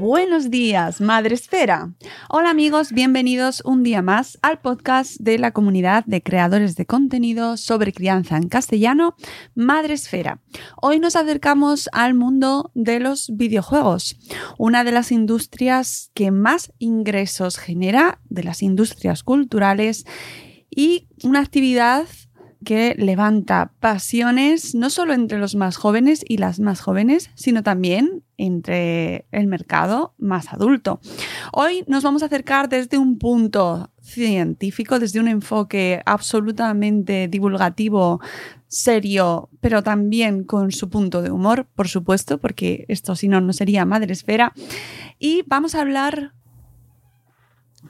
[0.00, 1.94] Buenos días, Madre Esfera.
[2.28, 7.56] Hola amigos, bienvenidos un día más al podcast de la comunidad de creadores de contenido
[7.56, 9.16] sobre crianza en castellano,
[9.54, 10.42] Madre Esfera.
[10.82, 14.18] Hoy nos acercamos al mundo de los videojuegos,
[14.58, 20.04] una de las industrias que más ingresos genera, de las industrias culturales
[20.68, 22.06] y una actividad
[22.66, 28.24] que levanta pasiones no solo entre los más jóvenes y las más jóvenes, sino también
[28.38, 30.98] entre el mercado más adulto.
[31.52, 38.20] Hoy nos vamos a acercar desde un punto científico, desde un enfoque absolutamente divulgativo,
[38.66, 43.52] serio, pero también con su punto de humor, por supuesto, porque esto si no no
[43.52, 44.52] sería Madre Esfera.
[45.20, 46.32] Y vamos a hablar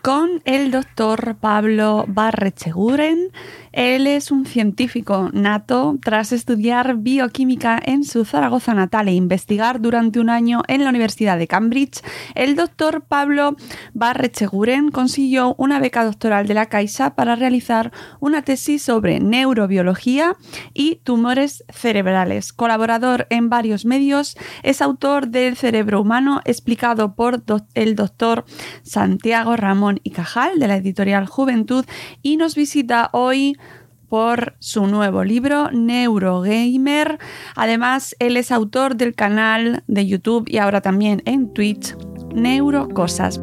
[0.02, 3.32] con el doctor Pablo Barrecheguren.
[3.76, 10.18] Él es un científico nato tras estudiar bioquímica en su Zaragoza natal e investigar durante
[10.18, 12.00] un año en la Universidad de Cambridge.
[12.34, 13.54] El doctor Pablo
[13.92, 20.36] Barrecheguren consiguió una beca doctoral de la Caixa para realizar una tesis sobre neurobiología
[20.72, 22.54] y tumores cerebrales.
[22.54, 27.44] Colaborador en varios medios, es autor del cerebro humano explicado por
[27.74, 28.46] el doctor
[28.84, 31.84] Santiago Ramón y Cajal de la editorial Juventud
[32.22, 33.58] y nos visita hoy
[34.08, 37.18] por su nuevo libro Neurogamer.
[37.54, 41.96] Además, él es autor del canal de YouTube y ahora también en Twitch
[42.34, 43.40] Neurocosas.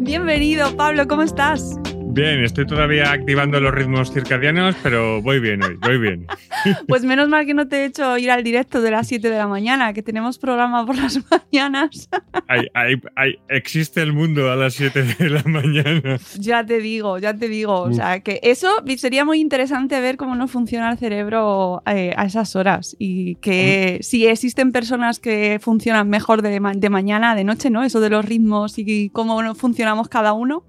[0.00, 1.78] Bienvenido, Pablo, ¿cómo estás?
[2.18, 6.26] Bien, estoy todavía activando los ritmos circadianos, pero voy bien hoy, voy bien.
[6.88, 9.38] Pues menos mal que no te he hecho ir al directo de las 7 de
[9.38, 11.20] la mañana, que tenemos programa por las
[11.52, 12.08] mañanas.
[13.48, 16.18] existe el mundo a las 7 de la mañana.
[16.36, 17.82] Ya te digo, ya te digo.
[17.82, 22.24] O sea, que eso sería muy interesante ver cómo no funciona el cerebro eh, a
[22.24, 27.70] esas horas y que si existen personas que funcionan mejor de, de mañana, de noche,
[27.70, 27.84] ¿no?
[27.84, 30.64] Eso de los ritmos y cómo funcionamos cada uno.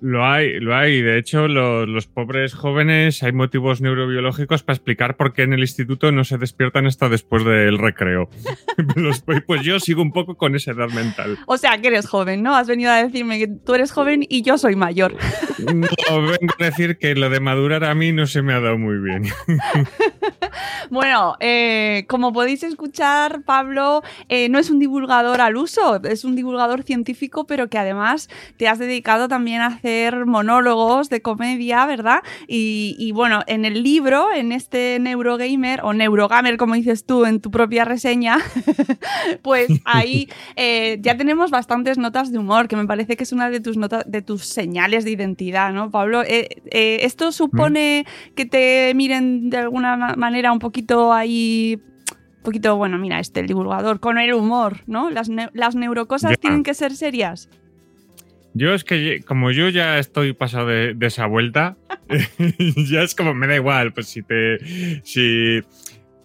[0.00, 1.02] Lo hay, lo hay.
[1.02, 6.12] De hecho, los, pobres jóvenes hay motivos neurobiológicos para explicar por qué en el instituto
[6.12, 8.28] no se despiertan hasta después del recreo.
[9.46, 11.38] pues yo sigo un poco con esa edad mental.
[11.46, 12.54] O sea, que eres joven, ¿no?
[12.54, 15.16] Has venido a decirme que tú eres joven y yo soy mayor.
[15.58, 15.88] No,
[16.22, 18.98] vengo a decir que lo de madurar a mí no se me ha dado muy
[18.98, 19.24] bien.
[20.90, 26.36] Bueno, eh, como podéis escuchar, Pablo eh, no es un divulgador al uso, es un
[26.36, 29.85] divulgador científico, pero que además te has dedicado también a hacer
[30.26, 32.22] monólogos de comedia, ¿verdad?
[32.46, 37.50] Y, bueno, en el libro, en este Neurogamer o Neurogamer, como dices tú en tu
[37.50, 38.38] propia reseña,
[39.42, 43.50] pues ahí eh, ya tenemos bastantes notas de humor, que me parece que es una
[43.50, 46.22] de tus notas, de tus señales de identidad, ¿no, Pablo?
[46.26, 51.80] ¿Esto supone que te miren de alguna manera un poquito ahí
[52.38, 55.10] un poquito, bueno, mira, este, el divulgador, con el humor, ¿no?
[55.10, 57.48] Las, las neurocosas tienen que ser serias.
[58.56, 61.76] Yo es que como yo ya estoy pasado de, esa vuelta,
[62.88, 64.58] ya es como me da igual, pues si te...
[65.04, 65.60] Si,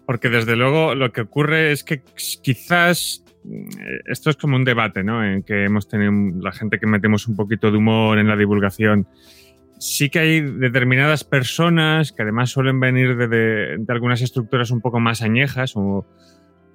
[0.05, 2.01] porque desde luego lo que ocurre es que
[2.41, 5.23] quizás eh, esto es como un debate, ¿no?
[5.23, 6.11] En que hemos tenido
[6.41, 9.07] la gente que metemos un poquito de humor en la divulgación
[9.81, 15.23] sí que hay determinadas personas que además suelen venir de, algunas estructuras un poco más
[15.23, 16.05] añejas o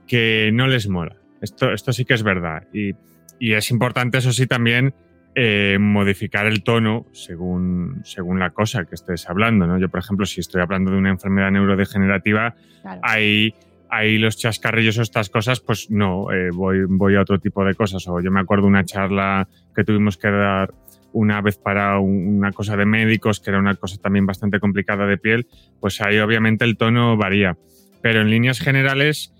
[0.08, 1.16] que no les mola.
[1.40, 2.64] Esto, esto sí que es verdad.
[2.72, 2.94] Y,
[3.38, 4.94] es importante, eso sí, también
[5.38, 9.66] eh, modificar el tono según, según la cosa que estés hablando.
[9.66, 9.78] ¿no?
[9.78, 13.00] Yo, por ejemplo, si estoy hablando de una enfermedad neurodegenerativa, Claro.
[13.04, 13.54] hay,
[13.90, 17.74] hay los chascarrillos o estas cosas, pues no, eh, voy, voy a otro tipo de
[17.74, 18.08] cosas.
[18.08, 20.72] O yo me acuerdo una charla que tuvimos que dar
[21.12, 25.06] una vez para un- una cosa de médicos, que era una cosa también bastante complicada
[25.06, 25.46] de piel,
[25.80, 27.58] pues ahí obviamente el tono varía.
[28.00, 29.34] Pero en líneas generales,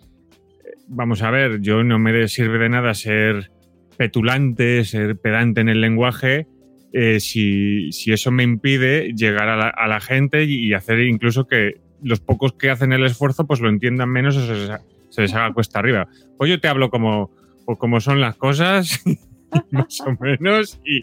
[0.64, 3.50] eh, vamos a ver, yo no me sirve de nada ser
[3.96, 6.46] petulante, ser pedante en el lenguaje,
[6.92, 11.46] eh, si, si eso me impide llegar a la, a la gente y, hacer incluso
[11.46, 14.78] que los pocos que hacen el esfuerzo pues lo entiendan menos o se,
[15.10, 16.08] se les haga cuesta arriba.
[16.38, 17.30] Pues yo te hablo como,
[17.78, 19.02] como son las cosas,
[19.70, 21.00] más o menos, y,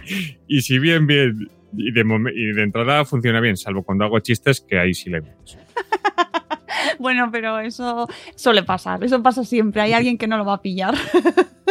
[0.48, 4.62] y si bien, bien, y de, y de entrada funciona bien, salvo cuando hago chistes
[4.62, 5.22] que ahí sí le
[7.00, 9.81] Bueno, pero eso suele pasar, eso pasa siempre.
[9.81, 10.94] Hay alguien que no lo va a pillar.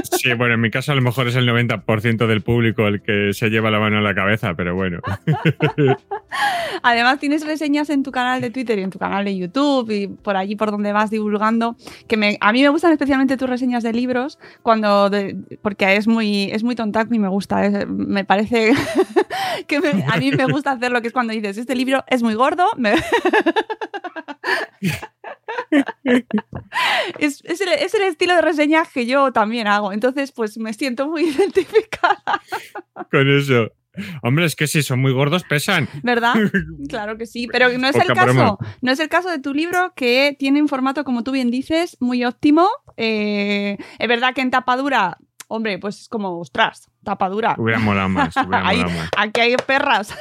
[0.05, 3.33] Sí, bueno, en mi caso a lo mejor es el 90% del público el que
[3.35, 5.01] se lleva la mano a la cabeza, pero bueno.
[6.83, 10.09] Además, tienes reseñas en tu canal de Twitter y en tu canal de YouTube y
[10.09, 11.77] por allí por donde vas divulgando.
[12.09, 16.09] Que me- a mí me gustan especialmente tus reseñas de libros, cuando de- porque es
[16.09, 17.65] muy, es muy tontaco y me gusta.
[17.67, 18.73] es- me parece
[19.69, 22.23] que me- a mí me gusta hacer lo que es cuando dices: Este libro es
[22.23, 22.65] muy gordo.
[22.79, 22.95] me-
[27.19, 29.93] es, es el, es el estilo de reseñas que yo también hago.
[29.93, 32.23] Entonces, pues me siento muy identificada,
[33.11, 33.69] Con eso.
[34.23, 35.89] Hombre, es que si son muy gordos pesan.
[36.03, 36.35] ¿verdad?
[36.89, 38.33] Claro que sí, pero no es el caso.
[38.33, 38.57] broma.
[38.81, 41.97] No es el caso de tu libro que tiene un formato, como tú bien dices,
[42.01, 42.69] muy óptimo.
[42.97, 45.19] Eh, es verdad que en tapadura,
[45.49, 47.55] hombre, pues es como, ostras, tapadura.
[47.59, 49.11] Hubiera molado más, hubiera molado más.
[49.17, 50.15] aquí hay perras.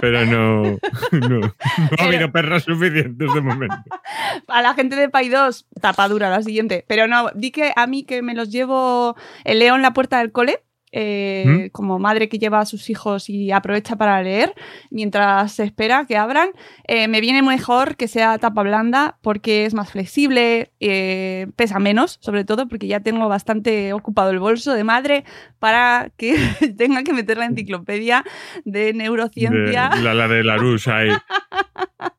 [0.00, 0.62] Pero no,
[1.12, 1.54] no, no
[1.98, 3.76] ha habido perras suficientes de momento.
[4.48, 6.84] A la gente de Pay 2, tapadura, la siguiente.
[6.88, 10.18] Pero no, di que a mí que me los llevo, el leo en la puerta
[10.18, 10.64] del cole.
[10.96, 11.70] Eh, ¿Mm?
[11.72, 14.54] como madre que lleva a sus hijos y aprovecha para leer
[14.90, 16.50] mientras se espera que abran,
[16.86, 22.18] eh, me viene mejor que sea tapa blanda porque es más flexible, eh, pesa menos,
[22.20, 25.24] sobre todo porque ya tengo bastante ocupado el bolso de madre
[25.58, 26.36] para que
[26.78, 28.24] tenga que meter la enciclopedia
[28.64, 29.90] de neurociencia.
[29.94, 31.10] De- la, la de Larousse ahí.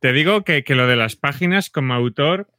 [0.01, 2.49] Te digo que, que lo de las páginas como autor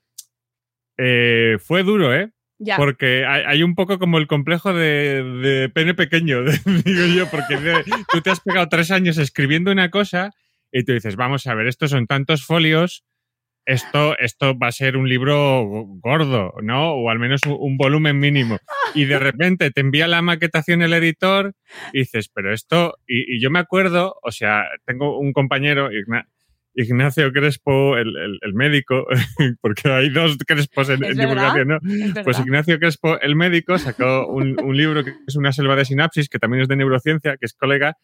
[0.99, 2.33] eh, fue duro, ¿eh?
[2.77, 6.43] Porque hay, un poco como el complejo de, de pene pequeño,
[6.85, 7.57] digo yo, porque
[8.11, 10.31] tú te has pegado tres años escribiendo una cosa
[10.73, 13.05] y tú dices, vamos a ver, estos son tantos folios,
[13.67, 15.65] esto, esto va a ser un libro
[16.01, 16.93] gordo, ¿no?
[16.93, 18.59] O al menos un, volumen mínimo.
[18.95, 21.53] Y de repente te envía la maquetación el editor
[21.93, 25.91] y dices, pero esto, y, yo me acuerdo, o sea, tengo un compañero,
[26.77, 29.07] Ignacio Crespo, el, el- el médico,
[29.61, 31.79] porque hay dos Crespos en, divulgación, ¿no?
[31.83, 32.39] es Pues.
[32.39, 36.39] Ignacio Crespo, el médico, sacó un, un libro que es una selva de sinapsis, que
[36.39, 37.97] también es de neurociencia, que es colega,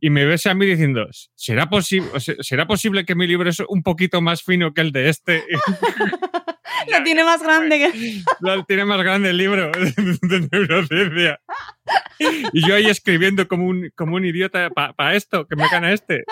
[0.00, 3.82] y me ves a mí diciendo, ¿será, posible ¿será posible que mi libro es un
[3.82, 5.42] poquito más fino que el de este?
[6.92, 8.22] Lo tiene más grande que...
[8.40, 9.70] Lo tiene más grande el libro
[10.22, 11.40] de neurociencia.
[12.52, 16.22] Y yo ahí escribiendo como un, como un idiota para esto, que me gana este.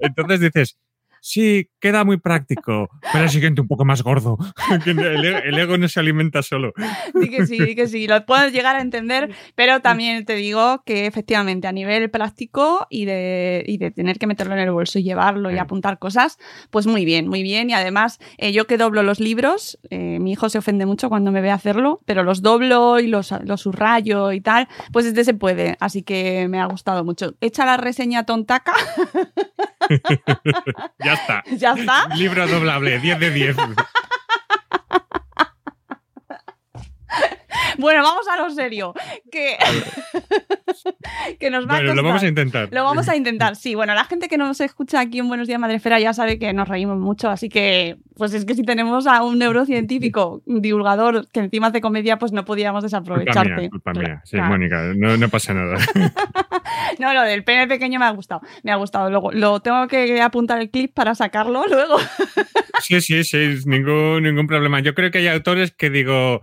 [0.00, 0.78] Entonces dices,
[1.26, 4.36] sí, queda muy práctico, pero el siguiente un poco más gordo.
[4.86, 6.72] El, el ego no se alimenta solo.
[7.14, 10.82] Di que sí, di que sí, lo puedes llegar a entender, pero también te digo
[10.84, 14.98] que efectivamente a nivel práctico y de, y de tener que meterlo en el bolso
[14.98, 15.58] y llevarlo y Sí.
[15.58, 16.38] apuntar cosas,
[16.70, 17.70] pues muy bien, muy bien.
[17.70, 21.32] Y además, eh, yo que doblo los libros, eh, mi hijo se ofende mucho cuando
[21.32, 25.32] me ve hacerlo, pero los doblo y los, los subrayo y tal, pues este se
[25.34, 27.34] puede, así que me ha gustado mucho.
[27.40, 28.74] Echa la reseña tontaca,
[31.04, 31.44] Ya está.
[31.56, 32.08] ya está.
[32.14, 33.56] Libro doblable, 10 de 10.
[37.78, 38.94] Bueno, vamos a lo serio,
[39.30, 39.56] que,
[41.40, 42.68] que nos va a Bueno, lo vamos a intentar.
[42.70, 43.74] Lo vamos a intentar, sí.
[43.74, 46.68] Bueno, la gente que nos escucha aquí en Buenos Días Madrefera ya sabe que nos
[46.68, 51.68] reímos mucho, así que, pues es que si tenemos a un neurocientífico, divulgador que encima
[51.68, 53.54] hace comedia, pues no podíamos Culpa desaprovecharte.
[53.62, 54.22] mía, culpa mía.
[54.24, 54.50] Sí, Claro.
[54.50, 55.76] Mónica, no, no pasa nada.
[56.98, 59.10] No, lo del pene pequeño me ha gustado, me ha gustado.
[59.10, 61.96] Luego, lo tengo que apuntar el clip para sacarlo luego.
[62.80, 64.80] Sí, sí, sí, ningún, ningún problema.
[64.80, 66.42] Yo creo que hay autores que digo,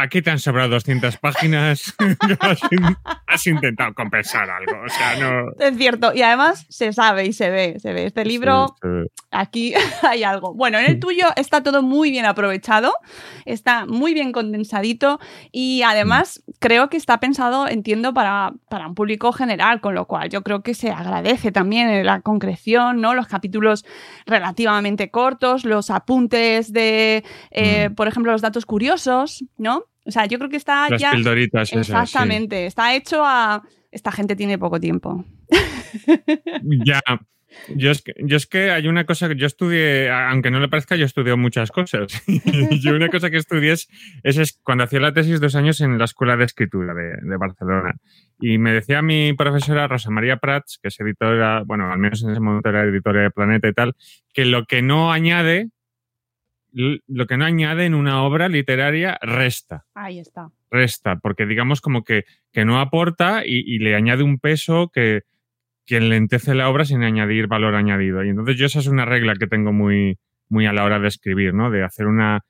[0.00, 1.94] aquí te han sobrado 200 páginas,
[2.40, 4.72] has, in- has intentado compensar algo.
[4.84, 5.50] O sea, no...
[5.58, 8.06] Es cierto, y además se sabe y se ve, se ve.
[8.06, 9.10] Este libro Sí, sí.
[9.30, 10.54] aquí hay algo.
[10.54, 12.92] Bueno, en el tuyo está todo muy bien aprovechado,
[13.44, 15.18] está muy bien condensadito
[15.52, 20.28] y además creo que está pensado, entiendo, para, para un público general, con lo cual
[20.30, 23.14] yo creo que se agradece también la concreción, ¿no?
[23.14, 23.84] Los capítulos
[24.26, 27.94] relativamente cortos, los apuntes de, eh, Mm.
[27.94, 29.84] por ejemplo, los datos curiosos, ¿no?
[30.08, 31.10] O sea, yo creo que está Las ya...
[31.10, 31.92] pildoritas esas, sí.
[31.92, 33.62] Exactamente, está hecho a,
[33.92, 35.24] esta gente tiene poco tiempo.
[36.84, 37.00] Ya.
[37.74, 40.68] Yo es, que, yo es que hay una cosa que yo estudié, aunque no le
[40.68, 42.22] parezca, yo estudié muchas cosas.
[42.82, 43.88] yo una cosa que estudié es,
[44.22, 47.36] es, es cuando hacía la tesis dos años en la Escuela de Escritura de, de,
[47.38, 47.94] Barcelona.
[48.38, 52.30] Y me decía mi profesora Rosa María Prats, que es editora, bueno, al menos en
[52.30, 53.94] ese momento era editora de Planeta y tal,
[54.34, 55.70] que lo que no añade,
[56.72, 59.86] lo que no añade en una obra literaria resta.
[59.94, 60.50] Ahí está.
[60.70, 65.22] Resta, porque digamos como que, que no aporta y, y le añade un peso que,
[65.88, 68.22] que lentece la obra sin añadir valor añadido.
[68.22, 70.18] Y entonces yo esa es una regla que tengo muy,
[70.50, 71.70] muy a la hora de escribir, ¿no?
[71.70, 72.44] De hacer una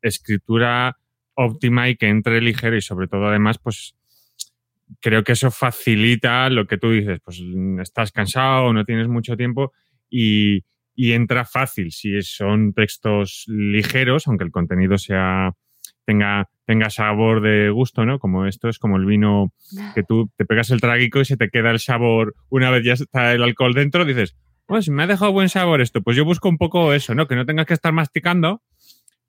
[0.00, 0.96] escritura
[1.34, 3.96] óptima y que entre ligero y sobre todo además, pues
[5.00, 7.42] creo que eso facilita lo que tú dices, pues
[7.80, 9.72] estás cansado, no tienes mucho tiempo
[10.08, 10.62] y,
[10.94, 15.52] y entra fácil si son textos ligeros, aunque el contenido sea
[16.04, 18.18] tenga, tenga sabor de gusto, ¿no?
[18.18, 19.52] Como esto es como el vino
[19.94, 22.92] que tú te pegas el traguico y se te queda el sabor, una vez ya
[22.92, 24.36] está el alcohol dentro, dices,
[24.66, 26.02] pues me ha dejado buen sabor esto.
[26.02, 27.26] Pues yo busco un poco eso, ¿no?
[27.26, 28.62] Que no tengas que estar masticando,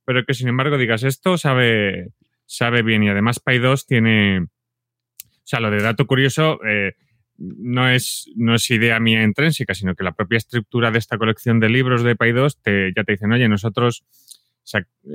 [0.05, 2.11] pero que sin embargo digas, esto sabe,
[2.45, 3.03] sabe bien.
[3.03, 4.47] Y además Pay 2 tiene, o
[5.43, 6.93] sea, lo de dato curioso eh,
[7.37, 11.59] no, es, no es idea mía intrínseca, sino que la propia estructura de esta colección
[11.59, 14.05] de libros de 2 te, ya te dicen, oye, nosotros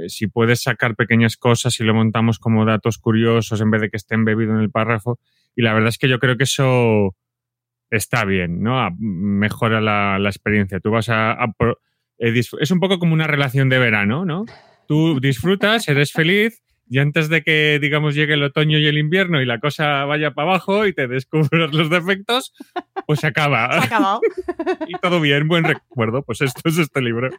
[0.06, 3.96] si puedes sacar pequeñas cosas y lo montamos como datos curiosos en vez de que
[3.96, 5.18] esté embebido en el párrafo.
[5.56, 7.16] Y la verdad es que yo creo que eso
[7.90, 8.88] está bien, ¿no?
[8.98, 10.78] Mejora la, la experiencia.
[10.80, 11.52] Tú vas a, a,
[12.18, 14.44] Es un poco como una relación de verano, ¿no?
[14.86, 19.40] Tú disfrutas, eres feliz y antes de que, digamos, llegue el otoño y el invierno
[19.40, 22.52] y la cosa vaya para abajo y te descubras los defectos,
[23.06, 23.70] pues se acaba.
[23.74, 24.20] Se ha acabado.
[24.88, 26.22] y todo bien, buen recuerdo.
[26.22, 27.30] Pues esto es este libro.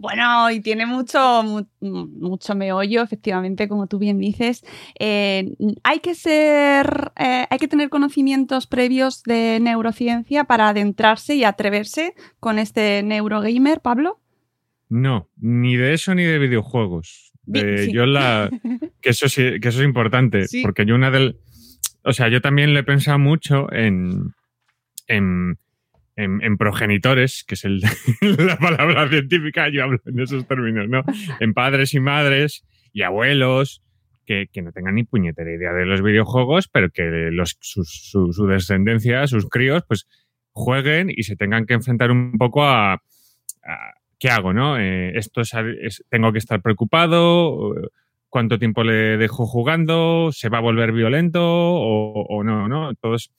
[0.00, 4.64] Bueno, y tiene mucho, mucho meollo, efectivamente, como tú bien dices.
[4.98, 11.44] Eh, hay que ser, eh, hay que tener conocimientos previos de neurociencia para adentrarse y
[11.44, 14.18] atreverse con este neurogamer, Pablo.
[14.88, 17.27] No, ni de eso ni de videojuegos.
[17.48, 17.92] De, sí.
[17.92, 18.50] Yo la.
[19.00, 20.46] Que eso, sí, que eso es importante.
[20.48, 20.62] Sí.
[20.62, 21.36] Porque yo una del.
[22.02, 24.34] O sea, yo también le he pensado mucho en.
[25.06, 25.58] en,
[26.16, 27.80] en, en progenitores, que es el,
[28.20, 31.02] la palabra científica, yo hablo en esos términos, ¿no?
[31.40, 33.82] En padres y madres y abuelos.
[34.26, 38.30] Que, que, no tengan ni puñetera idea de los videojuegos, pero que los, su, su,
[38.34, 40.06] su, descendencia, sus críos, pues
[40.50, 44.52] jueguen y se tengan que enfrentar un poco a, a ¿qué hago?
[44.52, 44.78] No?
[44.78, 45.52] Eh, esto es,
[46.08, 47.74] tengo que estar preocupado,
[48.28, 52.90] cuánto tiempo le dejo jugando, se va a volver violento o, o no, ¿no?
[52.90, 53.32] Entonces,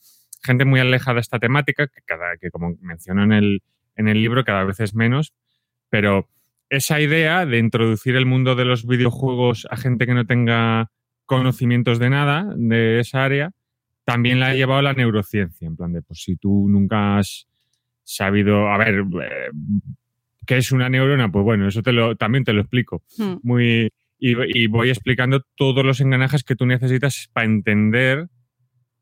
[0.43, 3.63] gente muy alejada de esta temática, que, cada, que como menciono en el,
[3.95, 5.33] en el libro, cada vez es menos,
[5.89, 6.29] pero
[6.69, 10.91] esa idea de introducir el mundo de los videojuegos a gente que no tenga
[11.25, 13.51] conocimientos de nada de esa área,
[14.05, 17.47] también la ha llevado la neurociencia, en plan de, pues si tú nunca has
[18.03, 19.51] sabido, a ver, eh,
[20.49, 21.31] ¿Qué es una neurona?
[21.31, 23.03] Pues bueno, eso te lo, también te lo explico.
[23.19, 23.35] Hmm.
[23.43, 28.29] Muy, y, y, voy explicando todos los engranajes que tú necesitas para entender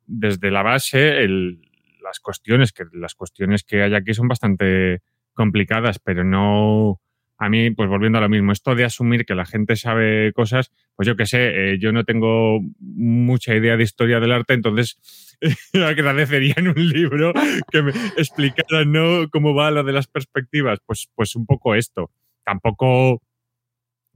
[0.06, 1.62] desde la base el,
[2.04, 5.00] las cuestiones, que las cuestiones que hay aquí son bastante
[5.32, 7.00] complicadas, pero no,
[7.38, 10.72] a mí, pues volviendo a lo mismo, esto de asumir que la gente sabe cosas,
[10.96, 14.98] pues yo qué sé, eh, yo no tengo mucha idea de historia del arte, entonces
[15.74, 17.34] agradecería en un libro
[17.72, 19.30] que me explicara ¿no?
[19.32, 20.80] cómo va lo de las perspectivas.
[20.86, 22.10] Pues, pues un poco esto.
[22.44, 23.22] Tampoco,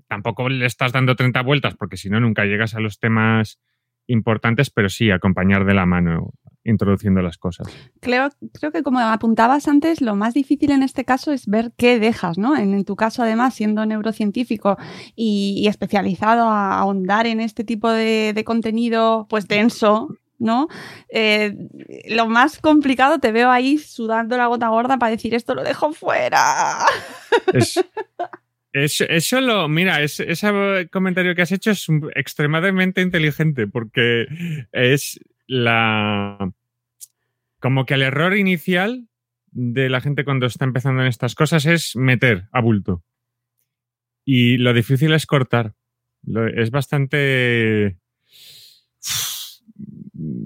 [0.07, 3.59] tampoco le estás dando 30 vueltas, porque si no, nunca llegas a los temas
[4.07, 7.67] importantes, pero sí acompañar de la mano introduciendo las cosas.
[7.99, 11.99] Creo, creo que como apuntabas antes, lo más difícil en este caso es ver qué
[11.99, 12.55] dejas, ¿no?
[12.55, 14.77] En, en tu caso, además, siendo neurocientífico
[15.15, 20.09] y, y especializado a ahondar en este tipo de, de contenido, pues denso,
[20.41, 20.67] ¿no?
[21.09, 21.55] Eh,
[22.09, 25.93] lo más complicado te veo ahí sudando la gota gorda para decir esto lo dejo
[25.93, 26.85] fuera.
[27.53, 27.75] Es,
[28.73, 34.27] es, eso lo, mira, es, ese comentario que has hecho es extremadamente inteligente porque
[34.71, 36.53] es la...
[37.59, 39.07] Como que el error inicial
[39.51, 43.03] de la gente cuando está empezando en estas cosas es meter a bulto.
[44.25, 45.73] Y lo difícil es cortar.
[46.55, 47.97] Es bastante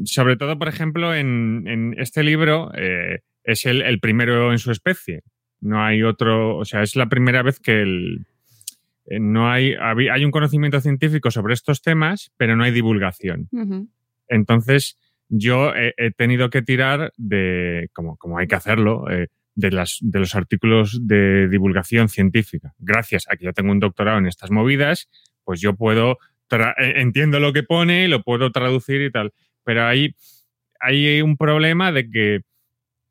[0.05, 5.24] sobre todo, por ejemplo, en, este libro eh, es el, primero en su especie.
[5.65, 8.25] No hay otro, o sea, es la primera vez que el,
[9.05, 13.48] eh, no hay, hay un conocimiento científico sobre estos temas, pero no hay divulgación.
[13.51, 13.88] Uh -huh.
[14.27, 14.98] Entonces,
[15.29, 19.98] yo he, he, tenido que tirar de, como, como hay que hacerlo, eh, de, las,
[20.01, 22.74] de los artículos de divulgación científica.
[22.77, 25.10] Gracias a que yo tengo un doctorado en estas movidas,
[25.43, 26.17] pues yo puedo,
[26.77, 29.31] entiendo lo que pone, lo puedo traducir y tal
[29.65, 30.15] pero ahí
[30.79, 32.41] hay un problema de que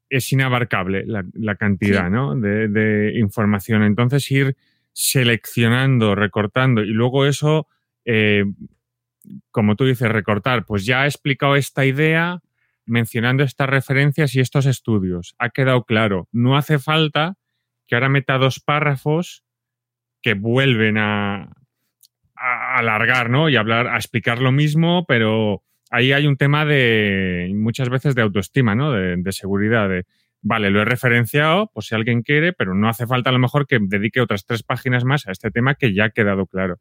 [0.09, 2.13] es inabarcable la, la cantidad Sí.
[2.13, 2.35] ¿no?
[2.37, 3.83] de, de información.
[3.83, 4.57] Entonces ir
[4.93, 7.67] seleccionando, recortando y luego eso,
[8.05, 8.45] eh,
[9.51, 12.41] como tú dices, recortar, pues ya ha explicado esta idea
[12.87, 15.35] mencionando estas referencias y estos estudios.
[15.39, 16.29] Ha quedado claro.
[16.33, 17.35] No hace falta
[17.87, 19.43] que ahora meta dos párrafos
[20.23, 21.51] que vuelven a,
[22.37, 23.49] a alargar, ¿no?
[23.49, 28.23] Y hablar, a explicar lo mismo, pero ahí hay un tema de muchas veces de
[28.23, 28.93] autoestima, ¿no?
[28.93, 30.05] De, de seguridad, de
[30.43, 33.67] vale, lo he referenciado, pues si alguien quiere, pero no hace falta a lo mejor
[33.67, 36.79] que dedique otras tres páginas más a este tema que ya ha quedado claro.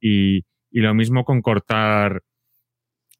[0.00, 2.22] Y, y lo mismo con cortar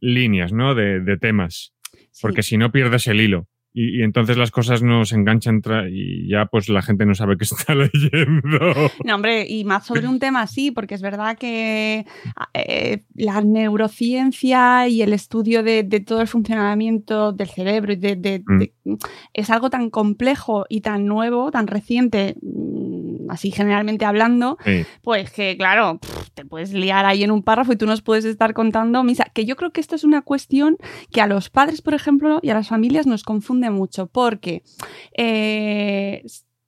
[0.01, 0.75] líneas, ¿no?
[0.75, 1.73] De, de temas,
[2.11, 2.21] Sí.
[2.23, 3.47] porque si no pierdes el hilo.
[3.75, 5.61] Y, y entonces las cosas no se enganchan
[5.91, 8.59] y ya pues la gente no sabe qué está leyendo.
[9.05, 12.05] No, hombre, y más sobre un tema así, porque es verdad que
[12.55, 18.17] eh, la neurociencia y el estudio de, de todo el funcionamiento del cerebro y de,
[18.17, 18.43] de-
[18.85, 18.95] Mm.
[19.35, 22.37] es algo tan complejo y tan nuevo, tan reciente,
[23.31, 24.85] así generalmente hablando, Sí.
[25.03, 28.25] pues que claro, pff, te puedes liar ahí en un párrafo y tú nos puedes
[28.25, 29.25] estar contando misa.
[29.33, 30.77] Que yo creo que esto es una cuestión
[31.13, 34.63] que a los padres, por ejemplo, y a las familias nos confunde mucho, porque
[35.17, 36.23] eh,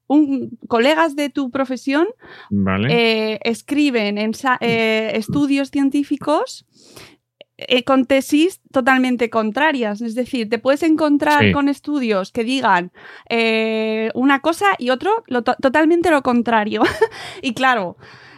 [0.06, 2.06] un- colegas de tu profesión
[2.50, 2.88] Vale.
[3.34, 6.66] eh, escriben ensa- eh, estudios científicos
[7.68, 10.00] eh, con tesis totalmente contrarias.
[10.00, 11.52] Es decir, te puedes encontrar Sí.
[11.52, 12.92] con estudios que digan
[13.28, 16.82] eh, una cosa y otro lo to- totalmente lo contrario.
[17.42, 17.96] y claro.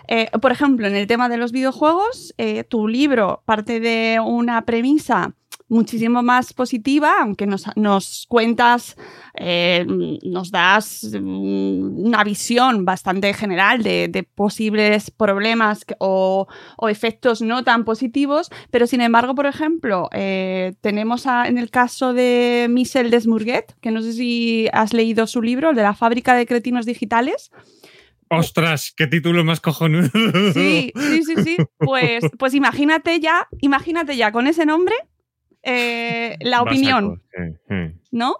[0.08, 2.34] eh, por ejemplo, en el tema de los videojuegos,
[2.68, 5.34] tu libro parte de una premisa
[5.72, 8.96] muchísimo más positiva, aunque nos, nos cuentas,
[9.34, 9.84] eh,
[10.22, 17.84] nos das una visión bastante general de, de posibles problemas o, o efectos no tan
[17.84, 23.74] positivos, pero sin embargo, por ejemplo, eh, tenemos a- en el caso de Michel Desmourguet,
[23.80, 27.50] que no sé si has leído su libro, el de la fábrica de cretinos digitales,
[28.34, 28.94] ¡Ostras!
[28.96, 30.08] ¡Qué título más cojonudo!
[30.54, 31.56] Sí, sí, sí, sí.
[31.78, 34.94] Pues, pues imagínate ya, imagínate ya con ese nombre
[35.62, 37.22] eh, la opinión,
[37.68, 37.74] sí.
[38.10, 38.36] ¿no?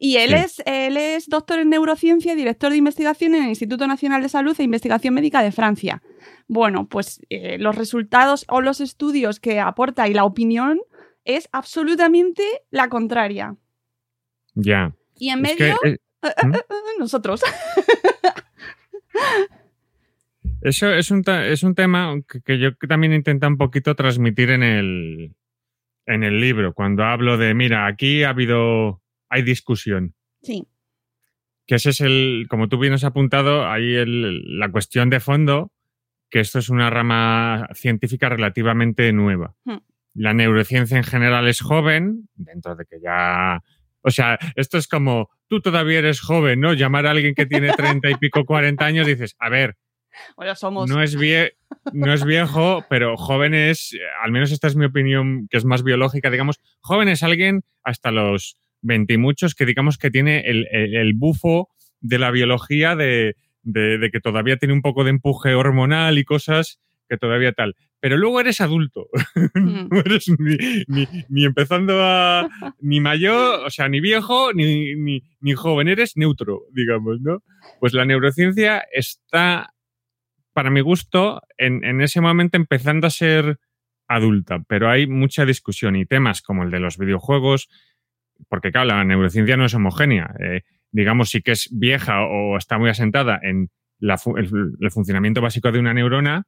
[0.00, 0.36] Y él Sí.
[0.36, 4.28] es, él es doctor en neurociencia y director de investigación en el Instituto Nacional de
[4.28, 6.02] Salud e Investigación Médica de Francia.
[6.48, 10.80] Bueno, pues eh, los resultados o los estudios que aporta y la opinión
[11.24, 13.56] es absolutamente la contraria.
[14.54, 14.94] Ya.
[15.18, 15.98] Y en Es que, medio, eh,
[16.44, 16.98] ¿Mm?
[16.98, 17.42] nosotros.
[20.62, 24.62] Eso es un, es un tema que, que yo también intento un poquito transmitir en
[24.62, 25.34] el,
[26.06, 30.14] en el libro, cuando hablo de, mira, aquí ha habido, hay discusión.
[30.42, 30.66] Sí.
[31.66, 35.72] Que ese es el, como tú bien has apuntado, ahí el- la cuestión de fondo,
[36.30, 39.54] que esto es una rama científica relativamente nueva.
[39.64, 39.78] Hmm.
[40.14, 43.60] La neurociencia en general es joven, dentro de que ya...
[44.02, 46.72] O sea, esto es como, tú todavía eres joven, ¿no?
[46.74, 49.76] Llamar a alguien que tiene treinta y pico, 40 años, dices, a ver,
[50.36, 50.88] Bueno, somos.
[50.90, 51.52] no es, vie-
[51.92, 55.64] no es viejo, pero joven es, eh, al menos esta es mi opinión, que es
[55.64, 60.40] más biológica, digamos, joven es alguien hasta los 20 y muchos que digamos que tiene
[60.40, 61.68] el, el- el bufo
[62.00, 66.24] de la biología de, de- de que todavía tiene un poco de empuje hormonal y
[66.24, 67.76] cosas que todavía tal.
[68.00, 69.08] Pero luego eres adulto,
[69.54, 69.88] Mm.
[69.90, 70.56] no eres ni,
[70.88, 72.48] ni- ni empezando a...
[72.80, 77.42] ni mayor, o sea, ni viejo, ni, ni, ni joven, eres neutro, digamos, ¿no?
[77.80, 79.72] Pues la neurociencia está
[80.52, 83.58] para mi gusto, en, ese momento empezando a ser
[84.08, 87.68] adulta, pero hay mucha discusión y temas como el de los videojuegos,
[88.48, 90.34] porque claro, la neurociencia no es homogénea.
[90.40, 95.72] eh, digamos, sí que es vieja o está muy asentada en el, el funcionamiento básico
[95.72, 96.44] de una neurona,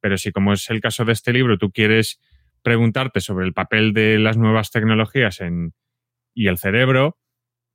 [0.00, 2.20] pero si como es el caso de este libro, tú quieres
[2.62, 5.74] preguntarte sobre el papel de las nuevas tecnologías en,
[6.34, 7.18] y el cerebro,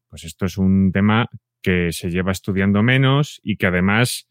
[0.09, 1.29] pues esto es un tema
[1.61, 4.27] que se lleva estudiando menos y que además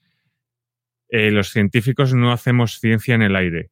[1.09, 3.71] eh, los científicos no hacemos ciencia en el aire.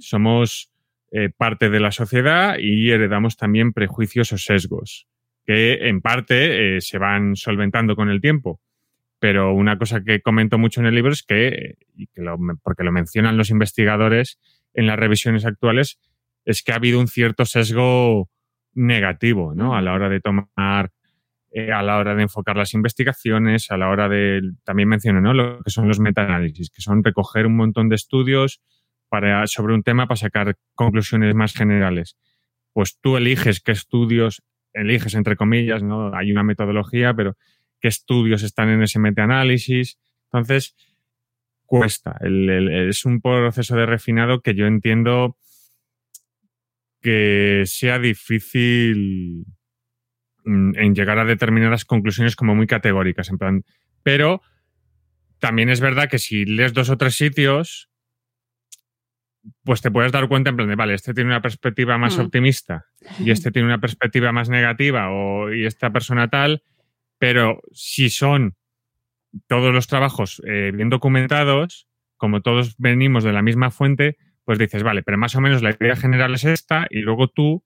[0.00, 0.70] Somos
[1.10, 5.06] eh, parte de la sociedad y heredamos también prejuicios o sesgos
[5.46, 8.60] que en parte eh, se van solventando con el tiempo.
[9.18, 12.84] Pero una cosa que comento mucho en el libro es que, y que lo- porque
[12.84, 14.38] lo mencionan los investigadores
[14.74, 15.98] en las revisiones actuales,
[16.44, 18.28] es que ha habido un cierto sesgo
[18.74, 19.74] negativo, ¿no?
[19.74, 20.90] A la hora de tomar,
[21.58, 25.34] eh, a la hora de enfocar las investigaciones, a la hora de, también menciono, ¿no?
[25.34, 28.60] Lo que son los metaanálisis, que son recoger un montón de estudios
[29.08, 32.16] para, sobre un tema para sacar conclusiones más generales.
[32.72, 34.42] Pues tú eliges qué estudios,
[34.72, 36.14] eliges entre comillas, ¿no?
[36.14, 37.36] Hay una metodología, pero
[37.80, 39.98] qué estudios están en ese metaanálisis.
[40.30, 40.76] Entonces,
[41.66, 42.18] cuesta.
[42.22, 45.36] Es un proceso de refinado que yo entiendo
[47.00, 49.44] que sea difícil
[50.44, 53.64] en llegar a determinadas conclusiones como muy categóricas, en plan,
[54.02, 54.40] pero
[55.38, 57.90] también es verdad que si lees dos o tres sitios,
[59.64, 62.20] pues te puedes dar cuenta en plan de, vale, este tiene una perspectiva más Mm.
[62.20, 62.86] optimista
[63.20, 66.62] y este tiene una perspectiva más negativa o, y esta persona tal,
[67.18, 68.56] pero si son
[69.46, 74.82] todos los trabajos eh, bien documentados, como todos venimos de la misma fuente, pues dices,
[74.82, 77.62] vale, pero más o menos la idea general es esta y luego tú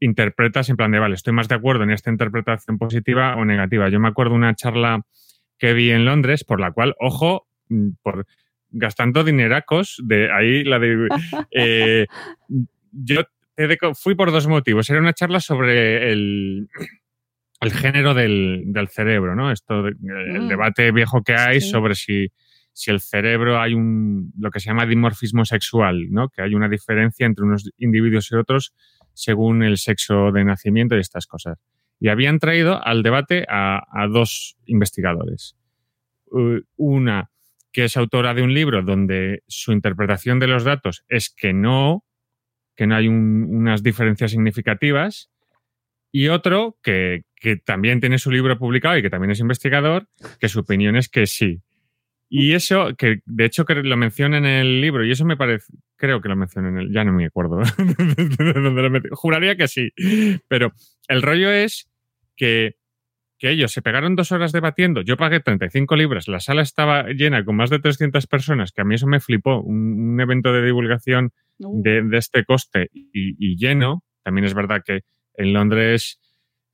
[0.00, 3.88] interpretas en plan de, vale, estoy más de acuerdo en esta interpretación positiva o negativa.
[3.88, 5.02] Yo me acuerdo una charla
[5.58, 8.26] que vi en Londres, por la cual, ojo, mm, por
[8.70, 11.08] gastando dineracos, de ahí la de...
[11.50, 12.06] eh,
[12.92, 13.22] yo
[13.56, 14.88] de fui por dos motivos.
[14.88, 16.68] Era una charla sobre el,
[17.60, 19.50] el género del, del cerebro, ¿no?
[19.50, 20.48] Esto, de- el Mm.
[20.48, 21.70] debate viejo que hay Sí.
[21.70, 22.28] sobre si,
[22.72, 26.28] si el cerebro hay un, lo que se llama dimorfismo sexual, ¿no?
[26.28, 28.72] Que hay una diferencia entre unos individuos y otros
[29.18, 31.58] según el sexo de nacimiento y estas cosas.
[31.98, 35.56] Y habían traído al debate a, dos investigadores.
[36.76, 37.30] Una
[37.72, 42.04] que es autora de un libro donde su interpretación de los datos es que no,
[42.76, 45.30] que no hay un- unas diferencias significativas,
[46.12, 47.24] y otro que
[47.64, 51.26] también tiene su libro publicado y que también es investigador, que su opinión es que
[51.26, 51.60] sí.
[52.30, 55.72] Y eso, que de hecho que lo menciona en el libro, y eso me parece,
[55.96, 57.60] creo que lo menciona en el, ya no me acuerdo,
[59.12, 59.92] juraría que sí,
[60.46, 60.72] pero
[61.08, 61.88] el rollo es
[62.36, 62.76] que,
[63.38, 67.44] que ellos se pegaron dos horas debatiendo, yo pagué 35 libras, la sala estaba llena
[67.46, 70.62] con más de 300 personas, que a mí eso me flipó, un, un evento de
[70.62, 75.00] divulgación de, de este coste y, y lleno, también es verdad que
[75.34, 76.20] en Londres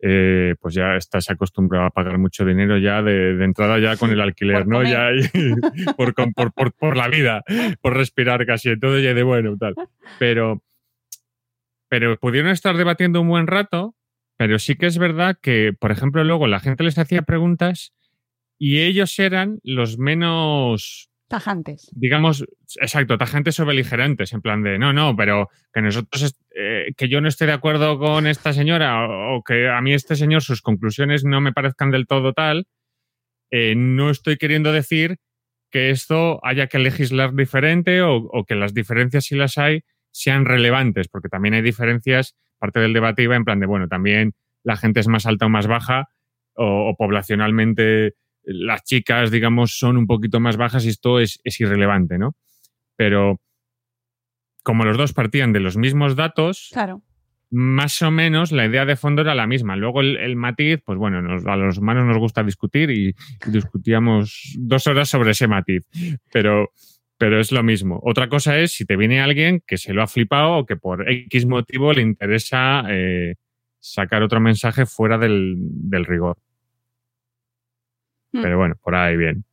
[0.06, 4.10] eh, pues ya estás acostumbrado a pagar mucho dinero ya de, de entrada ya con
[4.10, 4.82] el alquiler, Por ¿no?
[4.82, 5.08] Ya
[5.96, 7.42] por, por, por, por la vida,
[7.80, 9.74] por respirar casi, entonces ya de bueno, tal.
[10.18, 10.62] Pero,
[11.88, 13.94] pero pudieron estar debatiendo un buen rato,
[14.36, 17.94] pero sí que es verdad que, por ejemplo, luego la gente les hacía preguntas
[18.58, 21.90] y ellos eran los menos tajantes.
[21.96, 22.44] digamos,
[22.80, 27.20] exacto, tajantes o beligerantes, en plan de, no, no, pero que nosotros, eh, que yo
[27.20, 31.24] no esté de acuerdo con esta señora o, que a mí este señor sus conclusiones
[31.24, 32.68] no me parezcan del todo tal,
[33.50, 35.16] eh, no estoy queriendo decir
[35.72, 41.08] que esto haya que legislar diferente o, que las diferencias, si las hay, sean relevantes,
[41.08, 45.00] porque también hay diferencias, parte del debate iba en plan de, bueno, también la gente
[45.00, 46.10] es más alta o más baja,
[46.56, 48.14] o poblacionalmente
[48.46, 52.34] las chicas, digamos, son un poquito más bajas y esto es, es irrelevante, ¿no?
[52.96, 53.40] Pero
[54.62, 57.02] como los dos partían de los mismos datos, Claro.
[57.50, 59.76] más o menos la idea de fondo era la misma.
[59.76, 63.50] Luego el, el matiz, pues bueno, nos- a los humanos nos gusta discutir y, y
[63.50, 65.86] discutíamos dos horas sobre ese matiz,
[66.32, 66.70] pero,
[67.18, 68.00] pero es lo mismo.
[68.02, 71.08] Otra cosa es si te viene alguien que se lo ha flipado o que por
[71.10, 73.34] X motivo le interesa eh,
[73.80, 76.38] sacar otro mensaje fuera del, del rigor.
[78.34, 78.42] Hmm.
[78.42, 79.44] Pero bueno, por ahí bien.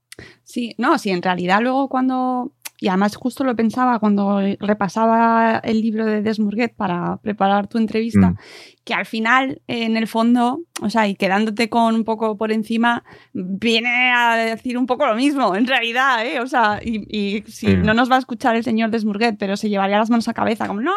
[0.44, 5.82] Sí, no, sí, en realidad luego cuando, y además justo lo pensaba cuando repasaba el
[5.82, 8.38] libro de Desmurguet para preparar tu entrevista, Mm.
[8.84, 13.04] que al final, en el fondo, o sea, y quedándote con un poco por encima,
[13.34, 16.40] viene a decir un poco lo mismo, en realidad, ¿eh?
[16.40, 17.84] O sea, y, y si Mm.
[17.86, 20.68] no nos va a escuchar el señor Desmurguet, pero se llevaría las manos a cabeza,
[20.68, 20.92] como, no,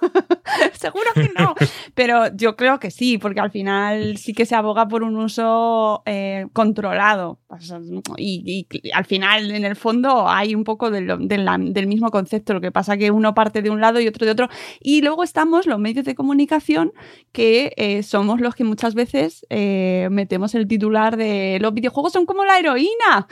[0.74, 1.54] seguro que no.
[1.94, 6.02] Pero yo creo que sí, porque al final sí que se aboga por un uso
[6.06, 7.38] eh, controlado.
[7.58, 7.80] Sea,
[8.16, 11.86] Y, y al final, en el fondo, hay un poco de lo- de la- del
[11.86, 12.54] mismo concepto.
[12.54, 14.48] Lo que pasa que uno parte de un lado y otro de otro.
[14.80, 16.92] Y luego estamos los medios de comunicación
[17.32, 22.26] que eh, somos los que muchas veces eh, metemos el titular de los videojuegos son
[22.26, 23.26] como la heroína.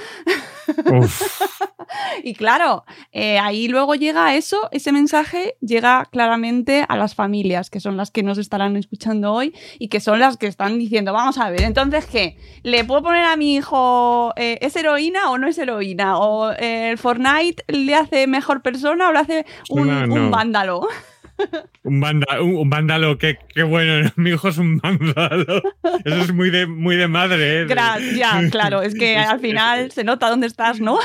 [2.22, 6.39] Y claro, eh, ahí luego llega eso, ese mensaje llega claramente
[6.88, 10.37] a las familias, que son las que nos estarán escuchando hoy y que son las
[10.37, 12.37] que están diciendo, vamos a ver, entonces, ¿qué?
[12.62, 16.18] ¿Le puedo poner a mi hijo, eh, ¿es heroína o no es heroína?
[16.18, 20.14] ¿O eh, el Fortnite le hace mejor persona o le hace un, No, no.
[20.14, 20.88] un vándalo?
[21.85, 24.11] Un, vanda- un, un vándalo, qué, qué bueno.
[24.16, 25.62] Mi hijo es un vándalo.
[26.05, 27.66] Eso es muy de, muy de madre, ¿eh?
[28.16, 30.98] Ya, claro, es que al final se nota dónde estás, ¿no?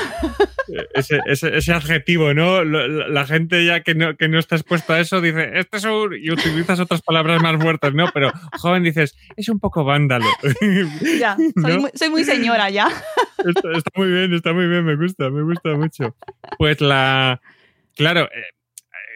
[0.94, 2.64] ese, ese, ese adjetivo, ¿no?
[2.64, 5.84] La, la gente ya que no, que no está expuesta a eso dice, este es
[5.84, 6.14] un...
[6.20, 8.06] y utilizas otras palabras más fuertes, ¿no?
[8.12, 10.26] Pero joven dices, es un poco vándalo.
[11.20, 11.80] ya, soy, ¿No?
[11.80, 12.88] muy, soy muy señora ya.
[13.38, 16.16] está, está muy bien, está muy bien, me gusta, me gusta mucho.
[16.58, 17.40] Pues la...
[17.94, 18.42] Claro, eh,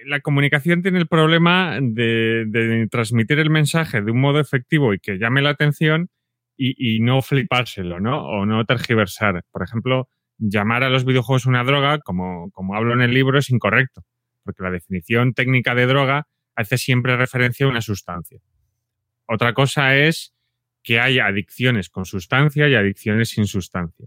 [0.07, 5.19] la comunicación tiene el problema de, transmitir el mensaje de un modo efectivo y que
[5.19, 6.09] llame la atención
[6.57, 8.27] y, y no flipárselo, ¿no?
[8.27, 9.45] O no tergiversar.
[9.51, 10.09] Por ejemplo,
[10.39, 14.03] llamar a los videojuegos una droga, como, como hablo en el libro, es incorrecto,
[14.43, 18.41] porque la definición técnica de droga hace siempre referencia a una sustancia.
[19.27, 20.35] Otra cosa es
[20.83, 24.07] que hay adicciones con sustancia y adicciones sin sustancia.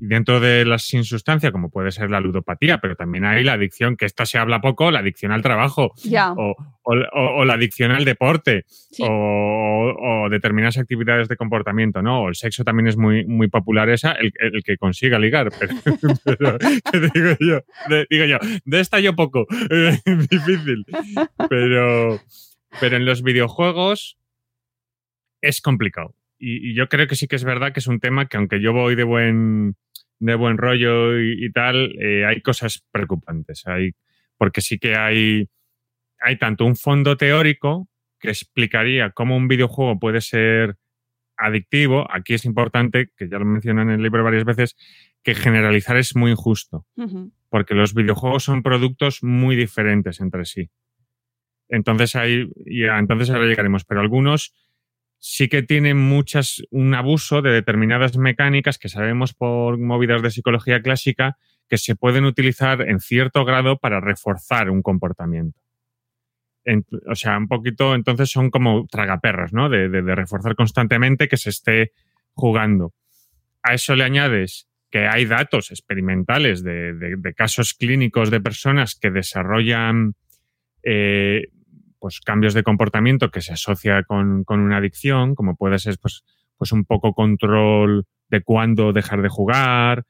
[0.00, 3.96] Dentro de las sin sustancia, como puede ser la ludopatía, pero también hay la adicción,
[3.96, 5.92] que esta se habla poco, la adicción al trabajo,
[6.36, 6.94] o, o-
[7.40, 9.02] o la adicción al deporte, Sí.
[9.06, 9.08] o,
[10.24, 12.22] o determinadas actividades de comportamiento, ¿no?
[12.22, 15.50] O el sexo también es muy, muy popular esa, el, el que consiga ligar.
[15.58, 17.60] Pero, pero, ¿qué te digo yo?
[17.88, 19.46] De, digo yo, de esta yo poco.
[20.30, 20.84] Difícil.
[21.48, 22.20] Pero,
[22.80, 24.16] pero en los videojuegos
[25.40, 26.14] es complicado.
[26.38, 28.60] Y, y yo creo que sí que es verdad que es un tema que aunque
[28.60, 29.74] yo voy de buen,
[30.18, 33.66] de buen rollo y, y tal, eh, hay cosas preocupantes.
[33.66, 33.92] Hay,
[34.36, 35.48] porque sí que hay,
[36.20, 40.76] hay tanto un fondo teórico que explicaría cómo un videojuego puede ser
[41.36, 42.06] adictivo.
[42.12, 44.76] Aquí es importante, que ya lo mencionan en el libro varias veces,
[45.22, 46.86] que generalizar es muy injusto
[47.48, 50.70] porque los videojuegos son productos muy diferentes entre sí.
[51.68, 54.54] Entonces ahí, y entonces ahora llegaremos, pero algunos
[55.18, 60.80] sí que tienen muchas, un abuso de determinadas mecánicas que sabemos por movidas de psicología
[60.82, 61.36] clásica
[61.68, 65.60] que se pueden utilizar en cierto grado para reforzar un comportamiento.
[66.64, 69.68] En- o sea, un poquito, entonces son como tragaperras, ¿no?
[69.68, 71.92] De, reforzar constantemente que se esté
[72.32, 72.92] jugando.
[73.62, 80.14] A eso le añades que hay datos experimentales de casos clínicos de personas que desarrollan
[80.82, 81.48] eh,
[81.98, 86.24] pues, cambios de comportamiento que se asocia con, con una adicción, como puede ser pues,
[86.56, 90.04] pues un poco control de cuándo dejar de jugar,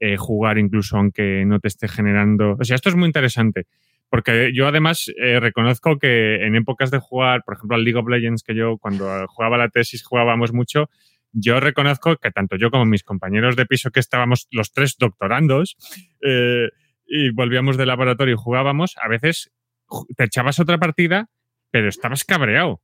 [0.00, 2.56] eh, jugar incluso aunque no te esté generando.
[2.60, 3.66] O sea, esto es muy interesante.
[4.10, 8.08] Porque yo además eh, reconozco que en épocas de jugar, por ejemplo, al League of
[8.08, 10.88] Legends, que yo cuando jugaba la tesis jugábamos mucho,
[11.32, 15.76] yo reconozco que tanto yo como mis compañeros de piso que estábamos los tres doctorandos
[16.22, 16.68] eh,
[17.06, 19.52] y volvíamos del laboratorio y jugábamos, a veces
[20.16, 21.28] te echabas otra partida,
[21.70, 22.80] pero estabas cabreado.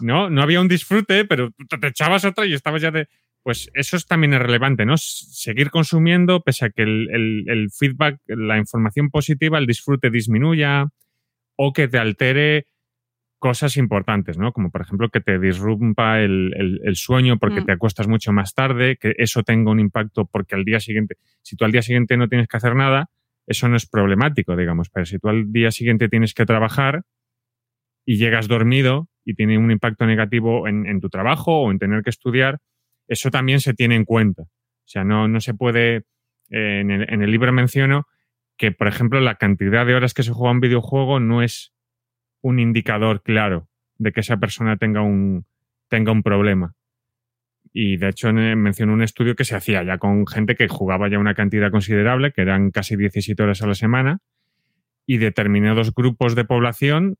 [0.00, 0.28] ¿No?
[0.28, 3.08] No había un disfrute, pero te echabas otra y estabas ya de.
[3.42, 4.96] Pues eso es también es relevante, ¿no?
[4.96, 10.86] Seguir consumiendo, pese a que el, el- el feedback, la información positiva, el disfrute disminuya
[11.54, 12.66] o que te altere
[13.38, 14.52] cosas importantes, ¿no?
[14.52, 17.66] Como por ejemplo que te disrumpa el, el- el sueño porque Mm.
[17.66, 21.54] te acuestas mucho más tarde, que eso tenga un impacto porque al día siguiente, si
[21.54, 23.10] tú al día siguiente no tienes que hacer nada,
[23.46, 27.02] eso no es problemático, digamos, pero si tú al día siguiente tienes que trabajar
[28.04, 32.10] y llegas dormido y tiene un impacto negativo en, tu trabajo o en tener que
[32.10, 32.58] estudiar,
[33.08, 34.42] eso también se tiene en cuenta.
[34.42, 35.96] O sea, no, no se puede,
[36.50, 38.06] eh, en, el, en el libro menciono
[38.56, 41.72] que, por ejemplo, la cantidad de horas que se juega un videojuego no es
[42.40, 45.46] un indicador claro de que esa persona tenga un,
[45.88, 46.74] tenga un problema.
[47.78, 51.10] Y de hecho eh, menciono un estudio que se hacía ya con gente que jugaba
[51.10, 54.20] ya una cantidad considerable, que eran casi 17 horas a la semana,
[55.04, 57.18] y determinados grupos de población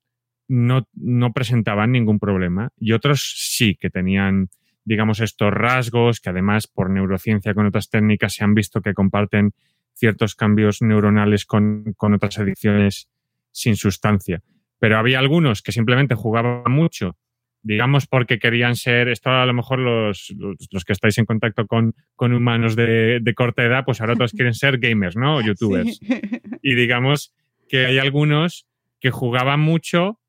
[0.48, 2.70] no, no presentaban ningún problema.
[2.78, 4.48] Y otros sí que tenían,
[4.86, 9.52] digamos, estos rasgos que además por neurociencia con otras técnicas se han visto que comparten
[9.92, 13.10] ciertos cambios neuronales con, con otras adicciones
[13.50, 14.42] sin sustancia.
[14.78, 17.18] Pero había algunos que simplemente jugaban mucho,
[17.66, 21.66] digamos porque querían ser, esto a lo mejor los, los, los que estáis en contacto
[21.66, 25.36] con, con humanos de, de, corta edad, pues ahora todos quieren ser gamers, ¿no?
[25.36, 25.98] O youtubers.
[25.98, 26.06] Sí.
[26.62, 27.34] Y digamos
[27.68, 28.66] que hay algunos
[29.00, 30.20] que jugaban mucho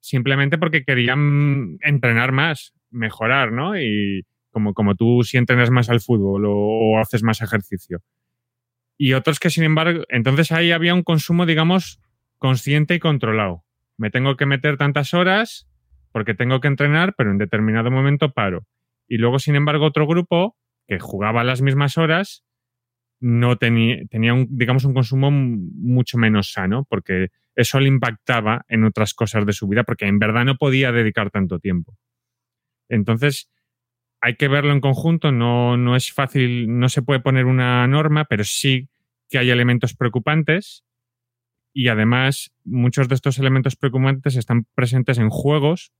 [0.00, 3.78] simplemente porque querían entrenar más, mejorar, ¿no?
[3.78, 8.02] Y como, como tú si entrenas más al fútbol o, o haces más ejercicio.
[8.96, 12.00] Y otros que, sin embargo, entonces ahí había un consumo, digamos,
[12.38, 13.64] consciente y controlado.
[13.98, 15.69] Me tengo que meter tantas horas
[16.12, 18.66] porque tengo que entrenar, pero en determinado momento paro.
[19.08, 22.44] Y luego, sin embargo, otro grupo que jugaba las mismas horas
[23.20, 28.84] no tenía, tenía un, digamos, un consumo mucho menos sano, porque eso le impactaba en
[28.84, 31.96] otras cosas de su vida, porque en verdad no podía dedicar tanto tiempo.
[32.88, 33.50] Entonces,
[34.20, 38.24] hay que verlo en conjunto, no, no es fácil, no se puede poner una norma,
[38.24, 38.88] pero sí
[39.28, 40.84] que hay elementos preocupantes
[41.72, 45.92] y además muchos de estos elementos preocupantes están presentes en juegos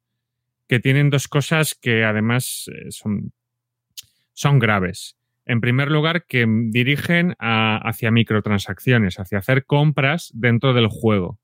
[0.71, 3.33] que tienen dos cosas que además eh, son,
[4.35, 5.17] son graves.
[5.45, 11.41] En primer lugar, que dirigen a, hacia microtransacciones, hacia hacer compras dentro del juego.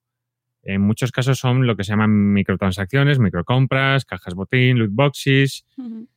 [0.63, 5.83] En muchos casos son lo que se llaman microtransacciones, microcompras, cajas botín, loot boxes, uh
[5.83, 6.09] -huh.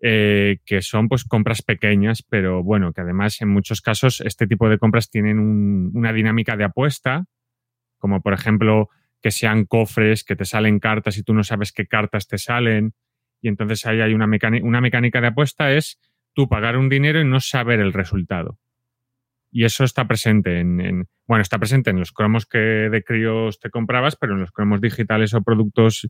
[0.00, 4.70] eh, que son pues compras pequeñas, pero bueno, que además en muchos casos este tipo
[4.70, 7.26] de compras tienen un, una dinámica de apuesta,
[7.98, 8.88] como por ejemplo
[9.26, 12.92] que sean cofres, que te salen cartas y tú no sabes qué cartas te salen,
[13.42, 14.28] y entonces ahí hay una,
[14.62, 15.98] una mecánica de apuesta es
[16.32, 18.60] tú pagar un dinero y no saber el resultado.
[19.50, 23.58] Y eso está presente en, en- bueno, está presente en los cromos que de críos
[23.58, 26.08] te comprabas, pero en los cromos digitales o productos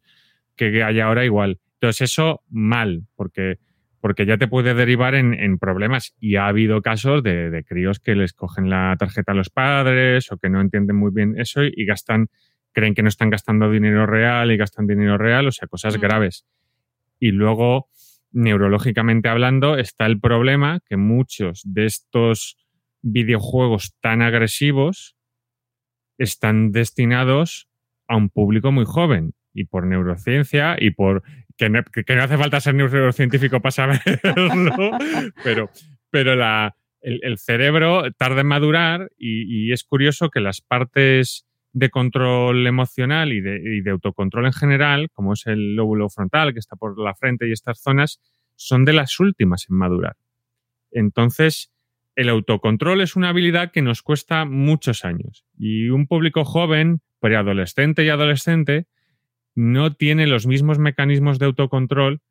[0.56, 1.58] que hay ahora igual.
[1.80, 3.56] Entonces eso mal, porque,
[4.00, 6.14] porque ya te puede derivar en, en problemas.
[6.20, 10.30] Y ha habido casos de, de críos que les cogen la tarjeta a los padres
[10.32, 12.28] o que no entienden muy bien eso y gastan,
[12.76, 16.00] creen que no están gastando dinero real y gastan dinero real, o sea, cosas Mm.
[16.02, 16.46] graves.
[17.18, 17.88] Y luego,
[18.32, 22.58] neurológicamente hablando, está el problema que muchos de estos
[23.00, 25.16] videojuegos tan agresivos
[26.18, 27.66] están destinados
[28.08, 31.22] a un público muy joven y por neurociencia y por
[31.56, 34.02] que no, que no hace falta ser neurocientífico para saberlo,
[35.44, 35.70] pero,
[36.10, 41.46] pero la, el, el cerebro tarda en madurar y, y es curioso que las partes
[41.76, 46.74] de control emocional y de, autocontrol en general, como es el lóbulo frontal que está
[46.74, 48.18] por la frente y estas zonas,
[48.54, 50.16] son de las últimas en madurar.
[50.90, 51.70] Entonces,
[52.14, 58.06] el autocontrol es una habilidad que nos cuesta muchos años y un público joven, preadolescente
[58.06, 58.86] y adolescente,
[59.54, 62.22] no tiene los mismos mecanismos de autocontrol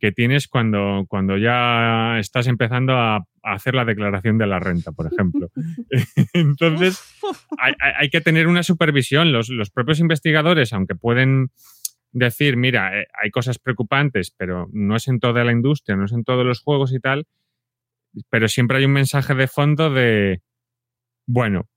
[0.00, 4.92] que tienes cuando, cuando ya estás empezando a, a hacer la declaración de la renta,
[4.92, 5.50] por ejemplo.
[6.32, 7.00] Entonces,
[7.58, 9.30] hay, hay- hay que tener una supervisión.
[9.32, 11.50] Los, los propios investigadores, aunque pueden
[12.12, 16.12] decir, mira, eh, hay cosas preocupantes, pero no es en toda la industria, no es
[16.12, 17.26] en todos los juegos y tal,
[18.30, 20.42] pero siempre hay un mensaje de fondo de,
[21.26, 21.68] bueno,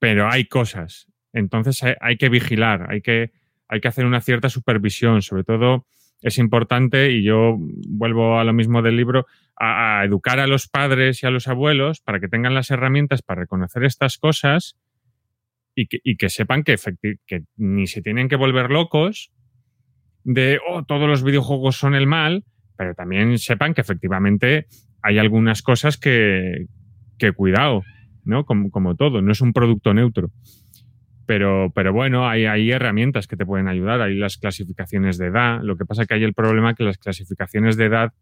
[0.00, 1.06] pero hay cosas.
[1.32, 3.30] Entonces hay, hay que vigilar, hay que,
[3.68, 5.22] hay que hacer una cierta supervisión.
[5.22, 5.86] Sobre todo
[6.26, 7.56] es importante, y yo
[7.88, 12.00] vuelvo a lo mismo del libro, a, educar a los padres y a los abuelos
[12.00, 14.76] para que tengan las herramientas para reconocer estas cosas
[15.76, 16.76] y que, y que sepan que,
[17.26, 19.30] que ni se tienen que volver locos
[20.24, 22.44] de, oh, todos los videojuegos son el mal,
[22.76, 24.66] pero también sepan que efectivamente
[25.02, 26.66] hay algunas cosas que,
[27.18, 27.84] que cuidado,
[28.24, 28.44] ¿no?
[28.44, 30.32] Como, como todo, no es un producto neutro.
[31.26, 35.60] Pero, pero bueno, hay, herramientas que te pueden ayudar, hay las clasificaciones de edad.
[35.62, 38.12] Lo que pasa que hay el problema que las clasificaciones de edad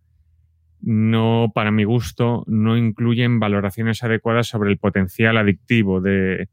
[0.80, 6.48] no, para mi gusto, no incluyen valoraciones adecuadas sobre el potencial adictivo de,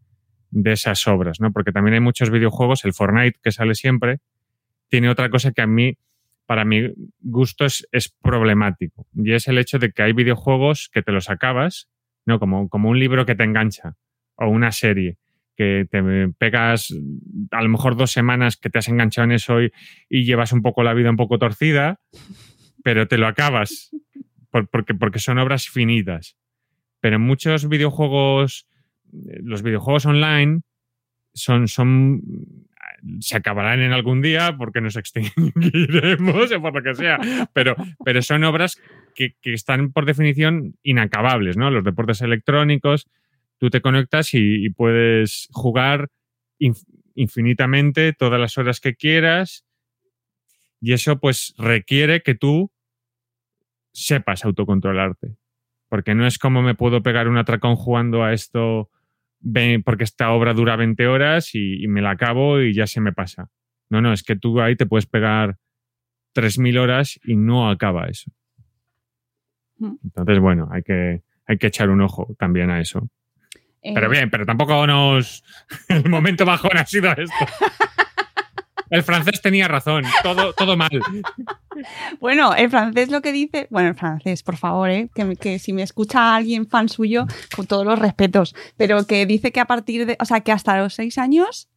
[0.51, 1.51] de esas obras, ¿no?
[1.51, 4.19] Porque también hay muchos videojuegos, el Fortnite que sale siempre,
[4.89, 5.97] tiene otra cosa que a mí,
[6.45, 9.07] para mi gusto, es, es problemático.
[9.15, 11.89] Y es el hecho de que hay videojuegos que te los acabas,
[12.25, 12.39] ¿no?
[12.39, 13.95] Como, como un libro que te engancha,
[14.35, 15.17] o una serie,
[15.61, 16.01] que te
[16.39, 16.91] pegas
[17.51, 19.71] a lo mejor dos semanas que te has enganchado en eso y,
[20.09, 21.99] llevas un poco la vida un poco torcida,
[22.83, 23.91] pero te lo acabas,
[24.49, 26.35] por- porque, porque son obras finitas.
[26.99, 28.65] Pero muchos videojuegos,
[29.13, 30.61] eh, los videojuegos online
[31.35, 32.23] son, son
[33.19, 37.19] se acabarán en algún día porque nos extinguiremos o por lo que sea,
[37.53, 38.81] pero, pero son obras
[39.13, 41.69] que, que están por definición inacabables, ¿no?
[41.69, 43.07] Los deportes electrónicos,
[43.61, 46.09] tú te conectas y, y puedes jugar
[46.59, 49.65] inf- infinitamente todas las horas que quieras
[50.81, 52.71] y eso pues requiere que tú
[53.93, 55.35] sepas autocontrolarte.
[55.89, 58.89] Porque no es como me puedo pegar un atracón jugando a esto
[59.85, 63.13] porque esta obra dura 20 horas y, y me la acabo y ya se me
[63.13, 63.49] pasa.
[63.89, 65.57] No, no, es que tú ahí te puedes pegar
[66.33, 68.31] 3.000 horas y no acaba eso.
[69.77, 69.95] Mm.
[70.03, 73.07] Entonces, bueno, hay que, hay que echar un ojo también a eso.
[73.81, 75.43] Pero Eh, bien, pero tampoco nos...
[75.89, 77.33] El momento bajón ha sido esto.
[78.91, 80.89] El francés tenía razón, todo, todo mal.
[82.19, 85.09] Bueno, el francés lo que dice, bueno, el francés, por favor, ¿eh?
[85.15, 89.53] que, que si me escucha alguien fan suyo, con todos los respetos, pero que dice
[89.53, 91.69] que a partir de, o sea, que hasta los seis años,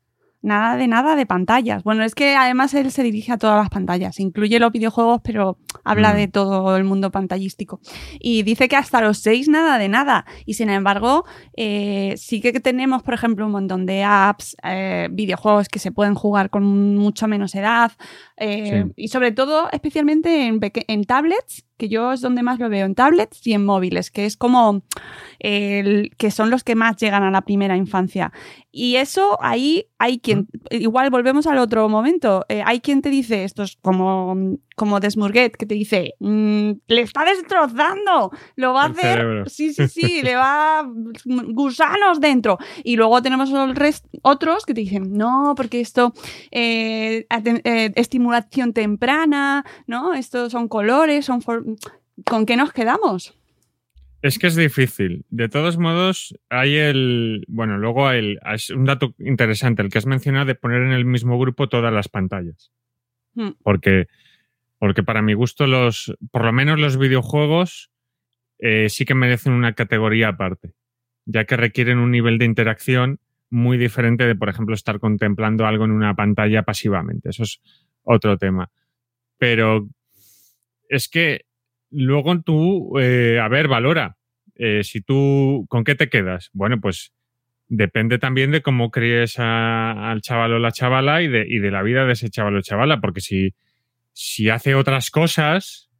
[0.45, 1.83] nada de nada de pantallas.
[1.83, 5.59] Bueno, es que además él se dirige a todas las pantallas, incluye los videojuegos, pero
[5.85, 6.17] habla Mm.
[6.17, 7.81] de todo el mundo pantallístico.
[8.21, 10.25] Y dice que hasta los seis nada de nada.
[10.47, 11.25] Y sin embargo,
[11.57, 16.15] eh, sí que tenemos, por ejemplo, un montón de apps, eh, videojuegos que se pueden
[16.15, 17.93] jugar con mucho menos edad.
[18.37, 18.93] eh, Sí.
[18.97, 23.47] Y sobre todo, especialmente en tablets, que yo es donde más lo veo, en tablets
[23.47, 24.83] y en móviles, que es como
[25.39, 28.33] el, que son los que más llegan a la primera infancia.
[28.71, 33.45] Y eso ahí hay quien, igual volvemos al otro momento, eh, hay quien te dice,
[33.45, 34.37] esto es como,
[34.75, 39.45] como Desmurguet, que te dice, "Mm, le está destrozando, lo va a hacer, cerebro.
[39.47, 40.85] sí, sí, sí, le va
[41.49, 42.59] gusanos dentro.
[42.83, 46.13] Y luego tenemos el rest- otros que te dicen, no, porque esto,
[46.51, 50.15] eh, eh, estimulación temprana, ¿no?
[50.15, 51.41] Estos son colores, son...
[52.25, 53.37] ¿Con qué nos quedamos?
[54.23, 55.27] Es que es difícil.
[55.29, 57.45] De todos modos, hay el.
[57.47, 60.93] Bueno, luego hay el, es un dato interesante, el que has mencionado de poner en
[60.93, 62.73] el mismo grupo todas las pantallas.
[63.35, 63.51] Hmm.
[63.63, 64.07] Porque,
[64.79, 67.91] porque para mi gusto, los, por lo menos los videojuegos
[68.59, 70.73] eh, sí que merecen una categoría aparte.
[71.27, 73.21] ya que requieren un nivel de interacción
[73.51, 77.31] muy diferente de, por ejemplo, estar contemplando algo en una pantalla pasivamente.
[77.31, 77.61] Eso es
[78.03, 78.71] otro tema.
[79.39, 79.87] Pero
[80.89, 81.45] es que
[81.95, 84.17] luego tú, eh, a ver, valora.
[84.57, 86.51] Eh, si tú, ¿con qué te quedas?
[86.53, 87.13] Bueno, pues
[87.67, 91.71] depende también de cómo críes a- al chaval o la chavala y de, y de
[91.71, 93.55] la vida de ese chaval o chavala, porque si,
[94.13, 95.91] si hace otras cosas,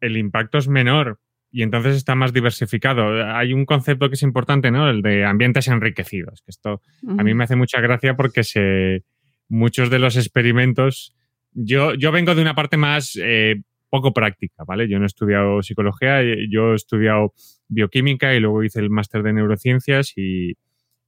[0.00, 1.18] el impacto es menor
[1.50, 3.24] y entonces está más diversificado.
[3.34, 4.90] Hay un concepto que es importante, ¿no?
[4.90, 6.80] El de ambientes enriquecidos, que esto
[7.20, 9.04] a mí me hace mucha gracia porque se,
[9.48, 11.14] muchos de los experimentos,
[11.52, 13.62] yo, yo vengo de una parte más eh,
[13.94, 14.88] poco práctica, ¿vale?
[14.88, 17.32] Yo no he estudiado psicología, eh, yo he estudiado
[17.68, 20.54] bioquímica y luego hice el máster de neurociencias y,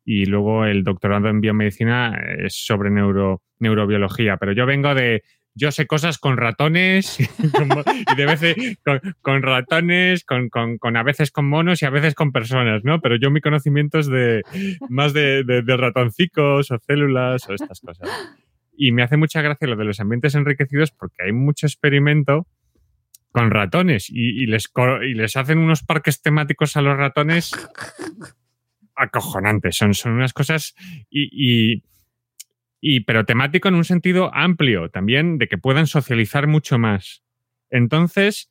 [0.05, 5.23] y luego el doctorado en biomedicina es sobre neuro, neurobiología, pero yo vengo de...
[5.59, 7.19] Yo sé cosas con ratones
[8.13, 11.91] y de veces con, con ratones, con, con- con a veces con monos y a
[11.91, 13.01] veces con personas, ¿no?
[13.01, 14.43] Pero yo mi conocimiento es de
[14.91, 18.07] más de, de- de ratoncicos o células o estas cosas.
[18.77, 22.47] Y me hace mucha gracia lo de los ambientes enriquecidos porque hay mucho experimento
[23.37, 24.73] con ratones y, y les,
[25.03, 27.53] y les hacen unos parques temáticos a los ratones
[28.97, 29.77] acojonantes.
[29.77, 30.75] Son, son unas cosas
[31.11, 31.29] y,
[31.75, 31.85] y-
[32.81, 37.23] y- pero temático en un sentido amplio también de que puedan socializar mucho más.
[37.69, 38.51] Entonces,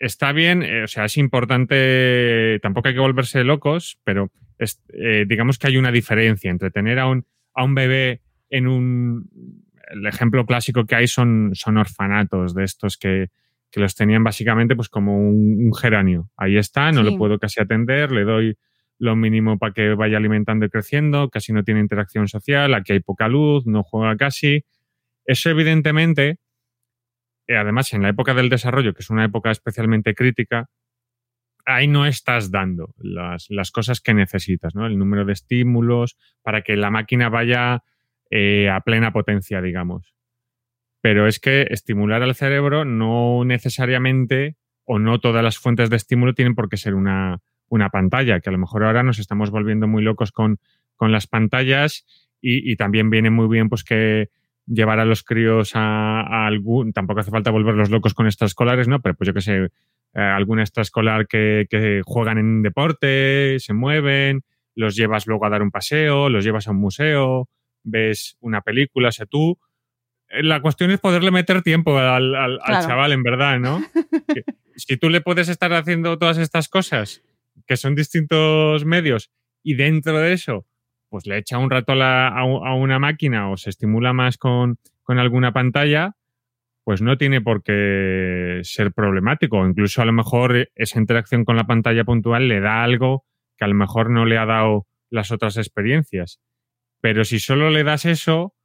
[0.00, 5.24] está bien, eh, o sea, es importante, tampoco hay que volverse locos, pero es- eh,
[5.28, 7.24] digamos que hay una diferencia entre tener a un,
[7.54, 9.30] a un bebé en un...
[9.86, 13.28] El ejemplo clásico que hay son, son orfanatos de estos que,
[13.70, 16.30] que los tenían básicamente pues como un, un geranio.
[16.36, 17.10] Ahí está, no Sí.
[17.10, 18.56] lo puedo casi atender, le doy
[18.98, 23.00] lo mínimo para que vaya alimentando y creciendo, casi no tiene interacción social, aquí hay
[23.00, 24.64] poca luz, no juega casi.
[25.26, 26.38] Eso evidentemente,
[27.46, 30.68] eh, además en la época del desarrollo, que es una época especialmente crítica,
[31.66, 34.86] ahí no estás dando las, las cosas que necesitas, ¿no?
[34.86, 37.82] El número de estímulos para que la máquina vaya
[38.30, 40.14] eh, a plena potencia, digamos.
[41.00, 46.34] Pero es que estimular al cerebro no necesariamente o no todas las fuentes de estímulo
[46.34, 49.86] tienen por qué ser una, una pantalla, que a lo mejor ahora nos estamos volviendo
[49.88, 50.58] muy locos con,
[50.94, 52.06] con las pantallas
[52.40, 54.28] y, también viene muy bien pues que
[54.66, 59.00] llevar a los críos a, a algún, tampoco hace falta volverlos locos con extraescolares, ¿no?
[59.00, 59.68] Pero pues yo que sé,
[60.16, 64.42] eh, algún extraescolar que, que juegan en deporte, se mueven,
[64.74, 67.48] los llevas luego a dar un paseo, los llevas a un museo,
[67.86, 69.58] ves una película, o sea, tú
[70.28, 72.86] eh, la cuestión es poderle meter tiempo al, al- al Claro.
[72.86, 73.78] chaval, en verdad, ¿no?
[74.78, 77.22] Si tú le puedes estar haciendo todas estas cosas,
[77.66, 79.30] que son distintos medios,
[79.62, 80.66] y dentro de eso,
[81.08, 84.76] pues le echa un rato a, la- a una máquina o se estimula más con,
[85.02, 86.12] con alguna pantalla,
[86.84, 89.66] pues no tiene por qué ser problemático.
[89.66, 93.24] Incluso a lo mejor esa interacción con la pantalla puntual le da algo
[93.56, 96.38] que a lo mejor no le ha dado las otras experiencias.
[97.06, 98.56] Pero si solo le das eso,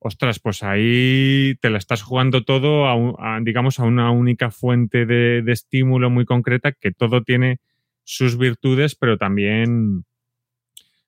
[0.00, 5.06] ostras, pues ahí te la estás jugando todo a, a, digamos, a una única fuente
[5.06, 7.60] de, de estímulo muy concreta que todo tiene
[8.02, 10.04] sus virtudes, pero también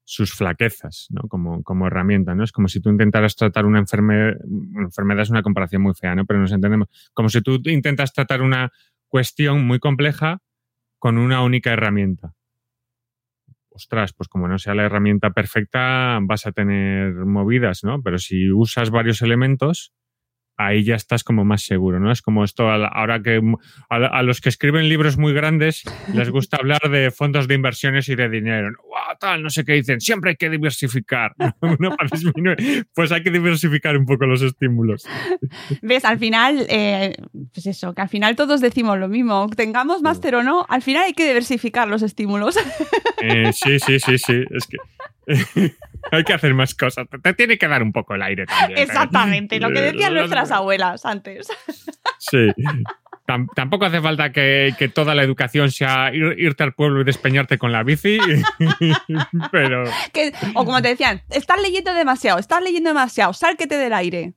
[0.04, 1.22] sus flaquezas, ¿no?
[1.22, 2.44] Como, como herramienta, ¿no?
[2.44, 4.36] Es como si tú intentaras tratar una enfermedad,
[4.76, 6.26] enfermedad es una comparación muy fea, ¿no?
[6.26, 6.86] Pero nos entendemos.
[7.12, 8.70] Como si tú intentas tratar una
[9.08, 10.38] cuestión muy compleja
[11.00, 12.36] con una única herramienta.
[13.74, 18.02] Ostras, pues como no sea la herramienta perfecta, vas a tener movidas, ¿no?
[18.02, 19.92] Pero si usas varios elementos,
[20.56, 22.12] ahí ya estás como más seguro, ¿no?
[22.12, 23.40] Es como esto, ahora que
[23.88, 28.14] a los que escriben libros muy grandes les gusta hablar de fondos de inversiones y
[28.14, 28.78] de dinero.
[29.12, 29.18] ¿No?
[29.18, 31.34] Guau, tal, no sé qué dicen, siempre hay que diversificar.
[31.78, 31.96] ¿no?
[31.96, 32.86] Para disminuir.
[32.94, 35.06] Pues hay que diversificar un poco los estímulos.
[35.82, 36.04] ¿Ves?
[36.04, 37.14] Al final, eh,
[37.52, 39.48] pues eso, que al final todos decimos lo mismo.
[39.56, 42.58] Tengamos máster o no, al final hay que diversificar los estímulos.
[43.24, 44.42] Eh, sí, sí, sí, sí.
[44.50, 45.72] Es que
[46.10, 47.06] hay que hacer más cosas.
[47.22, 48.80] Te, tiene que dar un poco el aire también.
[48.80, 48.82] ¿eh?
[48.82, 51.46] Exactamente, lo que decían nuestras abuelas antes.
[52.18, 52.48] Sí.
[53.32, 57.04] Tam- tampoco hace falta que, que toda la educación sea ir- irte al pueblo y
[57.04, 58.18] despeñarte con la bici,
[59.50, 64.34] pero Que- o como te decían, estás leyendo demasiado, estás leyendo demasiado, sálquete del aire.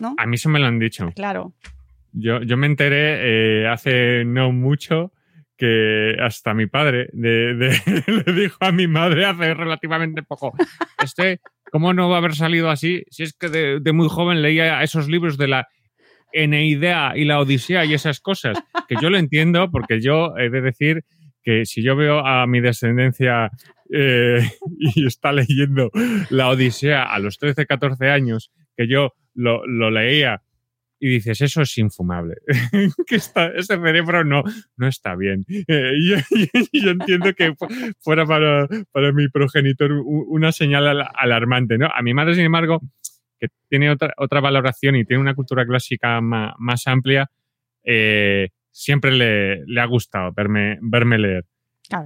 [0.00, 0.14] ¿No?
[0.16, 1.10] a mí eso me lo han dicho.
[1.16, 1.54] Claro.
[2.12, 5.12] Yo, yo me enteré eh, hace no mucho
[5.56, 10.54] que hasta mi padre de- de- le dijo a mi madre hace relativamente poco,
[11.02, 11.40] este,
[11.72, 13.02] ¿cómo no va a haber salido así?
[13.10, 15.68] Si es que de, de muy joven leía esos libros de la
[16.32, 18.58] Eneidea y la Odisea y esas cosas,
[18.88, 21.04] que yo lo entiendo porque yo he de decir
[21.42, 23.50] que si yo veo a mi descendencia
[23.92, 24.40] eh,
[24.78, 25.90] y está leyendo
[26.30, 30.42] la Odisea a los 13, 14 años, que yo lo, lo leía
[31.00, 32.36] y dices, eso es infumable.
[33.06, 34.42] que está, ese cerebro no,
[34.76, 35.44] no está bien.
[35.48, 36.16] Eh, yo,
[36.72, 37.54] yo, entiendo que
[38.00, 41.78] fuera para, para mi progenitor una señal alarmante.
[41.78, 41.86] ¿no?
[41.86, 42.80] A mi madre, sin embargo,
[43.38, 47.30] que tiene otra, otra valoración y tiene una cultura clásica más, más amplia,
[47.84, 51.44] eh, siempre le, le, ha gustado verme, verme leer.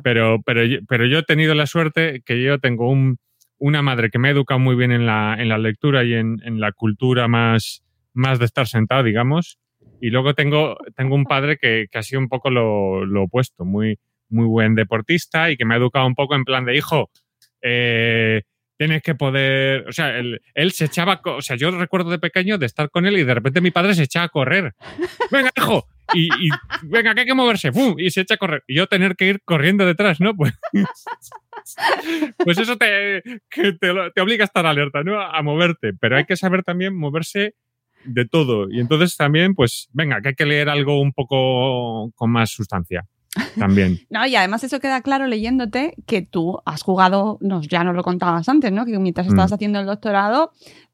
[0.05, 3.19] Pero, pero, pero yo he tenido la suerte que yo tengo un,
[3.59, 6.41] una madre que me ha educado muy bien en la, en la lectura y en,
[6.45, 9.59] en, la cultura más, más de estar sentado, digamos.
[10.01, 13.65] Y luego tengo, tengo un padre que, que ha sido un poco lo, lo, opuesto,
[13.65, 17.11] muy, muy buen deportista y que me ha educado un poco en plan de hijo.
[17.61, 18.43] Eh,
[18.77, 20.41] tienes que poder, o sea, él,
[20.73, 23.61] se echaba, o sea, yo recuerdo de pequeño de estar con él y de repente
[23.61, 24.75] mi padre se echaba a correr.
[25.31, 26.29] Venga, hijo, y,
[26.83, 27.95] venga, que hay que moverse, ¡pum!
[27.99, 28.65] y se echa a correr.
[28.67, 30.35] Y yo tener que ir corriendo detrás, ¿no?
[30.35, 30.53] Pues,
[32.39, 35.21] pues eso te, te, te, obliga a estar alerta, ¿no?
[35.21, 37.55] A moverte, pero hay que saber también moverse
[38.05, 38.71] de todo.
[38.71, 43.05] Y entonces también, pues, venga, que hay que leer algo un poco con más sustancia.
[43.59, 44.01] También.
[44.11, 48.03] no, y además eso queda claro leyéndote que tú has jugado, nos, ya nos lo
[48.03, 48.85] contabas antes, ¿no?
[48.85, 49.55] Que mientras estabas mm.
[49.55, 50.53] haciendo el doctorado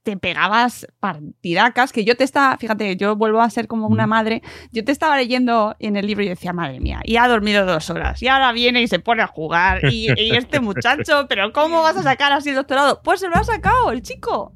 [0.09, 4.11] te pegabas partidacas, que yo te estaba, fíjate, yo vuelvo a ser como una mm.
[4.11, 7.67] madre, yo te estaba leyendo en el libro y decía, madre mía, y ha dormido
[7.67, 11.53] dos horas, y ahora viene y se pone a jugar, y, y este muchacho, pero
[11.53, 13.03] ¿cómo vas a sacar así el doctorado?
[13.05, 14.55] Pues se lo ha sacado el chico.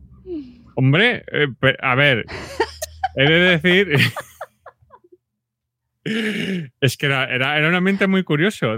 [0.75, 1.49] Hombre, eh,
[1.83, 2.25] a ver,
[3.17, 3.89] he de decir...
[6.05, 8.77] es que era, era, era, muy curioso.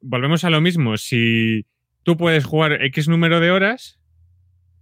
[0.00, 0.96] Volvemos a lo mismo.
[0.96, 1.66] Si
[2.02, 4.00] tú puedes jugar X número de horas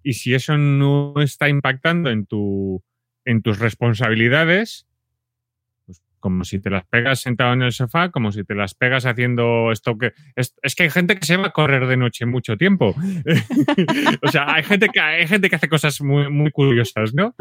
[0.03, 2.83] y si eso no está impactando en, tu,
[3.25, 4.88] en tus responsabilidades,
[6.19, 9.73] como si te las pegas sentado en el sofá, como si te las pegas haciendo
[9.73, 10.13] esto que...
[10.37, 12.95] Es, es que hay gente que se va a correr de noche mucho tiempo.
[14.23, 17.35] o sea, hay gente que, hay gente que hace cosas muy, muy curiosas, ¿no?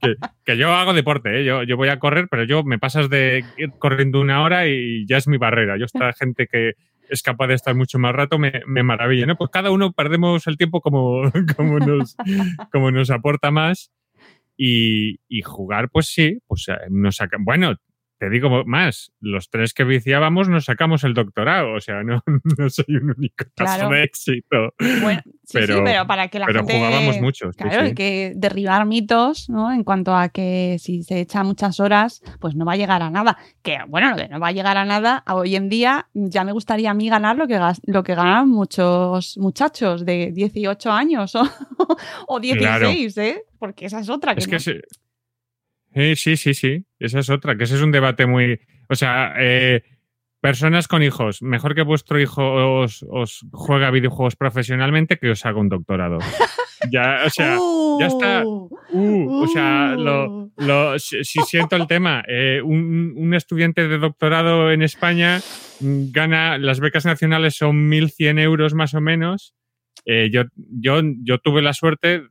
[0.00, 0.14] Que,
[0.44, 1.44] que yo hago deporte, ¿eh?
[1.44, 5.06] yo, yo voy a correr, pero yo me pasas de ir corriendo una hora y
[5.06, 5.76] ya es mi barrera.
[5.78, 6.72] Yo esta gente que
[7.12, 9.36] es capaz de estar mucho más rato me, me maravilla, ¿no?
[9.36, 12.16] Pues cada uno perdemos el tiempo como, como, nos,
[12.72, 13.92] como nos aporta más.
[14.56, 17.36] Y, y, jugar, pues sí, pues eh, nos saca.
[17.40, 17.74] Bueno,
[18.22, 22.22] te digo más, los tres que viciábamos nos sacamos el doctorado, o sea, no,
[22.56, 24.74] no soy un único caso de éxito.
[25.00, 26.76] Bueno, sí, pero, sí, pero para que la pero gente...
[26.76, 27.50] jugábamos mucho.
[27.50, 29.72] Claro, sí, hay que derribar mitos, ¿no?
[29.72, 33.10] En cuanto a que si se echa muchas horas, pues no va a llegar a
[33.10, 33.36] nada.
[33.60, 36.94] Que, bueno, no va a llegar a nada, hoy en día ya me gustaría a
[36.94, 41.42] mí ganar lo que, lo que ganan muchos muchachos de 18 años o,
[42.28, 43.28] o 16, claro.
[43.28, 43.42] ¿eh?
[43.58, 44.36] Porque esa es otra.
[44.36, 44.82] Que es que eh,
[45.94, 46.84] sí, sí, sí.
[46.98, 48.60] Esa es otra, que ese es un debate muy.
[48.88, 49.82] O sea, eh,
[50.40, 52.42] personas con hijos, mejor que vuestro hijo
[52.80, 56.18] os, os, juega videojuegos profesionalmente que os haga un doctorado.
[56.90, 58.42] Ya, o sea, uh, ya está.
[58.44, 63.98] Uh, o sea, lo, lo, si, si, siento el tema, eh, un, un, estudiante de
[63.98, 65.40] doctorado en España
[65.78, 69.54] gana, las becas nacionales son 1.100 euros más o menos.
[70.04, 72.24] Eh, yo, yo, yo tuve la suerte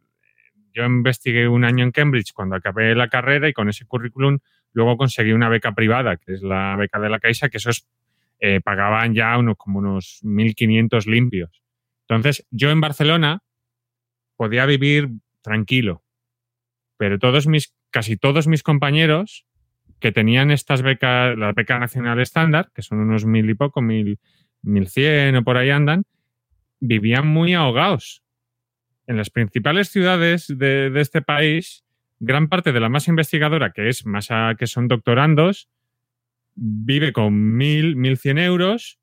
[0.73, 4.39] yo investigué un año en Cambridge cuando acabé la carrera y con ese currículum
[4.73, 7.87] luego conseguí una beca privada, que es la beca de la Caixa, que esos
[8.39, 11.61] eh, pagaban ya unos, como unos 1.500 limpios.
[12.07, 13.43] Entonces, yo en Barcelona
[14.35, 15.09] podía vivir
[15.41, 16.03] tranquilo,
[16.97, 19.45] pero todos mis, casi todos mis compañeros
[19.99, 24.19] que tenían estas becas, la beca nacional estándar, que son unos mil y poco, mil,
[24.61, 26.05] mil cien o por ahí andan,
[26.79, 28.23] vivían muy ahogados
[29.11, 31.83] en las principales ciudades de, de, este país,
[32.21, 35.67] gran parte de la masa investigadora, que es masa que son doctorandos,
[36.55, 38.99] vive con mil, mil cien euros,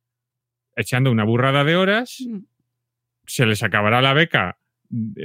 [0.77, 2.39] echando una burrada de horas, mm.
[3.27, 4.57] se les acabará la beca.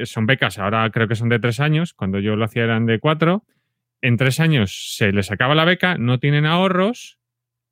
[0.03, 2.99] Son becas, ahora creo que son de tres años, cuando yo lo hacía eran de
[2.99, 3.45] cuatro.
[4.01, 7.19] En tres años se les acaba la beca, no tienen ahorros,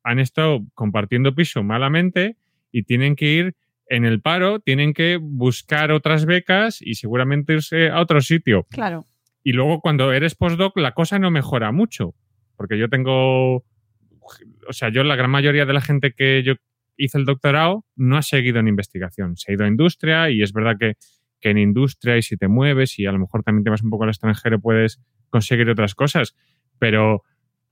[0.02, 2.38] han estado compartiendo piso malamente
[2.70, 3.56] y tienen que ir
[3.86, 8.66] en el paro tienen que buscar otras becas y seguramente irse a otro sitio.
[8.70, 9.04] Claro.
[9.42, 12.14] Y luego cuando eres postdoc la cosa no mejora mucho,
[12.56, 16.54] porque yo tengo, o sea, yo la gran mayoría de la gente que yo
[16.96, 20.52] hice el doctorado no ha seguido en investigación, se ha ido a industria y es
[20.52, 20.94] verdad que,
[21.40, 23.90] que en industria y si te mueves y a lo mejor también te vas un
[23.90, 26.36] poco al extranjero puedes conseguir otras cosas,
[26.78, 27.24] pero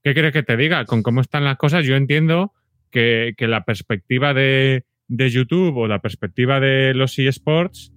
[0.02, 0.84] ¿qué quieres que te diga?
[0.86, 2.52] Con cómo están las cosas yo entiendo
[2.90, 7.92] que, que la perspectiva de de YouTube o la perspectiva de los eSports,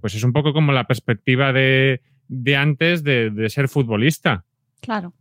[0.00, 4.44] pues es un poco como la perspectiva de, de antes de, de, ser futbolista.
[4.80, 5.14] Claro.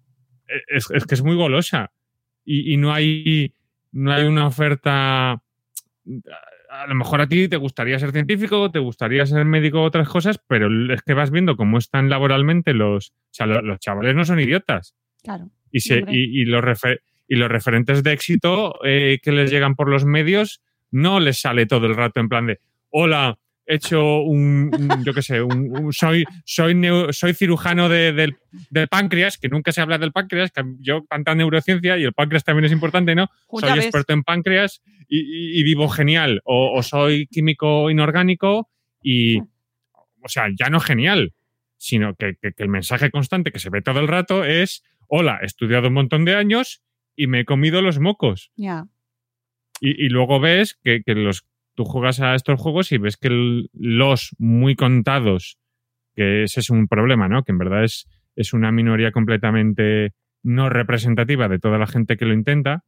[0.68, 1.92] Es, es, que es muy golosa.
[2.44, 3.54] Y, y, no hay
[3.92, 5.34] no hay una oferta.
[5.34, 10.40] a lo mejor a ti te gustaría ser científico, te gustaría ser médico, otras cosas,
[10.48, 13.12] pero es que vas viendo cómo están laboralmente los.
[13.12, 14.96] O sea, lo- los, chavales no son idiotas.
[15.24, 15.52] Claro.
[15.72, 16.64] Y, se, y, y los,
[17.28, 20.62] y los referentes de éxito eh, que les llegan por los medios
[20.92, 22.60] no les sale todo el rato en plan de:
[22.90, 24.72] Hola, he hecho un.
[24.74, 28.38] un- yo qué sé, un, un- soy, soy, neu- soy cirujano de- del,
[28.70, 32.44] del páncreas, que nunca se habla del páncreas, que yo tanta neurociencia y el páncreas
[32.44, 33.30] también es importante, ¿no?
[33.68, 33.86] Soy ves.
[33.88, 36.42] experto en páncreas y, y- y vivo genial.
[36.46, 38.70] O, o soy químico inorgánico
[39.02, 39.40] y,
[40.22, 41.34] o sea, ya no genial,
[41.78, 45.40] sino que, que- que el mensaje constante que se ve todo el rato es, hola,
[45.42, 46.82] he estudiado un montón de años
[47.16, 48.52] y me he comido los mocos.
[48.56, 48.86] Ya.
[49.82, 51.46] Y, y luego ves que, que los,
[51.76, 55.58] tú juegas a estos juegos y ves que el- los muy contados,
[56.16, 57.44] que ese es un problema, ¿no?
[57.44, 60.14] Que en verdad es, es una minoría completamente
[60.44, 62.84] no representativa de toda la gente que lo intenta.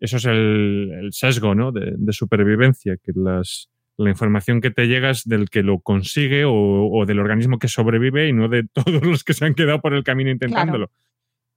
[0.00, 1.70] Eso es el, el sesgo, ¿no?
[1.70, 6.44] De, de supervivencia, que las, la información que te llega es del que lo consigue
[6.44, 6.52] o,
[6.90, 9.94] o del organismo que sobrevive y no de todos los que se han quedado por
[9.94, 10.90] el camino intentándolo.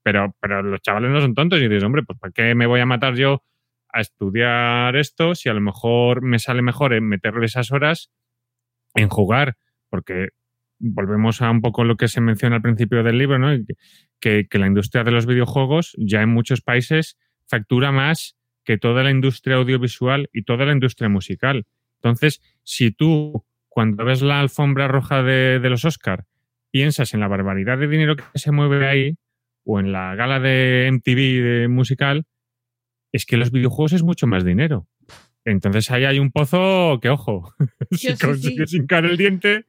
[0.03, 2.79] Pero, pero los chavales no son tontos y dices, hombre, pues ¿para qué me voy
[2.81, 3.41] a matar yo
[3.95, 8.11] a estudiar esto si a lo mejor me sale mejor en meterle esas horas
[8.93, 9.55] en jugar?
[9.89, 10.29] Porque
[10.77, 13.55] volvemos a un poco lo que se menciona al principio del libro, ¿no?
[14.19, 17.17] Que, que la industria de los videojuegos ya en muchos países
[17.47, 18.35] factura más
[18.65, 21.65] que toda la industria audiovisual y toda la industria musical.
[22.01, 26.25] Entonces, si tú, cuando ves la alfombra roja de, los Oscar,
[26.71, 29.17] piensas en la barbaridad de dinero que se mueve ahí,
[29.63, 32.25] o en la gala de MTV de musical,
[33.15, 34.87] es que los videojuegos es mucho más dinero.
[35.45, 37.53] Entonces ahí hay un pozo que, ojo,
[37.91, 39.65] si Sí, hincar el diente,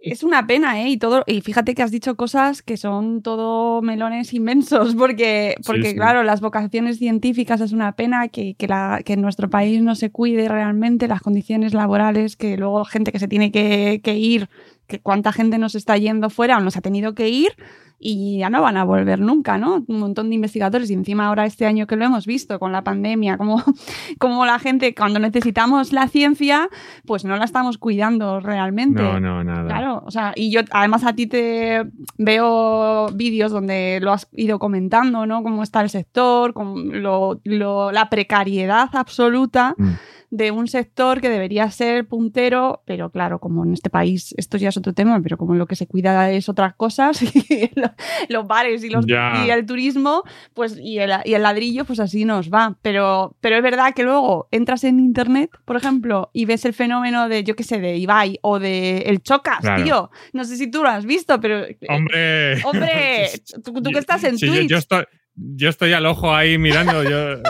[0.00, 0.90] Es una pena, ¿eh?
[0.90, 5.90] Y, todo, y fíjate que has dicho cosas que son todo melones inmensos, porque, porque
[5.90, 5.94] sí.
[5.94, 9.94] claro, las vocaciones científicas es una pena que, que, la, que en nuestro país no
[9.94, 14.50] se cuide realmente las condiciones laborales, que luego gente que se tiene que, que ir,
[14.88, 17.52] que cuánta gente nos está yendo fuera o nos ha tenido que ir
[18.00, 19.84] y ya no van a volver nunca, ¿no?
[19.88, 22.84] Un montón de investigadores y encima ahora este año que lo hemos visto con la
[22.84, 23.60] pandemia, como,
[24.20, 26.68] como la gente cuando necesitamos la ciencia,
[27.06, 29.02] pues no la estamos cuidando realmente.
[29.02, 29.66] no, no, nada.
[29.66, 31.82] Claro, o sea, y yo además a ti te
[32.16, 35.42] veo vídeos donde lo has ido comentando, ¿no?
[35.42, 39.92] Cómo está el sector, con lo, lo- la precariedad absoluta Mm.
[40.30, 44.68] De un sector que debería ser puntero, pero claro, como en este país esto ya
[44.68, 47.92] es otro tema, pero como lo que se cuida es otras cosas, y lo-
[48.28, 50.22] los bares y, los, y el turismo,
[50.54, 52.76] pues y el, y el ladrillo, pues así nos va.
[52.82, 57.28] Pero, pero es verdad que luego entras en internet, por ejemplo, y ves el fenómeno
[57.28, 59.82] de, yo qué sé, de Ibai o de El Chocas, Claro.
[59.82, 60.10] tío.
[60.32, 61.64] No sé si tú lo has visto, pero...
[61.64, 62.62] eh, Hombre.
[62.64, 63.28] Hombre,
[63.64, 64.68] tú, tú que estás en Sí, yo- Twitch.
[64.70, 65.04] yo, estoy,
[65.38, 67.02] yo estoy al ojo ahí mirando.
[67.02, 67.40] Yo,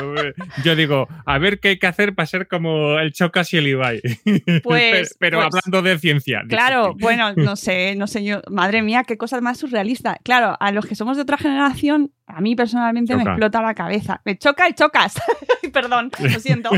[0.63, 3.67] yo digo, a ver qué hay que hacer para ser como el Chocas y el
[3.69, 4.01] Ibai.
[4.63, 6.43] Pues- pero pues- hablando de ciencia.
[6.49, 8.43] Claro, bueno, no sé, no sé yo.
[8.51, 10.19] Madre mía, qué cosa más surrealista.
[10.23, 14.21] Claro, a los que somos de otra generación, a mí personalmente me explota la cabeza.
[14.25, 15.15] Me choca y chocas.
[15.73, 16.71] Perdón, lo siento.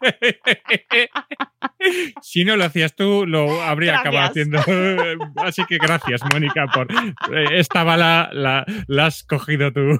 [2.22, 4.58] si no lo hacías tú, lo habría acabado haciendo.
[5.36, 9.80] Así que gracias, Mónica, por eh, esta bala la, la has cogido tú.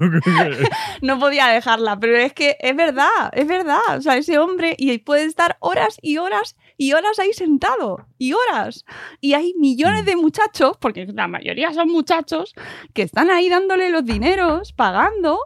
[1.02, 3.80] No podía dejarla, pero es que es verdad, es verdad.
[3.96, 8.06] O sea, ese hombre y puede estar horas y horas y horas ahí sentado.
[8.18, 8.84] Y horas.
[9.20, 12.54] Y hay millones de muchachos, porque la mayoría son muchachos,
[12.94, 15.38] que están ahí dándole los dineros, pagando.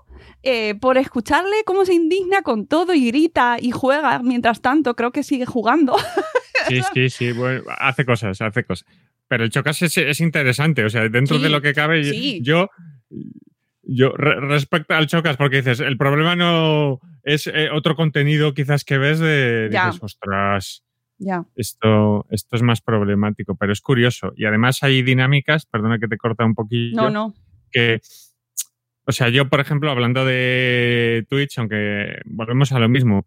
[0.43, 5.11] Eh, por escucharle cómo se indigna con todo y grita y juega, mientras tanto creo
[5.13, 5.97] que sigue jugando.
[6.69, 7.33] Sí, sí, sí.
[7.33, 8.87] bueno, hace cosas, hace cosas.
[9.29, 10.85] Pero el Chocas es, es interesante.
[10.85, 12.41] O sea, dentro Sí, de lo que cabe, sí.
[12.43, 12.69] yo.
[13.83, 18.85] Yo, re- respecto al Chocas, porque dices, el problema no es eh, otro contenido quizás
[18.85, 19.69] que ves de.
[19.73, 19.87] Ya.
[19.87, 20.85] Dices, ostras,
[21.17, 21.45] ya.
[21.55, 24.33] esto, esto es más problemático, pero es curioso.
[24.37, 27.35] Y además hay dinámicas, perdona que te corta un poquillo, No, no.
[27.71, 28.01] que,
[29.09, 33.27] o sea, yo, por ejemplo, hablando de Twitch, aunque volvemos a lo mismo,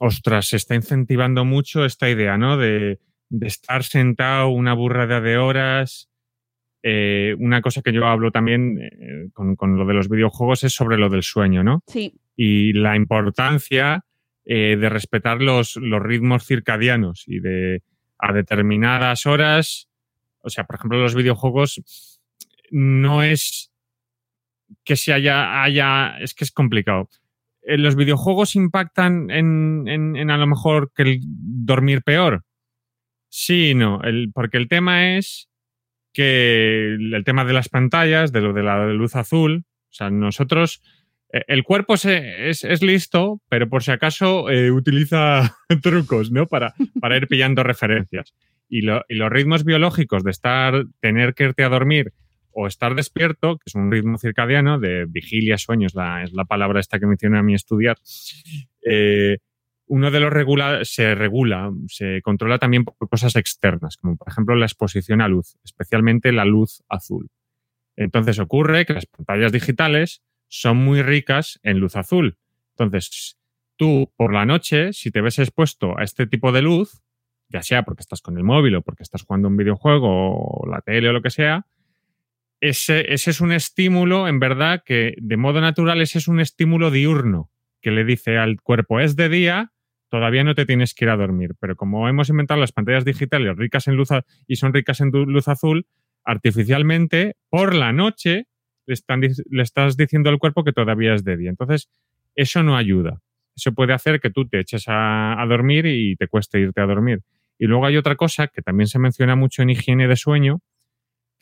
[0.00, 2.56] ostras, se está incentivando mucho esta idea, ¿no?
[2.56, 6.10] De, de estar sentado una burrada de horas.
[6.82, 10.72] Eh, una cosa que yo hablo también eh, con, con lo de los videojuegos es
[10.72, 11.84] sobre lo del sueño, ¿no?
[11.86, 14.04] Sí, y la importancia
[14.44, 17.84] eh, de respetar los, los ritmos circadianos y de
[18.18, 19.88] a determinadas horas,
[20.40, 22.20] o sea, por ejemplo, los videojuegos
[22.72, 23.71] no es
[24.84, 27.08] que se haya, haya es que es complicado.
[27.62, 32.44] Eh, ¿Los videojuegos impactan en, en- en a lo mejor que el dormir peor?
[33.28, 35.48] Sí no, el, porque el tema es
[36.12, 40.10] que el, el tema de las pantallas, de lo de la luz azul, o sea,
[40.10, 40.82] nosotros
[41.32, 46.46] eh, el cuerpo se, es, es listo, pero por si acaso eh, utiliza trucos, ¿no?
[46.46, 48.34] Para, para ir pillando referencias.
[48.68, 52.12] Y, lo- y los ritmos biológicos de estar, tener que irte a dormir
[52.52, 56.98] o estar despierto, que es un ritmo circadiano de vigilia, sueño, es la, palabra esta
[56.98, 57.98] que menciona a mí estudiar,
[58.84, 59.38] eh,
[59.86, 64.54] uno de los regula se regula, se controla también por cosas externas, como por ejemplo
[64.54, 67.28] la exposición a luz, especialmente la luz azul.
[67.96, 72.38] Entonces ocurre que las pantallas digitales son muy ricas en luz azul.
[72.70, 73.38] Entonces,
[73.76, 77.02] tú por la noche, si te ves expuesto a este tipo de luz,
[77.48, 80.80] ya sea porque estás con el móvil o porque estás jugando un videojuego o la
[80.80, 81.66] tele o lo que sea,
[82.62, 86.92] ese, ese es un estímulo, en verdad, que de modo natural ese es un estímulo
[86.92, 87.50] diurno
[87.80, 89.72] que le dice al cuerpo, es de día,
[90.08, 91.56] todavía no te tienes que ir a dormir.
[91.58, 94.10] Pero como hemos inventado las pantallas digitales ricas en luz
[94.46, 95.86] y son ricas en luz azul,
[96.22, 98.46] artificialmente, por la noche,
[98.86, 98.94] le,
[99.50, 101.50] le estás diciendo al cuerpo que todavía es de día.
[101.50, 101.90] Entonces,
[102.36, 103.22] eso no ayuda.
[103.56, 107.22] Eso puede hacer que tú te eches a dormir y te cueste irte a dormir.
[107.58, 110.60] Y luego hay otra cosa que también se menciona mucho en higiene de sueño,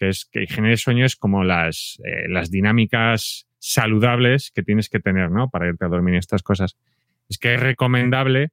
[0.00, 4.88] que es que higiene de sueño es como las, eh, las dinámicas saludables que tienes
[4.88, 5.50] que tener, ¿no?
[5.50, 6.76] Para irte a dormir y estas cosas.
[7.28, 8.50] Es que es recomendable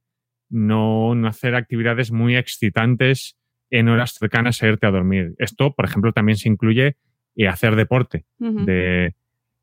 [0.50, 3.38] no, no hacer actividades muy excitantes
[3.70, 5.34] en horas cercanas a irte a dormir.
[5.40, 6.98] Esto, por ejemplo, también se incluye
[7.38, 8.26] eh, hacer deporte
[8.66, 9.16] de,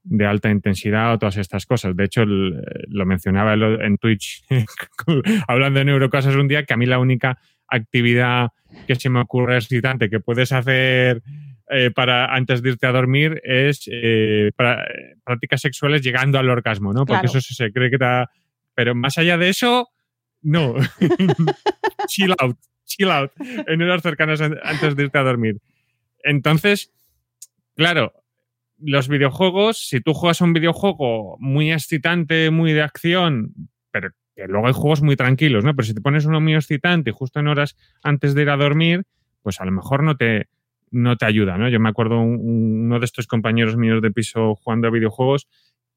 [0.03, 1.95] de alta intensidad o todas estas cosas.
[1.97, 4.45] De hecho, el- lo mencionaba en Twitch
[5.49, 8.49] hablando de neurocosas un día, que a mí la única actividad
[8.87, 11.23] que se me ocurre excitante que puedes hacer
[11.71, 14.51] eh, para antes de irte a dormir es eh,
[15.25, 17.07] prácticas sexuales llegando al orgasmo, ¿no?
[17.07, 17.39] Porque Claro.
[17.39, 18.31] eso se, cree que da...
[18.75, 19.89] Pero más allá de eso,
[20.43, 20.75] no.
[22.09, 25.59] chill out, chill out en horas cercanas an- antes de irte a dormir.
[26.23, 26.93] Entonces,
[27.77, 28.13] claro,
[28.79, 33.55] los videojuegos, si tú juegas un videojuego muy excitante, muy de acción,
[33.91, 35.75] pero que luego hay juegos muy tranquilos, ¿no?
[35.77, 39.05] Pero si te pones uno muy excitante justo en horas antes de ir a dormir,
[39.43, 40.49] pues a lo mejor no te,
[40.95, 41.69] no te ayuda, ¿no?
[41.69, 45.49] Yo me acuerdo un- un- uno de estos compañeros míos de piso jugando a videojuegos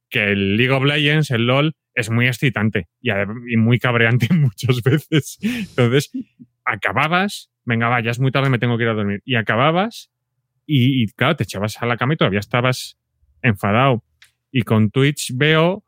[0.10, 4.82] que el League of Legends, el LOL, es muy excitante y, y muy cabreante muchas
[4.84, 5.38] veces.
[5.42, 6.12] Entonces,
[6.66, 9.22] acababas, venga, va, ya es muy tarde, me tengo que ir a dormir.
[9.26, 10.12] Y acababas
[10.66, 12.98] y, y, claro, te echabas a la cama y todavía estabas
[13.42, 14.04] enfadado.
[14.52, 15.84] Y con Twitch veo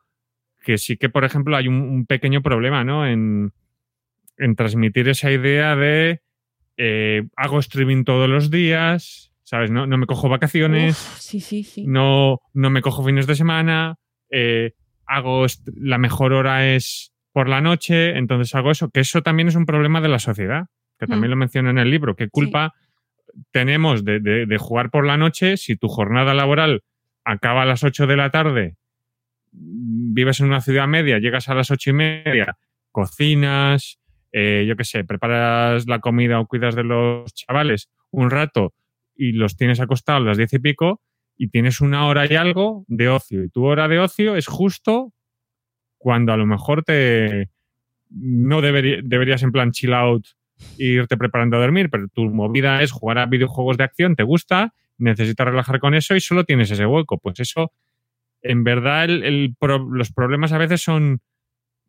[0.61, 3.07] que sí que, por ejemplo, hay un, un pequeño problema, ¿no?
[3.07, 3.51] En,
[4.37, 6.21] en transmitir esa idea de
[6.81, 9.69] eh, hago streaming todos los días, ¿sabes?
[9.69, 11.83] No, no me cojo vacaciones Uf, sí, sí, sí.
[11.85, 13.95] no, no me cojo fines de semana,
[14.31, 14.71] eh,
[15.05, 19.55] hago la mejor hora es por la noche, entonces hago eso, que eso también es
[19.55, 20.67] un problema de la sociedad,
[20.97, 21.33] que también Mm.
[21.33, 22.73] lo menciono en el libro, qué culpa
[23.51, 26.81] tenemos de, de- de jugar por la noche si tu jornada laboral
[27.25, 28.77] acaba a las 8 de la tarde,
[29.51, 32.57] vives en una ciudad media, llegas a las ocho y media,
[32.91, 33.99] cocinas,
[34.31, 38.73] eh, yo qué sé, preparas la comida o cuidas de los chavales un rato
[39.15, 41.01] y los tienes acostados a las diez y pico
[41.37, 43.43] y tienes una hora y algo de ocio.
[43.43, 45.13] Y tu hora de ocio es justo
[45.97, 47.49] cuando a lo mejor te
[48.09, 50.25] no deberí- deberías en plan chill out
[50.77, 54.23] e irte preparando a dormir, pero tu movida es jugar a videojuegos de acción, te
[54.23, 57.17] gusta, necesitas relajar con eso y solo tienes ese hueco.
[57.19, 57.71] Pues eso,
[58.41, 59.55] en verdad, el-
[59.91, 61.21] los problemas a veces son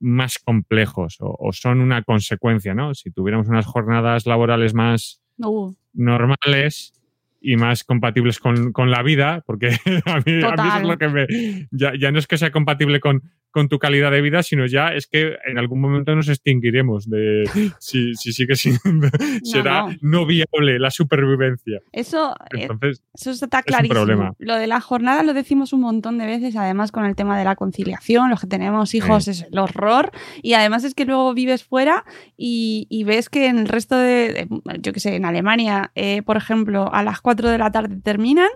[0.00, 2.94] más complejos o, o son una consecuencia, ¿no?
[2.94, 6.92] Si tuviéramos unas jornadas laborales más Uh, normales
[7.40, 9.68] y más compatibles con, con la vida, porque
[10.04, 11.26] a mí, a mí eso es lo que me...
[11.70, 14.88] Ya, ya no es que sea compatible con, con tu calidad de vida, sino ya
[14.88, 17.44] es que en algún momento nos extinguiremos de
[17.78, 19.08] si, si sigue siendo...
[19.42, 20.20] será no.
[20.20, 21.80] no viable la supervivencia.
[21.92, 24.34] eso, eh, Entonces, eso está clarísimo.
[24.38, 27.44] Lo de la jornada lo decimos un montón de veces, además con el tema de
[27.44, 30.10] la conciliación, los que tenemos hijos es el horror.
[30.42, 32.04] Y además es que luego vives fuera
[32.36, 34.48] y, y ves que en el resto de, de-
[34.80, 38.48] yo qué sé, en Alemania, eh, por ejemplo, a las 4 de la tarde terminan.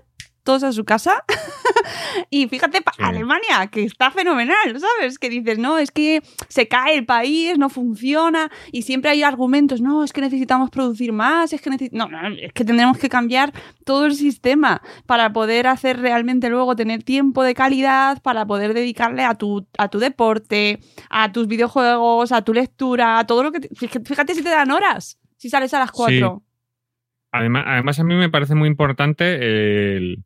[0.44, 1.24] Todos a su casa.
[2.30, 3.02] y fíjate, Sí.
[3.02, 5.18] Alemania, que está fenomenal, ¿sabes?
[5.18, 8.50] Que dices, no, es que se cae el país, no funciona.
[8.70, 12.52] Y siempre hay argumentos, no, es que necesitamos producir más, es que no, no, es
[12.52, 13.52] que tendremos que cambiar
[13.84, 19.24] todo el sistema para poder hacer realmente luego tener tiempo de calidad, para poder dedicarle
[19.24, 20.78] a tu, a tu deporte,
[21.10, 23.60] a tus videojuegos, a tu lectura, a todo lo que...
[23.60, 23.74] te-
[24.04, 26.42] fíjate, si te dan horas, si sales a las 4.
[27.32, 30.22] además, además a mí me parece muy importante el...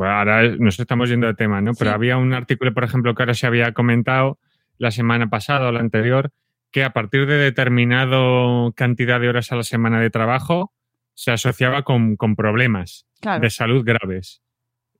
[0.00, 1.72] Ahora nos estamos yendo de tema, ¿no?
[1.78, 4.38] Pero había un artículo, por ejemplo, que ahora se había comentado
[4.78, 6.30] la semana pasada o la anterior,
[6.70, 10.72] que a partir de determinado cantidad de horas a la semana de trabajo
[11.14, 13.40] se asociaba con, con problemas Claro.
[13.42, 14.42] de salud graves.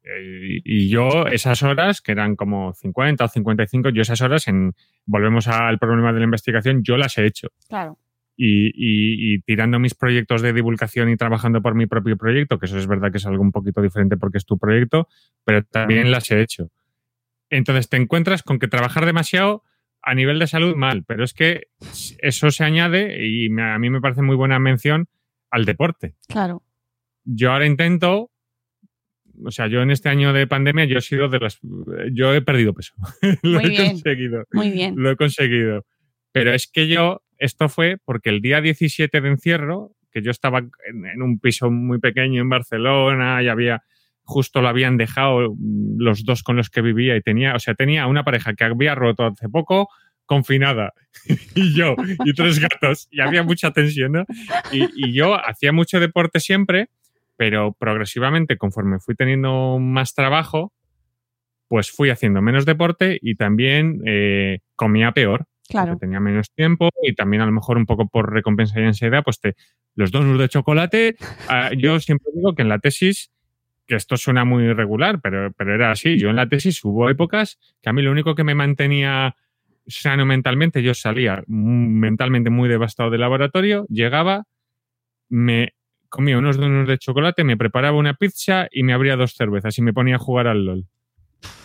[0.03, 4.75] Eh, y yo esas horas, que eran como 50 o 55, yo esas horas, en
[5.07, 7.49] volvemos al problema de la investigación, yo las he hecho.
[7.69, 7.97] Claro.
[8.43, 12.65] Y, y- y tirando mis proyectos de divulgación y trabajando por mi propio proyecto, que
[12.67, 15.09] eso es verdad que es algo un poquito diferente porque es tu proyecto,
[15.45, 16.71] pero también las he hecho.
[17.51, 19.63] Entonces te encuentras con que trabajar demasiado
[20.01, 21.67] a nivel de salud mal, pero es que
[22.23, 25.07] eso se añade y me- a mí me parece muy buena mención
[25.51, 26.15] al deporte.
[26.27, 26.63] Claro.
[27.25, 28.31] Yo ahora intento,
[29.45, 31.59] o sea, yo en este año de pandemia yo he sido de las,
[32.13, 32.95] yo he perdido peso,
[33.43, 33.87] lo Muy he bien.
[33.93, 34.95] conseguido, Muy bien.
[34.97, 35.85] lo he conseguido.
[36.33, 40.59] Pero es que yo, esto fue porque el día 17 de encierro, que yo estaba
[40.59, 43.83] en, un piso muy pequeño en Barcelona y había,
[44.23, 47.75] justo lo habían dejado mm, los dos con los que vivía y tenía, o sea,
[47.75, 49.89] tenía una pareja que había roto hace poco,
[50.27, 50.93] confinada,
[51.57, 54.25] y yo, y tres gatos, y había mucha tensión, ¿no?
[54.71, 56.89] Y, y yo hacía mucho deporte siempre,
[57.37, 60.73] pero progresivamente, conforme fui teniendo más trabajo,
[61.71, 65.47] pues fui haciendo menos deporte y también eh, comía peor.
[65.71, 65.93] Claro.
[65.93, 69.23] porque tenía menos tiempo y también a lo mejor un poco por recompensa y ansiedad,
[69.25, 69.55] pues te,
[69.95, 71.17] los donuts de chocolate.
[71.49, 73.31] ah, yo siempre digo que en la tesis,
[73.87, 76.19] que esto suena muy irregular, pero, pero era así.
[76.19, 79.37] Yo en la tesis hubo épocas que a mí lo único que me mantenía
[79.87, 84.45] sano mentalmente, yo salía mentalmente muy devastado del laboratorio, llegaba,
[85.29, 85.75] me
[86.09, 89.83] comía unos donuts de chocolate, me preparaba una pizza y me abría dos cervezas y
[89.83, 90.87] me ponía a jugar al LOL.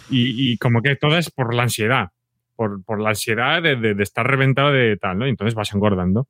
[0.09, 2.09] Y, y como que todo es por la ansiedad,
[2.55, 5.27] por, por la ansiedad de, de- de estar reventado de tal, ¿no?
[5.27, 6.27] Y entonces vas engordando.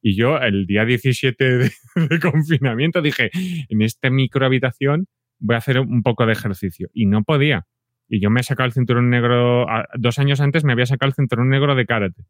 [0.00, 1.70] Y yo el día 17 de,
[2.08, 3.30] de confinamiento dije,
[3.68, 5.06] en esta microhabitación
[5.40, 6.88] voy a hacer un poco de ejercicio.
[6.92, 7.66] Y no podía.
[8.08, 11.14] Y yo me he sacado el cinturón negro, dos años antes me había sacado el
[11.14, 12.22] cinturón negro de karate.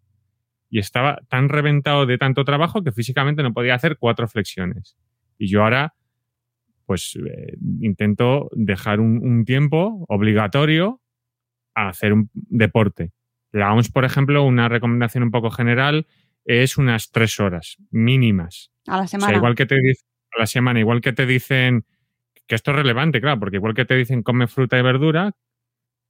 [0.70, 4.96] Y estaba tan reventado de tanto trabajo que físicamente no podía hacer cuatro flexiones.
[5.38, 5.94] Y yo ahora,
[6.84, 11.00] pues eh, intento dejar un, un tiempo obligatorio
[11.74, 13.12] a hacer un deporte.
[13.52, 16.06] La OMS, por ejemplo, una recomendación un poco general
[16.44, 18.70] es unas tres horas mínimas.
[18.86, 19.28] A la O semana.
[19.28, 21.84] sea, igual que te dicen a la semana, igual que te dicen
[22.46, 25.32] que esto es relevante, claro, porque igual que te dicen come fruta y verdura,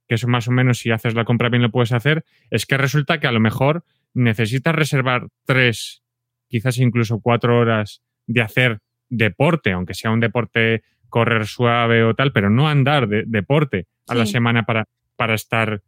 [0.07, 2.77] que eso más o menos si haces la compra bien lo puedes hacer, es que
[2.77, 3.83] resulta que a lo mejor
[4.13, 6.03] necesitas reservar tres,
[6.47, 8.79] quizás incluso cuatro horas de hacer
[9.09, 14.15] deporte, aunque sea un deporte correr suave o tal, pero no andar de deporte a
[14.15, 14.85] la semana para,
[15.15, 15.81] para estar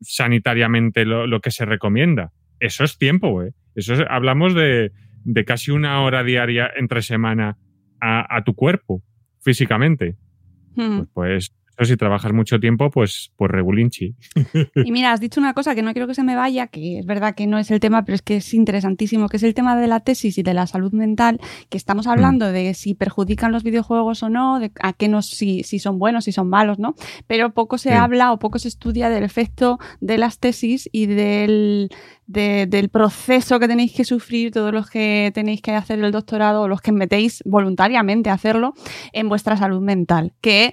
[0.00, 2.32] sanitariamente lo, lo que se recomienda.
[2.58, 3.52] Eso es tiempo, ¿eh?
[3.74, 4.92] Eso es- hablamos de,
[5.24, 7.56] de casi una hora diaria entre semana
[8.00, 9.02] a, a tu cuerpo,
[9.40, 10.16] físicamente.
[10.76, 10.98] Hmm.
[10.98, 11.54] Pues, pues
[11.84, 14.14] si trabajas mucho tiempo, pues, pues regulinchi.
[14.84, 17.06] Y mira, has dicho una cosa que no quiero que se me vaya, que es
[17.06, 19.76] verdad que no es el tema, pero es que es interesantísimo, que es el tema
[19.76, 23.62] de la tesis y de la salud mental, que estamos hablando de si perjudican los
[23.62, 26.94] videojuegos o no, de a qué nos, si, si son buenos, si son malos, ¿no?
[27.26, 27.94] Pero poco se Sí.
[27.94, 31.88] habla o poco se estudia del efecto de las tesis y del,
[32.26, 36.62] de- del proceso que tenéis que sufrir todos los que tenéis que hacer el doctorado
[36.62, 38.74] o los que metéis voluntariamente a hacerlo
[39.12, 40.72] en vuestra salud mental, que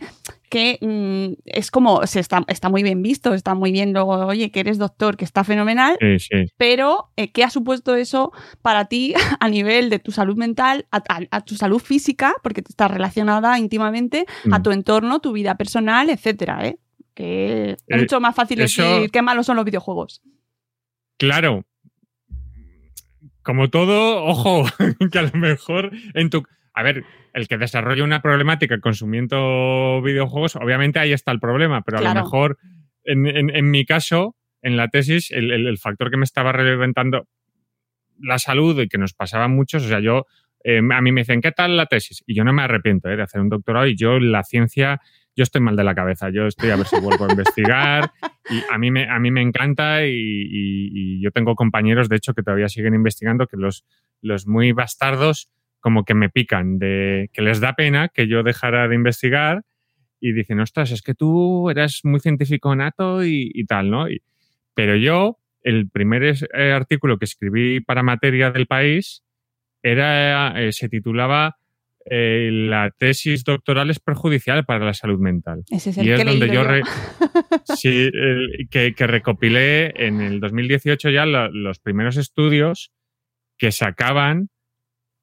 [0.50, 4.50] que mm, es como, se está, está muy bien visto, está muy bien luego, oye,
[4.52, 6.46] que eres doctor, que está fenomenal, Sí, sí.
[6.58, 8.32] pero eh, ¿qué ha supuesto eso
[8.62, 12.62] para ti a nivel de tu salud mental, a, a- a tu salud física, porque
[12.68, 14.64] está relacionada íntimamente a Mm.
[14.64, 16.78] tu entorno, tu vida personal, etcétera, ¿eh?
[17.14, 20.22] Que es Eh, mucho más fácil eso- decir qué malos son los videojuegos.
[21.18, 21.66] Claro.
[23.44, 24.66] Como todo, ojo,
[25.12, 26.44] que a lo mejor en tu...
[26.74, 27.06] A ver,
[27.38, 32.20] el que desarrolla una problemática consumiendo videojuegos, obviamente ahí está el problema, pero a Claro.
[32.20, 32.58] lo mejor
[33.04, 36.52] en, en- en mi caso, en la tesis, el, el- el factor que me estaba
[36.52, 37.28] reventando
[38.20, 40.26] la salud y que nos pasaba muchos, o sea, yo,
[40.64, 42.24] eh, a mí me dicen, ¿qué tal la tesis?
[42.26, 45.00] Y yo no me arrepiento eh, de hacer un doctorado y yo la ciencia,
[45.36, 48.10] yo estoy mal de la cabeza, yo estoy a ver si vuelvo a investigar
[48.50, 52.16] y a mí me, a mí me encanta y, y- y yo tengo compañeros, de
[52.16, 53.86] hecho, que todavía siguen investigando, que los,
[54.22, 55.50] los muy bastardos
[55.80, 59.62] como que me pican, de que les da pena que yo dejara de investigar
[60.20, 64.10] y dicen, ostras, es que tú eras muy científico nato y, y tal, ¿no?
[64.10, 64.22] Y-
[64.74, 69.24] pero yo, el primer es- eh, artículo que escribí para materia del país
[69.84, 71.56] era, eh, se titulaba
[72.10, 75.64] eh, La tesis doctoral es perjudicial para la salud mental.
[75.70, 76.82] Ese es el Y es que donde yo, re-
[77.66, 78.10] sí,
[78.72, 82.92] que, que recopilé en el 2018 ya lo- los primeros estudios
[83.58, 84.48] que sacaban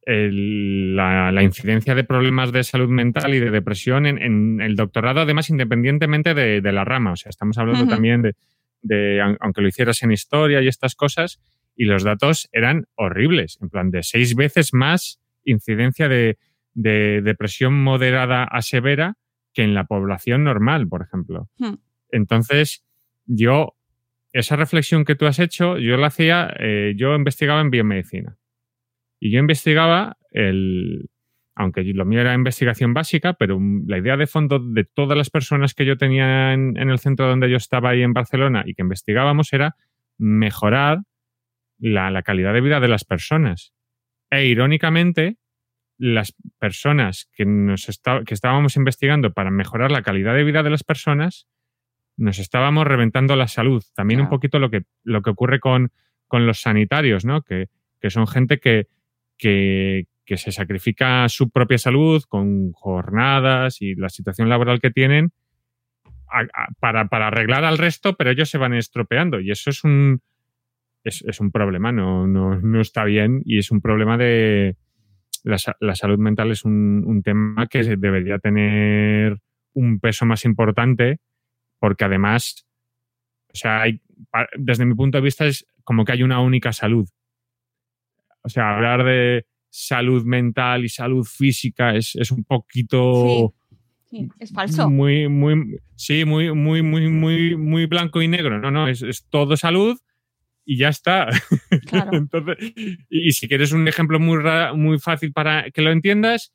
[0.07, 4.77] el- la, la incidencia de problemas de salud mental y de depresión en, en el
[4.77, 7.13] doctorado, además independientemente de, de la rama.
[7.13, 8.35] O sea, estamos hablando también de,
[8.83, 11.41] de, aun- aunque lo hicieras en historia y estas cosas,
[11.77, 16.39] y los datos eran horribles, en plan de seis veces más incidencia de,
[16.75, 19.17] de depresión moderada a severa
[19.53, 21.49] que en la población normal, por ejemplo.
[21.59, 21.75] Hmm.
[22.11, 22.85] Entonces,
[23.27, 23.75] yo,
[24.33, 28.37] esa reflexión que tú has hecho, yo la hacía, eh, yo investigaba en biomedicina.
[29.25, 31.09] Y yo investigaba el,
[31.55, 35.73] aunque lo mío era investigación básica, pero la idea de fondo de todas las personas
[35.73, 38.83] que yo tenía en, en el centro donde yo estaba ahí en Barcelona y que
[38.83, 39.77] investigábamos era
[40.19, 40.99] mejorar
[41.79, 43.73] la, la calidad de vida de las personas.
[44.31, 45.39] E irónicamente,
[45.97, 50.69] las personas que, nos está- que estábamos investigando para mejorar la calidad de vida de
[50.71, 51.47] las personas,
[52.19, 53.83] nos estábamos reventando la salud.
[53.95, 55.93] También un poquito lo que, lo que ocurre con,
[56.27, 57.41] con los sanitarios, ¿no?
[57.41, 57.69] Que,
[58.01, 58.87] que son gente que,
[59.39, 65.33] que, se sacrifica su propia salud con jornadas y la situación laboral que tienen
[66.81, 69.41] para, arreglar al resto, pero ellos se van estropeando.
[69.41, 70.21] Y eso es un,
[71.05, 74.77] es, un problema, no, no, no está bien y es un problema de...
[75.43, 79.39] La, la salud mental es un, un tema que debería tener
[79.75, 81.21] un peso más importante
[81.85, 82.67] porque además,
[83.53, 84.01] o sea, hay,
[84.57, 87.07] desde mi punto de vista es como que hay una única salud.
[88.45, 93.55] O sea, hablar de salud mental y salud física es, es un poquito
[94.11, 94.89] Sí, es falso.
[94.89, 98.61] muy, muy, sí, muy, muy, muy, muy, muy blanco y negro.
[98.61, 99.99] No, no, es, es todo salud
[100.65, 101.29] y ya está.
[101.87, 102.11] Claro.
[102.17, 104.39] Entonces, y, y si quieres un ejemplo muy,
[104.77, 106.53] muy fácil para que lo entiendas,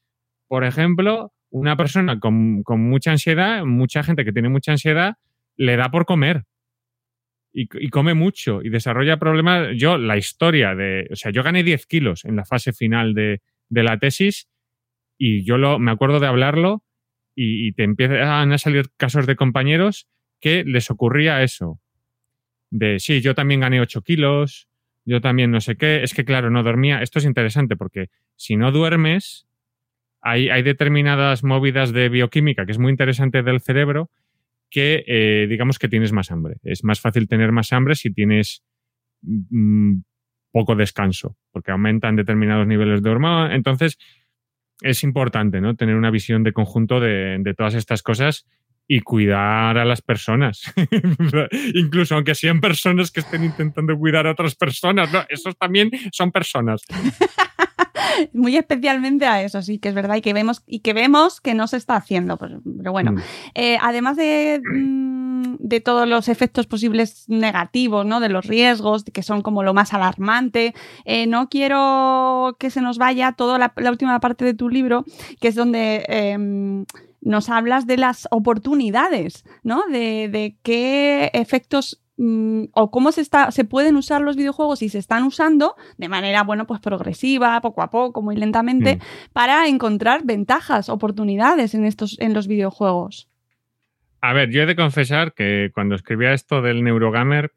[0.47, 5.15] por ejemplo, una persona con, con mucha ansiedad, mucha gente que tiene mucha ansiedad,
[5.57, 6.45] le da por comer.
[7.51, 9.69] Y, come mucho y desarrolla problemas.
[9.75, 11.07] Yo, la historia de.
[11.11, 14.47] O sea, yo gané 10 kilos en la fase final de, de la tesis
[15.17, 16.83] y yo lo, me acuerdo de hablarlo
[17.35, 20.07] y, y te empiezan a salir casos de compañeros
[20.39, 21.79] que les ocurría eso.
[22.69, 24.69] De sí, yo también gané 8 kilos,
[25.05, 26.03] yo también no sé qué.
[26.03, 27.01] Es que, claro, no dormía.
[27.01, 29.47] Esto es interesante porque si no duermes,
[30.21, 34.11] hay, hay determinadas movidas de bioquímica que es muy interesante del cerebro
[34.69, 36.57] que eh, digamos que tienes más hambre.
[36.63, 38.63] Es más fácil tener más hambre si tienes
[39.21, 39.99] mm,
[40.51, 43.55] poco descanso, porque aumentan determinados niveles de hormona.
[43.55, 43.97] Entonces,
[44.81, 45.75] es importante ¿no?
[45.75, 48.45] tener una visión de conjunto de, de todas estas cosas
[48.91, 50.73] y cuidar a las personas.
[51.75, 55.23] Incluso aunque sean personas que estén intentando cuidar a otras personas, ¿no?
[55.29, 56.83] esos también son personas.
[58.33, 61.53] Muy especialmente a eso, sí, que es verdad y que vemos, y que, vemos que
[61.53, 62.37] no se está haciendo.
[62.37, 63.19] pues, pero bueno, Mm.
[63.55, 68.19] Eh, además de, mm, de todos los efectos posibles negativos, ¿no?
[68.19, 70.73] De los riesgos, que son como lo más alarmante,
[71.05, 75.05] eh, no quiero que se nos vaya toda la, la última parte de tu libro,
[75.39, 76.85] que es donde em,
[77.21, 79.83] nos hablas de las oportunidades, ¿no?
[79.91, 84.89] De, de qué efectos mm, o cómo se, está, se pueden usar los videojuegos y
[84.89, 88.99] se están usando de manera, bueno, pues progresiva, poco a poco, muy lentamente, Mm.
[89.33, 93.27] para encontrar ventajas, oportunidades en, estos, en los videojuegos.
[94.21, 97.53] A ver, yo he de confesar que cuando escribía esto del Neurogamer,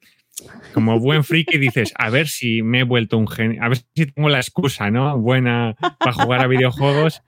[0.72, 4.06] como buen friki dices, a ver si me he vuelto un genio, a ver si
[4.06, 5.18] tengo la excusa, ¿no?
[5.18, 7.22] Buena para jugar a videojuegos,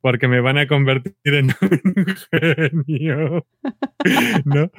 [0.00, 3.46] porque me van a convertir en un genio.
[4.44, 4.70] ¿No?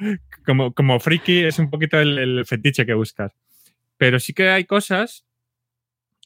[0.44, 3.32] Como, como friki es un poquito el, el fetiche que buscas.
[3.96, 5.26] Pero sí que hay cosas,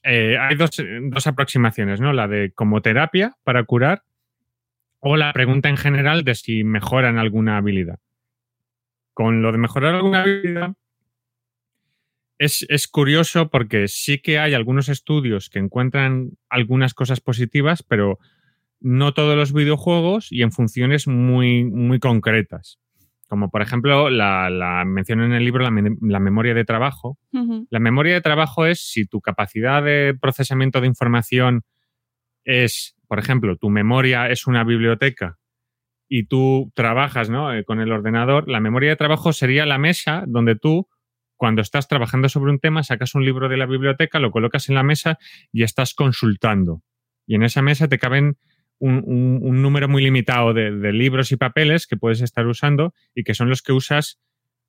[0.04, 0.70] eh, hay dos,
[1.10, 2.12] dos aproximaciones, ¿no?
[2.12, 4.04] La de como terapia para curar
[5.00, 7.98] o la pregunta en general de si mejoran alguna habilidad.
[9.12, 10.74] Con lo de mejorar alguna habilidad,
[12.38, 18.18] es, es, curioso porque sí que hay algunos estudios que encuentran algunas cosas positivas, pero
[18.84, 22.78] no todos los videojuegos y en funciones muy, muy concretas.
[23.28, 27.18] Como por ejemplo, la, la menciono en el libro la, me, la memoria de trabajo.
[27.32, 27.66] Uh -huh.
[27.70, 31.62] La memoria de trabajo es si tu capacidad de procesamiento de información
[32.44, 35.38] es, por ejemplo, tu memoria es una biblioteca
[36.06, 37.54] y tú trabajas ¿no?
[37.54, 40.88] eh, con el ordenador, la memoria de trabajo sería la mesa donde tú,
[41.36, 44.74] cuando estás trabajando sobre un tema, sacas un libro de la biblioteca, lo colocas en
[44.74, 45.18] la mesa
[45.52, 46.82] y estás consultando.
[47.26, 48.36] Y en esa mesa te caben
[48.84, 53.48] un, número muy limitado de, libros y papeles que puedes estar usando y que son
[53.48, 54.20] los que usas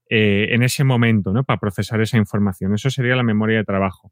[0.10, 1.44] eh, en ese momento ¿no?
[1.44, 2.74] para procesar esa información.
[2.74, 4.12] Eso sería la memoria de trabajo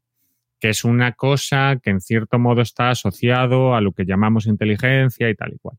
[0.60, 5.28] que es una cosa que en cierto modo está asociado a lo que llamamos inteligencia
[5.28, 5.76] y tal y cual.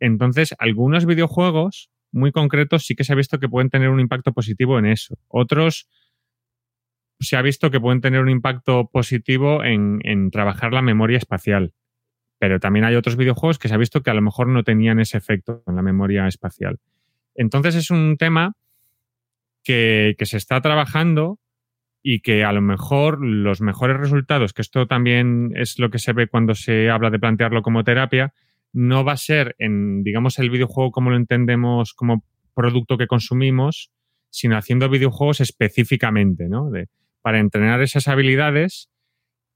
[0.00, 4.32] Entonces, algunos videojuegos muy concretos sí que se ha visto que pueden tener un impacto
[4.32, 5.16] positivo en eso.
[5.28, 5.88] Otros
[7.20, 11.72] se ha visto que pueden tener un impacto positivo en trabajar la memoria espacial.
[12.40, 14.98] Pero también hay otros videojuegos que se ha visto que a lo mejor no tenían
[14.98, 16.78] ese efecto en la memoria espacial.
[17.34, 18.54] Entonces es un tema
[19.62, 21.38] que, que se está trabajando
[22.02, 26.14] y que a lo mejor los mejores resultados, que esto también es lo que se
[26.14, 28.32] ve cuando se habla de plantearlo como terapia,
[28.72, 32.24] no va a ser en, digamos, el videojuego como lo entendemos como
[32.54, 33.90] producto que consumimos,
[34.30, 36.70] sino haciendo videojuegos específicamente, ¿no?
[36.70, 36.88] De,
[37.20, 38.89] para entrenar esas habilidades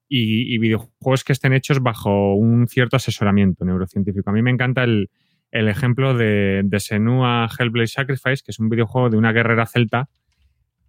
[0.09, 4.31] y, videojuegos que estén hechos bajo un cierto asesoramiento neurocientífico.
[4.31, 5.09] A mí me encanta el,
[5.51, 10.09] ejemplo de, de Senua Hellblade Sacrifice, que es un videojuego de una guerrera celta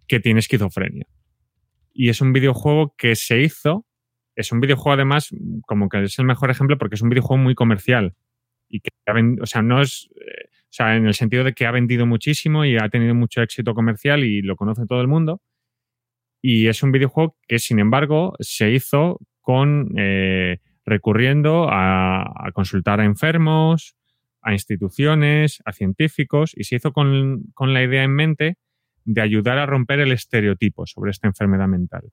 [0.08, 1.06] que tiene esquizofrenia.
[1.92, 3.86] Y es un videojuego que se hizo,
[4.34, 5.30] es un videojuego además
[5.66, 8.14] como que es el mejor ejemplo porque es un videojuego muy comercial.
[8.68, 8.90] Y que,
[9.40, 12.64] o sea, no es, eh, o sea, en el sentido de que ha vendido muchísimo
[12.64, 15.40] y ha tenido mucho éxito comercial y lo conoce todo el mundo
[16.40, 23.04] y es un videojuego que, sin embargo, se hizo con eh, recurriendo a, consultar a
[23.04, 23.96] enfermos,
[24.42, 28.56] a instituciones, a científicos, y se hizo con, la idea en mente
[29.04, 32.12] de ayudar a romper el estereotipo sobre esta enfermedad mental.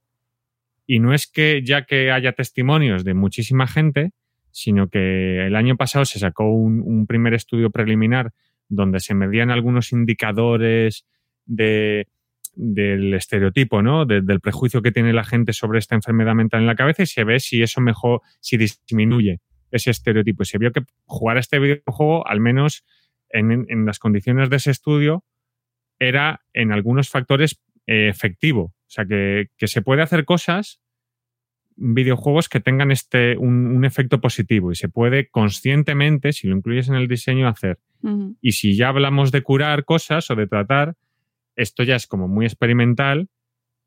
[0.85, 4.11] Y no es que ya que haya testimonios de muchísima gente,
[4.51, 8.31] sino que el año pasado se sacó un primer estudio preliminar
[8.69, 11.05] donde se medían algunos indicadores
[11.45, 12.07] de,
[12.55, 14.05] del estereotipo, ¿no?
[14.05, 17.23] del prejuicio que tiene la gente sobre esta enfermedad mental en la cabeza y se
[17.23, 19.41] ve si eso mejor, si disminuye
[19.71, 20.43] ese estereotipo.
[20.43, 22.85] Y se vio que jugar a este videojuego, al menos
[23.29, 25.23] en, las condiciones de ese estudio,
[25.99, 28.61] era en algunos factores eh, efectivo.
[28.61, 30.79] O sea, que, se puede hacer cosas,
[31.75, 36.95] videojuegos que tengan este, un, efecto positivo y se puede conscientemente, si lo incluyes en
[36.95, 37.79] el diseño, hacer.
[38.41, 40.97] Y si ya hablamos de curar cosas o de tratar,
[41.55, 43.29] esto ya es como muy experimental,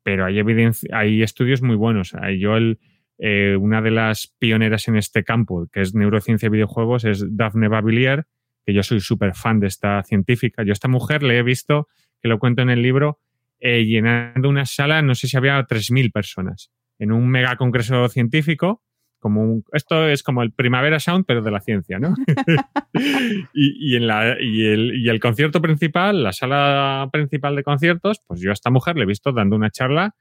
[0.03, 2.13] pero hay, evidencia, hay estudios muy buenos.
[2.37, 2.79] Yo, el,
[3.17, 7.67] eh, una de las pioneras en este campo, que es neurociencia y videojuegos, es Daphne
[7.67, 8.25] Bavillier,
[8.65, 10.63] que yo soy súper fan de esta científica.
[10.63, 11.87] Yo a esta mujer le he visto,
[12.21, 13.19] que lo cuento en el libro,
[13.59, 18.83] eh, llenando una sala, no sé si había 3.000 personas, en un mega congreso científico
[19.19, 22.13] como esto es como el Primavera Sound, pero de la ciencia, ¿no?
[23.53, 28.53] y, en la, y, el, concierto principal, la sala principal de conciertos, pues yo a
[28.53, 30.15] esta mujer le he visto dando una charla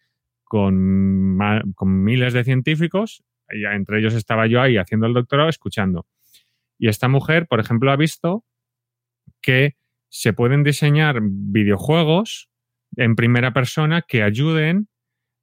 [0.45, 1.39] con,
[1.75, 6.07] con miles de científicos, y entre ellos estaba yo ahí haciendo el doctorado, escuchando.
[6.79, 8.45] Y esta mujer, por ejemplo, ha visto
[9.41, 9.77] que
[10.09, 12.49] se pueden diseñar videojuegos
[12.97, 14.89] en primera persona que ayuden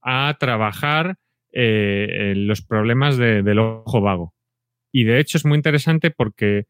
[0.02, 1.18] a trabajar
[1.54, 4.34] eh, los problemas del ojo vago.
[4.92, 6.66] Y de hecho es muy interesante porque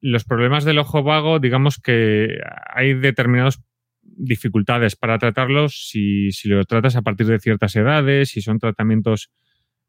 [0.00, 2.38] los problemas del ojo vago, digamos que
[2.72, 3.62] hay determinadas
[4.02, 9.32] dificultades para tratarlos si, si lo tratas a partir de ciertas edades, si son tratamientos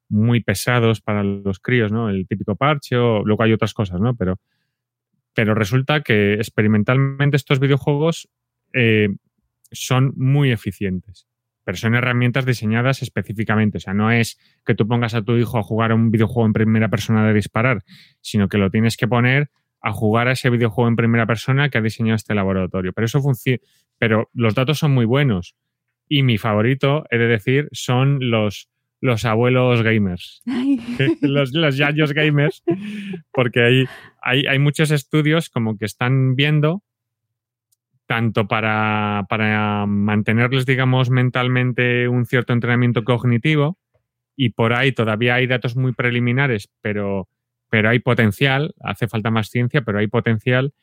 [0.09, 2.09] muy pesados para los críos, ¿no?
[2.09, 4.15] El típico parche, o luego hay otras cosas, ¿no?
[4.15, 4.39] Pero,
[5.33, 8.29] pero resulta que experimentalmente estos videojuegos
[8.73, 9.09] eh,
[9.71, 11.27] son muy eficientes
[11.67, 13.79] pero son herramientas diseñadas específicamente.
[13.79, 16.45] O sea, no es que tú pongas a tu hijo a jugar a un videojuego
[16.45, 17.83] en primera persona de disparar,
[18.21, 19.49] sino que lo tienes que poner
[19.81, 22.93] a jugar a ese videojuego en primera persona que ha diseñado este laboratorio.
[22.93, 23.59] Pero eso funciona.
[23.97, 25.57] Pero los datos son muy buenos.
[26.07, 28.69] Y mi favorito, he de decir, son los,
[29.01, 30.43] los abuelos gamers.
[31.21, 32.63] los, los yayos gamers.
[33.33, 33.85] Porque hay,
[34.21, 36.81] hay, hay muchos estudios como que están viendo
[38.07, 43.77] tanto para, para, mantenerles, digamos, mentalmente un cierto entrenamiento cognitivo,
[44.35, 47.27] y por ahí todavía hay datos muy preliminares, pero,
[47.69, 50.73] pero hay potencial, hace falta más ciencia, pero hay potencial.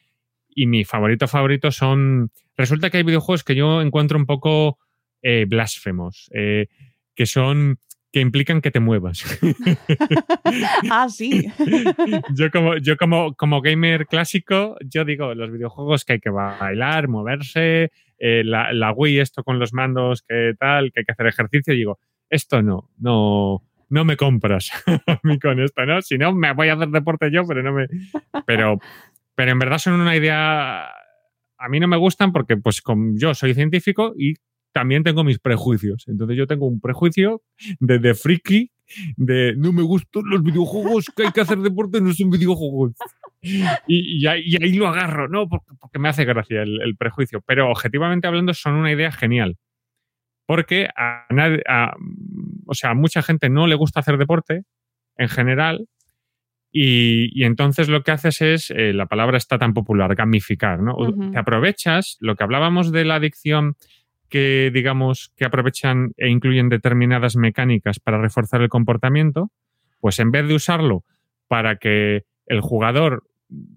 [0.48, 2.30] Y mi favorito favorito son...
[2.56, 4.78] Resulta que hay videojuegos que yo encuentro un poco
[5.22, 6.66] eh, blasfemos, eh,
[7.14, 7.78] que son
[8.14, 9.24] que implican que te muevas.
[10.88, 11.50] ah, sí.
[12.36, 17.08] yo como, yo como, como gamer clásico, yo digo, los videojuegos que hay que bailar,
[17.08, 17.90] moverse,
[18.20, 21.74] eh, la, la, Wii, esto con los mandos, que tal, que hay que hacer ejercicio,
[21.74, 21.98] digo,
[22.30, 24.70] esto no, no, no me compras
[25.09, 26.01] a mí con esto, ¿no?
[26.01, 27.89] Si no, me voy a hacer deporte yo, pero no me...
[28.47, 28.78] Pero,
[29.34, 30.84] pero en verdad son una idea...
[30.86, 34.34] A mí no me gustan porque pues como yo soy científico y
[34.74, 36.05] también tengo mis prejuicios.
[36.09, 37.42] Entonces yo tengo un prejuicio
[37.78, 38.72] de, de friki,
[39.16, 42.92] de no me gustan los videojuegos, que hay que hacer deporte, no son videojuegos.
[43.86, 45.48] Y, ahí, lo agarro, ¿no?
[45.48, 47.42] Porque, me hace gracia el, prejuicio.
[47.46, 49.56] Pero objetivamente hablando son una idea genial.
[50.46, 51.62] Porque a, nadie,
[52.66, 54.62] o sea, a mucha gente no le gusta hacer deporte
[55.16, 55.86] en general.
[56.72, 60.96] Y, entonces lo que haces es, eh, la palabra está tan popular, gamificar, ¿no?
[61.30, 63.76] Te aprovechas, lo que hablábamos de la adicción
[64.28, 69.51] que, digamos, que aprovechan e incluyen determinadas mecánicas para reforzar el comportamiento,
[70.01, 71.05] pues en vez de usarlo
[71.48, 73.24] para que el jugador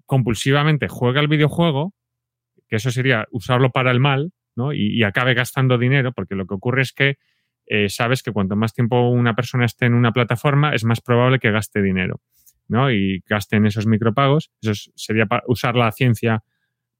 [0.06, 1.94] compulsivamente juegue al videojuego,
[2.68, 4.72] que eso sería usarlo para el mal, ¿no?
[4.72, 7.16] Y, acabe gastando dinero, porque lo que ocurre es que
[7.66, 11.38] eh, sabes que cuanto más tiempo una persona esté en una plataforma, es más probable
[11.38, 12.20] que gaste dinero.
[12.70, 12.90] ¿no?
[12.92, 14.50] y gasten esos micropagos.
[14.60, 16.42] Eso es- sería pa- usar la ciencia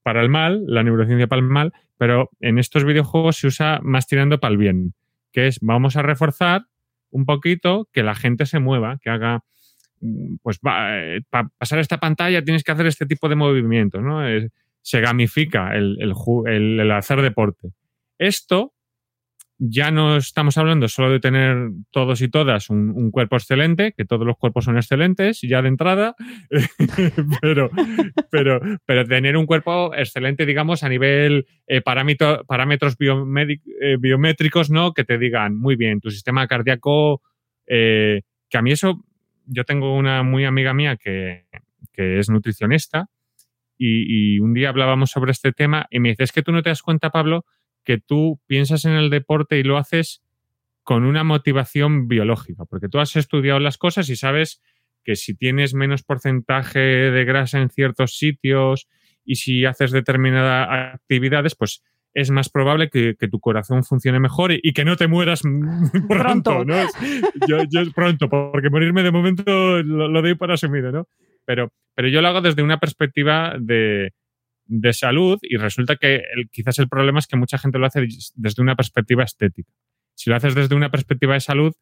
[0.09, 4.07] para el mal, la neurociencia para el mal, pero en estos videojuegos se usa más
[4.07, 4.95] tirando para el bien,
[5.33, 6.63] que es vamos a reforzar
[7.11, 9.45] un poquito que la gente se mueva, que haga,
[10.01, 11.21] mm, pues para
[11.59, 14.23] pasar esta pantalla tienes que hacer este tipo de movimientos, ¿no?
[14.81, 17.69] Se gamifica el- el hacer deporte.
[18.19, 18.73] Esto
[19.59, 24.05] ya no estamos hablando solo de tener todos y todas un, un cuerpo excelente, que
[24.05, 26.15] todos los cuerpos son excelentes ya de entrada,
[27.41, 27.71] pero,
[28.31, 34.93] pero, pero tener un cuerpo excelente, digamos, a nivel eh, parámetro- parámetros eh, biométricos, ¿no?
[34.93, 37.23] Que te digan, muy bien, tu sistema cardíaco,
[37.67, 39.05] eh, que a mí eso,
[39.47, 41.47] yo tengo una muy amiga mía que,
[41.93, 43.07] que es nutricionista
[43.77, 46.63] y, y un día hablábamos sobre este tema y me dice, es que tú no
[46.63, 47.45] te das cuenta, Pablo,
[47.89, 50.23] que tú piensas en el deporte y lo haces
[50.83, 54.61] con una motivación biológica, porque tú has estudiado las cosas y sabes
[55.03, 58.89] que si tienes menos porcentaje de grasa en ciertos sitios
[59.25, 61.83] y si haces determinadas actividades, pues
[62.13, 65.41] es más probable que, que tu corazón funcione mejor y, y que no te mueras
[66.09, 66.65] pronto, Pronto.
[66.67, 66.77] ¿no?
[67.49, 71.09] Yo pronto, porque morirme de momento lo, lo doy por asumido, ¿no?
[71.47, 74.13] Pero, pero yo lo hago desde una perspectiva de,
[74.69, 76.23] de salud y resulta que
[76.53, 79.73] quizás el problema es que mucha gente lo hace desde una perspectiva estética.
[80.15, 81.75] Si lo haces desde una perspectiva de salud,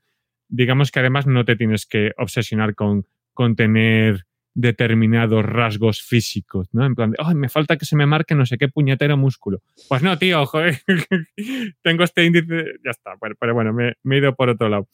[0.48, 6.86] digamos que además no te tienes que obsesionar con, con tener determinados rasgos físicos, ¿no?
[6.86, 9.60] En plan de, "Ay, me falta que se me marque no sé qué puñetero músculo.
[9.88, 10.78] Pues no, tío, joder,
[11.82, 14.88] tengo este índice, ya está, pero, pero bueno, me, me he ido por otro lado.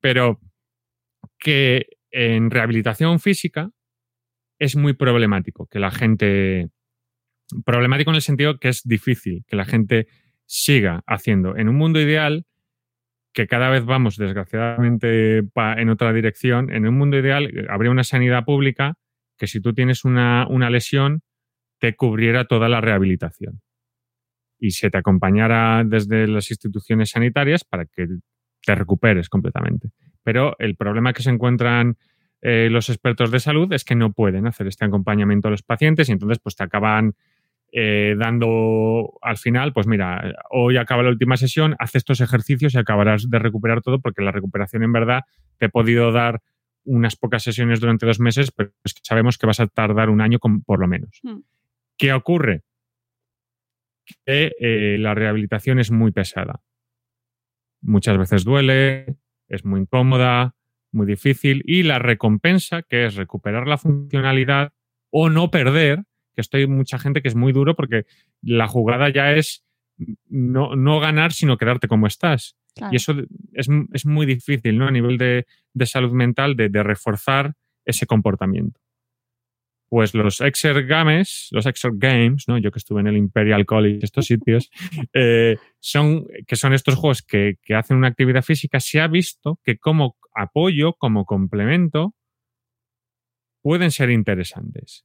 [0.00, 0.40] Pero
[1.38, 3.70] que en rehabilitación física
[4.58, 6.70] es muy problemático que la gente,
[7.64, 10.06] problemático en el sentido que es difícil que la gente
[10.46, 11.56] siga haciendo.
[11.56, 12.46] En un mundo ideal,
[13.32, 18.04] que cada vez vamos desgraciadamente en otra dirección, en un mundo ideal eh, habría una
[18.04, 18.94] sanidad pública
[19.36, 21.22] que si tú tienes una, una lesión
[21.80, 23.60] te cubriera toda la rehabilitación
[24.58, 28.06] y se te acompañara desde las instituciones sanitarias para que
[28.64, 29.90] te recuperes completamente.
[30.22, 31.98] Pero el problema que se encuentran
[32.40, 36.08] eh, los expertos de salud es que no pueden hacer este acompañamiento a los pacientes
[36.08, 37.14] y entonces pues te acaban
[37.76, 42.78] eh, dando al final, pues mira, hoy acaba la última sesión, haz estos ejercicios y
[42.78, 45.22] acabarás de recuperar todo porque la recuperación en verdad
[45.58, 46.40] te he podido dar
[46.84, 50.20] unas pocas sesiones durante dos meses, pero es que sabemos que vas a tardar un
[50.20, 51.18] año con- por lo menos.
[51.24, 51.40] Hmm.
[51.98, 52.62] ¿Qué ocurre?
[54.26, 56.60] Que eh, la rehabilitación es muy pesada.
[57.80, 59.16] Muchas veces duele,
[59.48, 60.54] es muy incómoda,
[60.92, 64.72] muy difícil y la recompensa, que es recuperar la funcionalidad
[65.10, 66.04] o no perder,
[66.34, 68.04] que estoy mucha gente que es muy duro porque
[68.42, 69.64] la jugada ya es
[70.28, 72.56] no, no ganar, sino quedarte como estás.
[72.74, 72.92] Claro.
[72.92, 73.14] Y eso
[73.52, 74.88] es, es muy difícil, ¿no?
[74.88, 77.54] A nivel de, de salud mental, de, de reforzar
[77.84, 78.80] ese comportamiento.
[79.88, 82.58] Pues los Exer Games, los Exer Games, ¿no?
[82.58, 84.70] Yo que estuve en el Imperial College, estos sitios,
[85.12, 89.60] eh, son, que son estos juegos que, que hacen una actividad física, se ha visto
[89.62, 92.14] que como apoyo, como complemento,
[93.62, 95.04] pueden ser interesantes.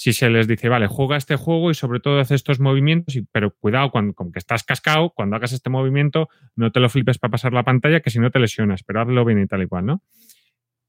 [0.00, 3.22] Si se les dice, vale, juega este juego y sobre todo hace estos movimientos, y-
[3.32, 7.18] pero cuidado, cuando, con que estás cascado, cuando hagas este movimiento, no te lo flipes
[7.18, 9.66] para pasar la pantalla, que si no te lesionas, pero hazlo bien y tal y
[9.66, 10.02] cual, ¿no?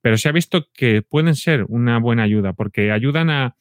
[0.02, 3.56] Pero se ha visto que pueden ser una buena ayuda, porque ayudan a,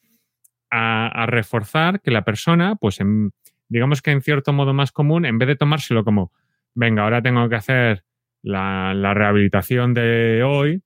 [0.71, 3.31] a- reforzar que la persona, pues en-
[3.69, 6.31] digamos que en cierto modo más común, en vez de tomárselo como,
[6.75, 8.03] venga, ahora tengo que hacer
[8.43, 10.81] la rehabilitación de hoy,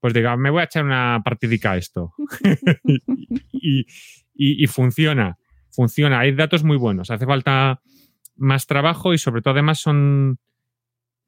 [0.00, 2.12] pues diga, me voy a echar una partidica a esto.
[3.52, 3.80] y,
[4.34, 5.36] y- y funciona,
[5.72, 6.20] funciona.
[6.20, 7.10] Hay datos muy buenos.
[7.10, 7.80] Hace falta
[8.36, 10.38] más trabajo y sobre todo además son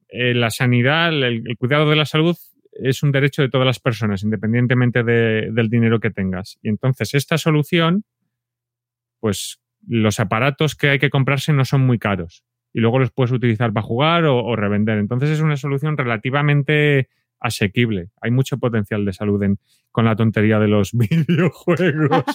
[0.09, 2.37] eh, la sanidad, el, el cuidado de la salud
[2.73, 6.59] es un derecho de todas las personas, independientemente de- del dinero que tengas.
[6.63, 8.05] Y entonces esta solución,
[9.21, 13.33] pues los aparatos que hay que comprarse no son muy caros y luego los puedes
[13.33, 14.99] utilizar para jugar o, o revender.
[14.99, 17.09] Entonces es una solución relativamente
[17.41, 18.09] asequible.
[18.21, 19.59] Hay mucho potencial de salud en-
[19.93, 22.25] con la tontería de los videojuegos.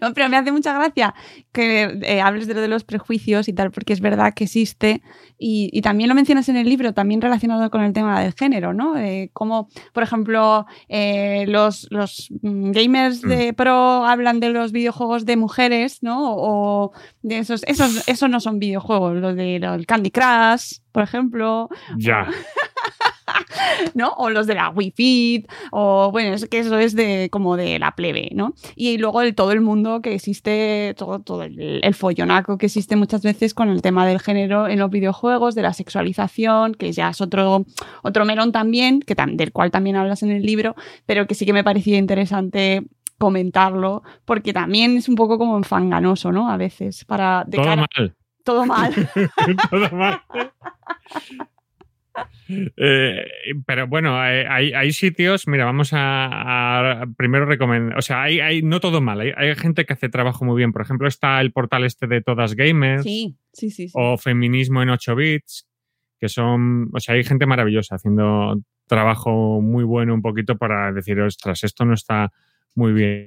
[0.00, 1.14] No, pero me hace mucha gracia
[1.52, 5.00] que eh, hables de lo de los prejuicios y tal, porque es verdad que existe
[5.38, 8.74] y, y también lo mencionas en el libro, también relacionado con el tema del género,
[8.74, 8.98] ¿no?
[8.98, 15.24] Eh, como, por ejemplo, eh, los, los mm, gamers de pro hablan de los videojuegos
[15.24, 16.34] de mujeres, ¿no?
[16.36, 16.92] O
[17.22, 21.68] de esos, esos, esos no son videojuegos, de lo del Candy Crush, por ejemplo.
[21.96, 22.26] ya.
[23.94, 24.10] ¿no?
[24.16, 27.78] O los de la Wii Fit, o bueno, es que eso es de como de
[27.78, 28.54] la plebe, ¿no?
[28.74, 32.96] Y luego el, todo el mundo que existe, todo, todo el, el follonaco que existe
[32.96, 37.10] muchas veces con el tema del género en los videojuegos, de la sexualización, que ya
[37.10, 37.64] es otro,
[38.02, 40.74] otro melón también, que tam- del cual también hablas en el libro,
[41.06, 42.82] pero que sí que me parecía interesante
[43.18, 46.50] comentarlo, porque también es un poco como enfanganoso, ¿no?
[46.50, 47.44] A veces, para...
[47.46, 48.14] de Todo cara- mal.
[48.44, 48.94] Todo mal.
[49.70, 50.20] Todo mal.
[52.48, 53.26] Eh,
[53.66, 58.40] pero bueno, eh, hay, hay sitios, mira, vamos a, a primero recomendar, o sea, hay,
[58.40, 60.72] hay no todo mal, hay, hay gente que hace trabajo muy bien.
[60.72, 63.88] Por ejemplo, está el portal este de Todas Gamers Sí, sí, sí.
[63.88, 63.92] sí.
[63.94, 65.66] o Feminismo en 8 bits,
[66.20, 71.20] que son, o sea, hay gente maravillosa haciendo trabajo muy bueno un poquito para decir,
[71.20, 72.32] ostras, esto no está
[72.74, 73.26] muy bien.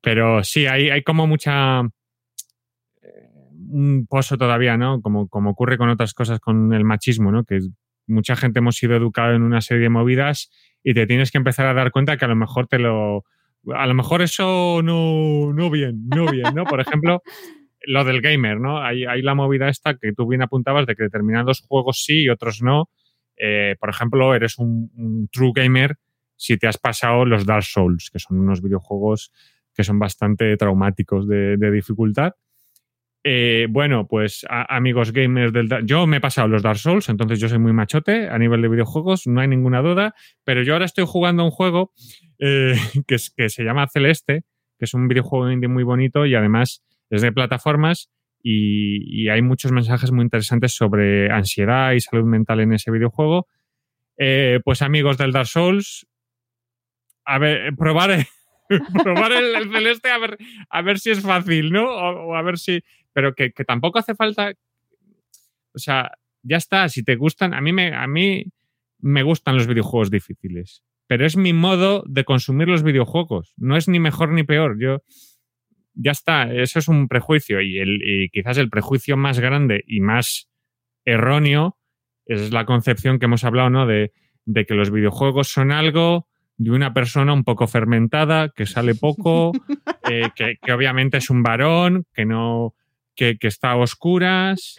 [0.00, 1.80] Pero sí, hay, hay como mucha
[3.02, 3.28] eh,
[3.68, 5.00] un pozo todavía, ¿no?
[5.00, 7.44] Como, como ocurre con otras cosas con el machismo, ¿no?
[7.44, 7.60] Que
[8.06, 10.50] mucha gente hemos sido educados en una serie de movidas
[10.82, 13.24] y te tienes que empezar a dar cuenta que a lo mejor te lo...
[13.74, 16.64] A lo mejor eso no, no bien, no bien, ¿no?
[16.64, 17.22] Por ejemplo,
[17.86, 18.82] lo del gamer, ¿no?
[18.82, 22.28] Hay, hay la movida esta que tú bien apuntabas de que determinados juegos sí y
[22.28, 22.90] otros no.
[23.36, 25.96] Eh, por ejemplo, eres un, un true gamer
[26.36, 29.32] si te has pasado los Dark Souls, que son unos videojuegos
[29.74, 32.32] que son bastante traumáticos de, de dificultad.
[33.26, 35.68] Eh, bueno, pues amigos gamers del...
[35.86, 38.68] Yo me he pasado los Dark Souls, entonces yo soy muy machote a nivel de
[38.68, 40.14] videojuegos, no hay ninguna duda,
[40.44, 41.92] pero yo ahora estoy jugando un juego
[42.38, 42.74] eh,
[43.08, 44.42] que, es- que se llama Celeste,
[44.78, 48.10] que es un videojuego indie muy bonito y además es de plataformas
[48.42, 53.46] y, y hay muchos mensajes muy interesantes sobre ansiedad y salud mental en ese videojuego.
[54.18, 56.06] Eh, pues amigos del Dark Souls,
[57.24, 58.26] a ver, probar,
[59.02, 60.36] probar el, el celeste a ver,
[60.68, 61.84] a ver si es fácil, ¿no?
[61.86, 62.82] O a ver si.
[63.14, 64.52] Pero que, que tampoco hace falta.
[65.74, 66.12] O sea,
[66.42, 66.88] ya está.
[66.90, 67.54] Si te gustan.
[67.54, 68.44] A mí me, a mí
[68.98, 70.84] me gustan los videojuegos difíciles.
[71.06, 73.54] Pero es mi modo de consumir los videojuegos.
[73.56, 74.76] No es ni mejor ni peor.
[74.78, 75.02] Yo.
[75.94, 76.52] Ya está.
[76.52, 77.62] Eso es un prejuicio.
[77.62, 80.50] Y, el, y quizás el prejuicio más grande y más
[81.06, 81.78] erróneo
[82.26, 83.86] es la concepción que hemos hablado, ¿no?
[83.86, 84.12] De,
[84.44, 89.52] de que los videojuegos son algo de una persona un poco fermentada, que sale poco,
[90.10, 92.74] eh, que, que obviamente es un varón, que no,
[93.14, 94.76] que, que está a oscuras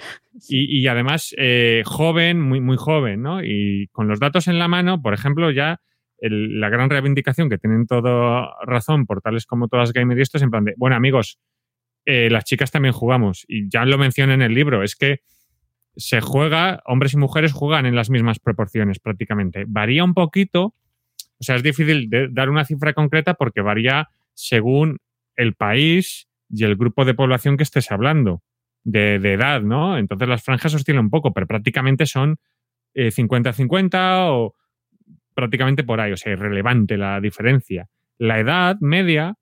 [0.50, 3.44] y, y además eh, joven, muy, muy joven, ¿no?
[3.44, 5.80] Y con los datos en la mano, por ejemplo, ya
[6.20, 10.44] el- la gran reivindicación que tienen toda razón portales como todas Gamer y esto es
[10.44, 11.40] en plan de, bueno, amigos,
[12.06, 15.22] eh, las chicas también jugamos y ya lo mencioné en el libro, es que
[15.98, 19.64] se juega, hombres y mujeres juegan en las mismas proporciones prácticamente.
[19.68, 20.74] Varía un poquito,
[21.40, 24.98] o sea, es difícil de dar una cifra concreta porque varía según
[25.38, 28.42] el país y el grupo de población que estés hablando,
[28.84, 29.98] de, de edad, ¿no?
[29.98, 32.38] Entonces las franjas oscilan un poco, pero prácticamente son
[32.94, 34.56] eh, 50-50 o
[35.34, 37.90] prácticamente por ahí, o sea, irrelevante la diferencia.
[38.18, 39.36] La edad media,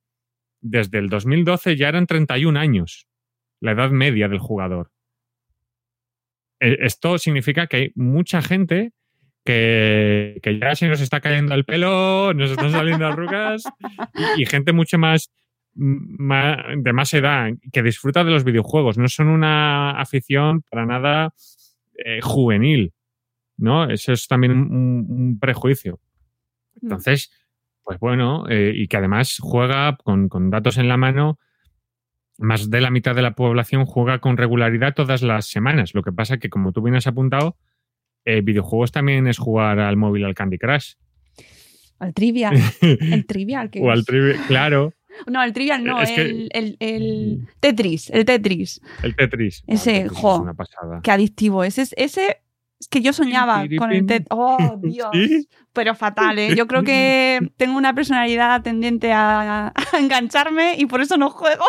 [0.60, 3.08] desde el 2012 ya eran 31 años,
[3.60, 4.92] la edad media del jugador.
[6.60, 8.92] Eh, Esto significa que hay mucha gente
[9.46, 13.64] que, ya se nos está cayendo el pelo, nos están saliendo arrugas
[14.38, 15.32] y, y gente mucho más,
[15.76, 18.98] de más edad que disfruta de los videojuegos.
[18.98, 21.34] No son una afición para nada
[21.98, 22.94] eh, juvenil,
[23.58, 23.90] ¿no?
[23.90, 26.00] Eso es también un, prejuicio.
[26.82, 27.32] Entonces,
[27.84, 31.40] pues bueno, eh, y que además juega con, con datos en la mano,
[32.38, 35.94] más de la mitad de la población juega con regularidad todas las semanas.
[35.94, 37.58] Lo que pasa que, como tú bien has apuntado,
[38.26, 40.94] eh, videojuegos también es jugar al móvil al Candy Crush.
[42.00, 42.58] Al trivial.
[42.82, 44.04] El trivial, que o al
[44.48, 44.94] Claro,
[45.28, 46.22] No, el trivial no, Es que-
[46.52, 48.82] el, el- Tetris, el Tetris.
[49.04, 49.64] el Tetris.
[49.68, 51.00] Ese, Ah, el Tetris jo, es una pasada.
[51.04, 51.64] Qué adictivo.
[51.64, 52.42] Ese, es- ese
[52.80, 54.28] es que yo soñaba con el Tetris.
[54.32, 55.10] Oh, Dios.
[55.14, 55.48] ¿Sí?
[55.72, 56.56] Pero fatal, ¿eh?
[56.56, 61.64] Yo creo que tengo una personalidad tendente a, a engancharme y por eso no juego.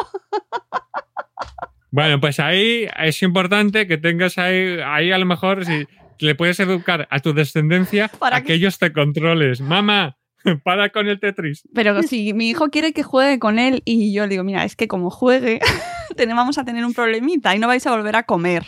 [1.90, 5.86] Bueno, pues ahí es importante que tengas ahí, ahí a lo mejor si
[6.18, 9.60] le puedes educar a tu descendencia Para a que- que ellos te controles.
[9.60, 10.16] Mamá,
[10.64, 11.68] para con el Tetris.
[11.74, 14.76] Pero si mi hijo quiere que juegue con él y yo le digo, mira, es
[14.76, 15.60] que como juegue,
[16.16, 18.64] tenemos- vamos a tener un problemita y no vais a volver a comer.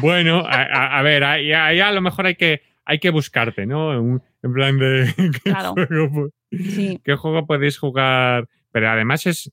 [0.00, 3.66] bueno, a, a- a ver, ahí, ahí a lo mejor hay que, hay que buscarte,
[3.66, 3.88] ¿no?
[4.00, 5.74] Un- en plan de ¿qué, Claro.
[5.74, 7.00] juego, Sí.
[7.04, 8.48] qué juego podéis jugar.
[8.72, 9.52] Pero además es.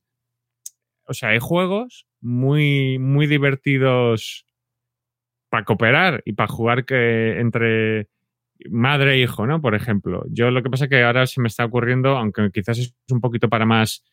[1.06, 4.46] O sea, hay juegos muy, muy divertidos
[5.50, 8.08] para cooperar y para jugar que entre
[8.70, 9.62] madre e hijo, ¿no?
[9.62, 10.24] Por ejemplo.
[10.30, 13.22] Yo lo que pasa es que ahora se me está ocurriendo, aunque quizás es un
[13.22, 14.04] poquito para más,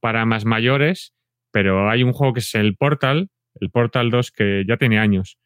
[0.00, 1.14] para más mayores,
[1.50, 3.28] pero hay un juego que es el Portal,
[3.60, 5.38] el Portal 2, que ya tiene años,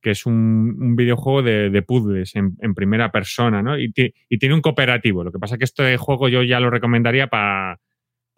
[0.00, 3.78] que es un, un videojuego de, de puzzles en, en primera persona, ¿no?
[3.78, 3.92] Y,
[4.28, 5.24] y tiene un cooperativo.
[5.24, 7.78] Lo que pasa es que este juego yo ya lo recomendaría para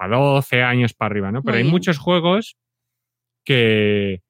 [0.00, 1.42] 12 años para arriba, ¿no?
[1.42, 1.72] Pero Muy hay bien.
[1.72, 2.56] muchos juegos
[3.44, 4.22] que.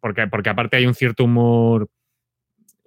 [0.00, 1.88] Porque, porque aparte hay un cierto humor.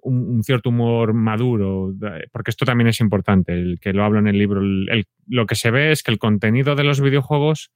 [0.08, 1.92] Un, un cierto humor maduro,
[2.30, 4.60] porque esto también es importante, el que lo hablo en el libro.
[4.60, 7.70] el- el- lo que se ve es que el contenido de los videojuegos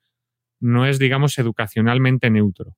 [0.60, 2.76] no es, digamos, educacionalmente neutro.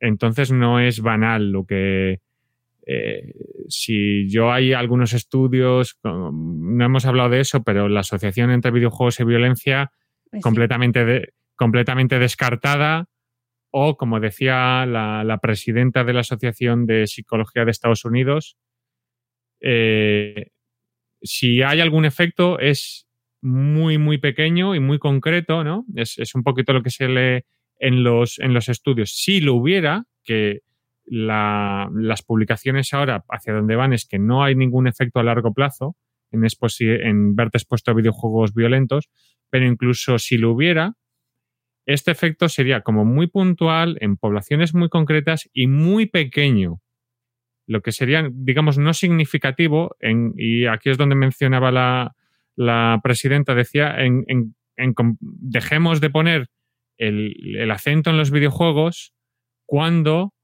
[0.00, 2.20] Entonces no es banal lo que...
[2.86, 3.32] eh,
[3.68, 9.20] si yo hay algunos estudios, no hemos hablado de eso, pero la asociación entre videojuegos
[9.20, 9.90] y violencia
[10.30, 10.42] Pues sí.
[10.42, 13.06] completamente, de- completamente descartada
[13.70, 18.56] o, como decía la, presidenta de la Asociación de Psicología de Estados Unidos,
[19.60, 20.48] eh,
[21.22, 23.06] si hay algún efecto es
[23.42, 25.84] muy, muy pequeño y muy concreto, ¿no?
[25.94, 27.42] Es, es un poquito lo que se lee
[27.78, 29.12] en los, en los estudios.
[29.12, 30.60] Si lo hubiera, que
[31.04, 35.52] la- las publicaciones ahora hacia donde van es que no hay ningún efecto a largo
[35.54, 35.96] plazo
[36.30, 39.08] en, en verte expuesto a videojuegos violentos,
[39.50, 40.94] pero incluso si lo hubiera,
[41.88, 46.80] este efecto sería como muy puntual en poblaciones muy concretas y muy pequeño.
[47.66, 52.14] Lo que sería, digamos, no significativo, en, y aquí es donde mencionaba la,
[52.56, 56.48] la presidenta, decía, en, en- en com- dejemos de poner
[56.98, 59.12] el, el acento en los videojuegos
[59.66, 60.34] cuando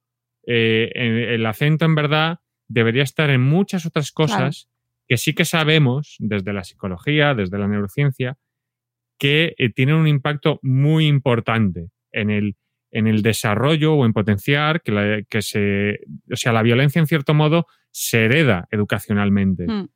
[0.47, 0.91] eh,
[1.35, 2.39] el acento en verdad
[2.69, 4.69] debería estar en muchas otras cosas
[5.07, 8.37] que sí que sabemos desde la psicología, desde la neurociencia,
[9.19, 12.57] que eh, tienen un impacto muy importante en el,
[12.91, 16.01] en el desarrollo o en potenciar que, la- que se,
[16.33, 19.67] o sea, la violencia en cierto modo se hereda educacionalmente.
[19.67, 19.89] Mm.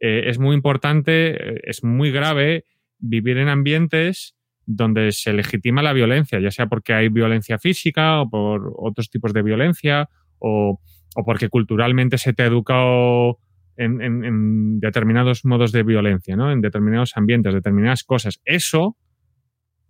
[0.00, 2.64] Eh, es muy importante, eh, es muy grave
[2.98, 4.34] vivir en ambientes
[4.64, 9.32] donde se legitima la violencia, ya sea porque hay violencia física o por otros tipos
[9.32, 10.08] de violencia
[10.38, 10.80] o,
[11.16, 13.38] o porque culturalmente se te ha educado
[13.76, 16.52] en, determinados modos de violencia, ¿no?
[16.52, 18.40] En determinados ambientes, determinadas cosas.
[18.44, 18.96] Eso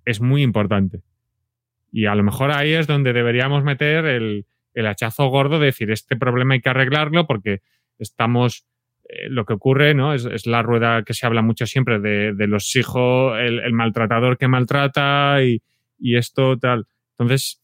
[0.05, 1.03] es muy importante.
[1.91, 5.91] Y a lo mejor ahí es donde deberíamos meter el, el hachazo gordo de decir,
[5.91, 7.61] este problema hay que arreglarlo porque
[7.99, 8.67] estamos,
[9.09, 10.15] eh, lo que ocurre, ¿no?
[10.15, 14.39] Es, la rueda que se habla mucho siempre de, de los hijos, el, el maltratador
[14.39, 15.63] que maltrata y,
[15.99, 16.87] y esto tal.
[17.19, 17.63] Entonces,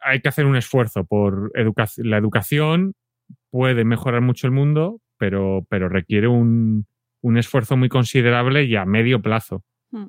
[0.00, 2.94] hay que hacer un esfuerzo por educa- la educación,
[3.50, 6.86] puede mejorar mucho el mundo, pero, pero requiere un,
[7.22, 9.64] un esfuerzo muy considerable y a medio plazo.
[9.90, 10.06] Mm.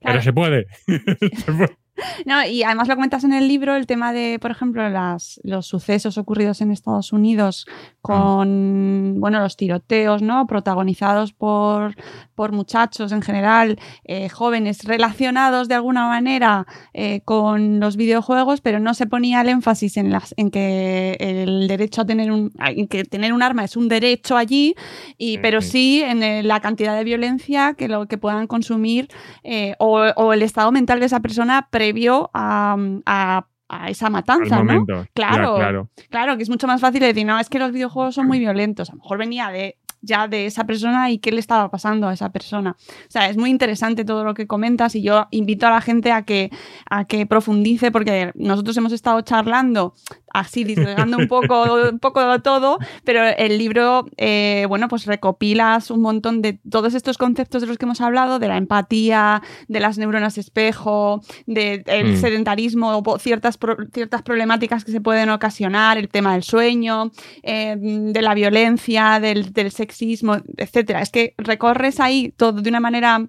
[0.00, 0.66] Pero se puede.
[0.86, 1.76] Se puede.
[2.26, 5.66] No, y además lo comentas en el libro, el tema de, por ejemplo, las, los
[5.66, 7.66] sucesos ocurridos en Estados Unidos
[8.00, 10.46] con, bueno, los tiroteos, ¿no?
[10.46, 11.94] Protagonizados por,
[12.34, 18.80] por muchachos en general, eh, jóvenes, relacionados de alguna manera eh, con los videojuegos, pero
[18.80, 22.88] no se ponía el énfasis en, las, en que el derecho a tener un, en
[22.88, 24.74] que tener un arma es un derecho allí,
[25.16, 29.08] y, pero sí en eh, la cantidad de violencia que lo que puedan consumir
[29.42, 34.56] eh, o, o el estado mental de esa persona previo a, a- a esa matanza,
[34.56, 34.86] Al ¿no?
[34.88, 35.88] Ya, Claro, claro.
[36.08, 38.88] Claro, que es mucho más fácil decir, no, es que los videojuegos son muy violentos.
[38.88, 42.12] A lo mejor venía de ya de esa persona y qué le estaba pasando a
[42.14, 42.76] esa persona.
[42.78, 46.12] O sea, es muy interesante todo lo que comentas y yo invito a la gente
[46.12, 46.50] a que,
[46.88, 49.94] a que profundice porque nosotros hemos estado charlando
[50.32, 55.90] así, disgregando un poco, un poco de todo, pero el libro, eh, bueno, pues recopilas
[55.90, 59.80] un montón de todos estos conceptos de los que hemos hablado, de la empatía, de
[59.80, 61.82] las neuronas espejo, del
[62.14, 62.16] Mm.
[62.16, 67.10] sedentarismo, o ciertas, pro- ciertas problemáticas que se pueden ocasionar, el tema del sueño,
[67.42, 71.02] eh, de la violencia, del, del sexismo, etcétera.
[71.02, 73.26] Es que recorres ahí todo de una manera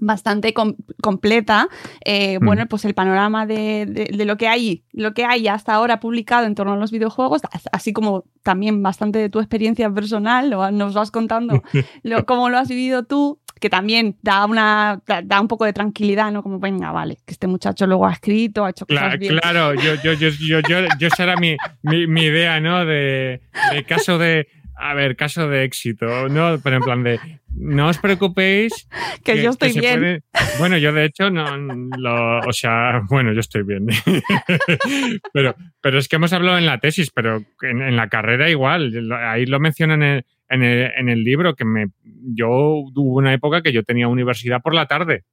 [0.00, 1.68] bastante com- completa,
[2.04, 2.44] eh, Mm.
[2.46, 6.00] bueno, pues el panorama de, de- de lo que hay, lo que hay hasta ahora
[6.00, 10.50] publicado en torno a los videojuegos, as- así como también bastante de tu experiencia personal,
[10.50, 11.62] lo- nos vas contando
[12.02, 15.74] lo- cómo lo has vivido tú, que también da una da, da un poco de
[15.74, 16.42] tranquilidad, ¿no?
[16.42, 19.36] Como venga, vale, que este muchacho luego ha escrito, ha hecho cosas Cla- bien.
[19.38, 22.86] claro, yo, yo, yo, yo, yo, yo esa era mi, mi, mi idea, ¿no?
[22.86, 24.48] De, de caso de,
[24.80, 26.58] a ver, caso de éxito, ¿no?
[26.62, 27.20] Pero en plan de,
[27.54, 28.88] no os preocupéis.
[29.24, 29.98] Que yo estoy bien.
[30.00, 30.22] puede-
[30.58, 33.86] Bueno, yo de hecho no, lo, o sea, bueno, yo estoy bien.
[35.32, 38.92] pero, pero es que hemos hablado en la tesis, pero en, en la carrera igual,
[39.12, 43.32] ahí lo mencionan en el, en el, en el libro, que me, yo hubo una
[43.34, 45.24] época que yo tenía universidad por la tarde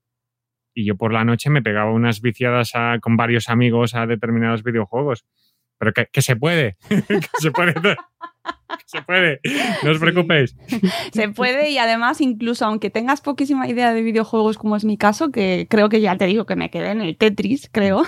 [0.73, 4.63] y yo por la noche me pegaba unas viciadas a- con varios amigos a determinados
[4.63, 5.25] videojuegos.
[5.79, 7.73] Pero que, que se puede, que se puede.
[8.85, 9.39] Se puede,
[9.83, 10.55] no os preocupéis.
[11.13, 15.31] Se puede y además incluso aunque tengas poquísima idea de videojuegos como es mi caso,
[15.31, 18.03] que creo que ya te digo que me quedé en el Tetris, creo.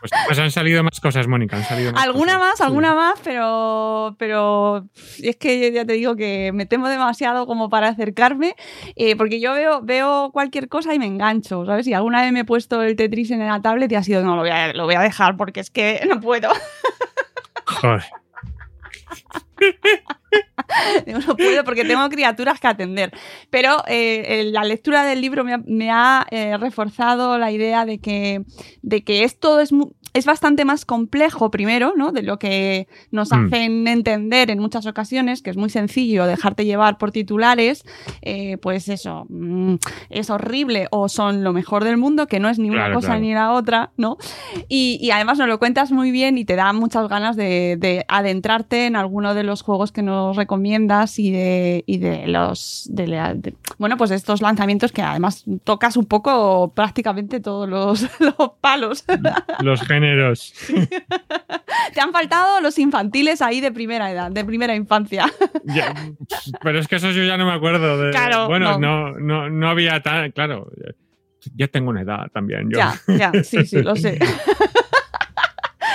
[0.00, 1.56] Pues, pues han salido más cosas, Mónica.
[1.56, 2.50] Han salido más alguna cosas.
[2.50, 4.86] más, alguna más, pero, pero
[5.22, 8.54] es que ya te digo que me temo demasiado como para acercarme,
[8.96, 11.86] eh, porque yo veo, veo cualquier cosa y me engancho, ¿sabes?
[11.86, 14.36] Y alguna vez me he puesto el Tetris en la tablet y ha sido, no,
[14.36, 16.50] lo voy a, lo voy a dejar porque es que no puedo.
[17.64, 18.04] Joder.
[21.06, 23.12] No puedo porque tengo criaturas que atender.
[23.50, 28.42] Pero eh, la lectura del libro me ha, eh, reforzado la idea de que,
[28.82, 29.70] de que esto es,
[30.14, 32.12] es bastante más complejo, primero, ¿no?
[32.12, 33.34] De lo que nos Mm.
[33.46, 37.84] hacen entender en muchas ocasiones, que es muy sencillo dejarte llevar por titulares,
[38.22, 39.74] eh, pues eso, mm,
[40.10, 43.20] es horrible o son lo mejor del mundo, que no es ni una cosa claro.
[43.20, 44.16] ni la otra, ¿no?
[44.68, 48.04] Y, y además nos lo cuentas muy bien y te da muchas ganas de, de
[48.08, 52.86] adentrarte en alguno de los juegos que nos recomiendas y de, y de los.
[52.90, 58.02] De la- de- bueno, pues estos lanzamientos que además tocas un poco prácticamente todos los,
[58.20, 59.04] los palos.
[59.60, 60.03] Los géneros.
[61.94, 65.26] te han faltado los infantiles ahí de primera edad, de primera infancia.
[65.66, 65.94] Ya,
[66.62, 67.98] pero es que eso yo ya no me acuerdo.
[67.98, 69.12] De, Claro, bueno, no.
[69.12, 69.18] no.
[69.18, 70.30] No, no, había tan.
[70.30, 70.70] Claro,
[71.54, 72.70] ya tengo una edad también.
[72.70, 72.78] Yo.
[72.78, 74.18] Ya, ya, sí, sí, lo sé.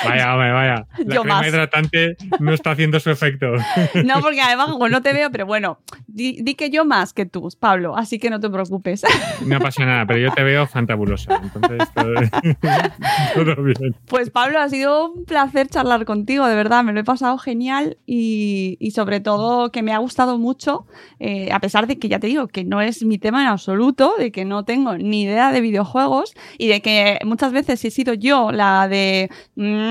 [0.06, 0.88] Vaya, hombre, vaya.
[1.06, 1.48] La Yo crema más.
[1.48, 3.48] hidratante no está haciendo su efecto.
[4.06, 7.26] No, porque además, como no te veo, pero bueno, di, di que yo más que
[7.26, 9.04] tú, Pablo, así que no te preocupes.
[9.46, 11.40] No pasa nada, pero yo te veo fantabulosa.
[11.42, 12.14] Entonces, todo,
[13.36, 13.96] todo bien.
[14.08, 17.98] Pues Pablo, ha sido un placer charlar contigo, de verdad, me lo he pasado genial
[18.06, 20.86] y, y sobre todo que me ha gustado mucho,
[21.20, 24.14] eh, a pesar de que ya te digo que no es mi tema en absoluto,
[24.18, 28.14] de que no tengo ni idea de videojuegos y de que muchas veces he sido
[28.14, 29.30] yo la de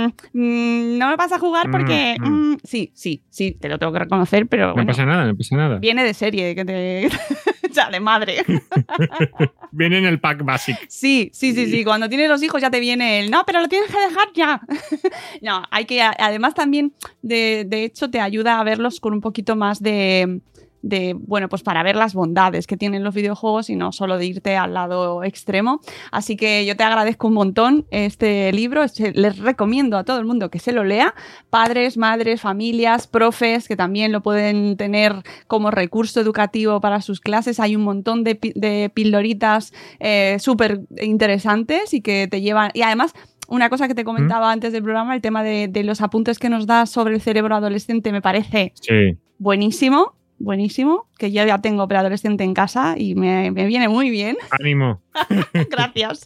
[0.07, 3.79] mm, mm, no me vas a jugar porque Mm, mm, sí, sí, sí, te lo
[3.79, 5.79] tengo que reconocer, pero No bueno, pasa nada, no pasa nada.
[5.79, 7.09] viene de serie, que te...
[7.73, 8.45] ya, de madre.
[9.71, 10.79] Viene en el pack básico.
[10.89, 11.85] Sí, sí, sí, sí.
[11.85, 14.61] Cuando tienes los hijos ya te viene el no, pero lo tienes que dejar ya.
[15.43, 16.01] no, hay que.
[16.03, 16.93] Además, también,
[17.23, 20.41] de, de hecho, te ayuda a verlos con un poquito más de.
[20.83, 24.27] De, bueno, pues para ver las bondades que tienen los videojuegos y no solo de
[24.27, 25.81] irte al lado extremo.
[26.13, 28.83] Así que yo te agradezco un montón este libro.
[28.83, 31.15] Este- Les recomiendo a todo el mundo que se lo lea.
[31.51, 35.15] Padres, madres, familias, profes, que también lo pueden tener
[35.47, 37.61] como recurso educativo para sus clases.
[37.61, 42.71] Hay un montón de, pi- de pildoritas eh, súper interesantes y que te llevan.
[42.75, 43.13] Y además.
[43.51, 46.51] Una cosa que te comentaba antes del programa, el tema de, de los apuntes que
[46.51, 49.17] nos da sobre el cerebro adolescente me parece Sí.
[49.39, 54.37] buenísimo, buenísimo, que yo ya tengo preadolescente en casa y me, me viene muy bien.
[54.59, 55.01] Ánimo.
[55.71, 56.23] Gracias.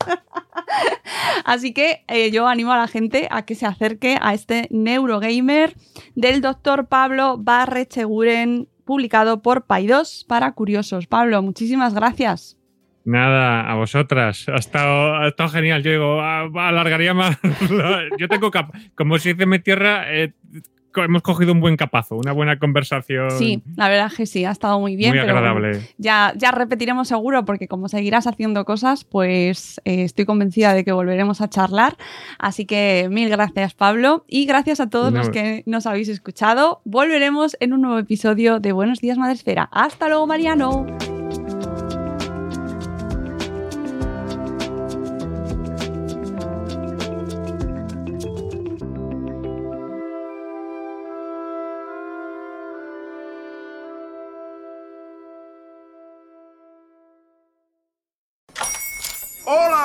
[1.44, 5.74] Así que eh, yo animo a la gente a que se acerque a este Neurogamer
[6.14, 11.06] del doctor Pablo Barrecheguren, publicado por Pay2 para curiosos.
[11.06, 12.58] Pablo, muchísimas gracias.
[13.04, 14.48] Nada, a vosotras.
[14.48, 15.82] Ha estado, ha estado genial.
[15.82, 17.36] Yo digo, ah, alargaría más.
[18.18, 18.50] Yo tengo
[18.94, 20.34] como si dice mi tierra, eh,
[20.96, 23.30] hemos cogido un buen capazo, una buena conversación.
[23.32, 25.10] Sí, la verdad es que sí, ha estado muy bien.
[25.10, 25.88] muy pero bueno, agradable.
[25.98, 30.92] ya, ya repetiremos seguro porque como seguirás haciendo cosas, pues eh, estoy convencida de que
[30.92, 31.96] volveremos a charlar.
[32.38, 35.18] Así que mil gracias Pablo y gracias a todos No.
[35.18, 36.80] los que nos habéis escuchado.
[36.84, 39.68] Volveremos en un nuevo episodio de Buenos Días Madresfera.
[39.72, 41.11] Hasta luego Mariano.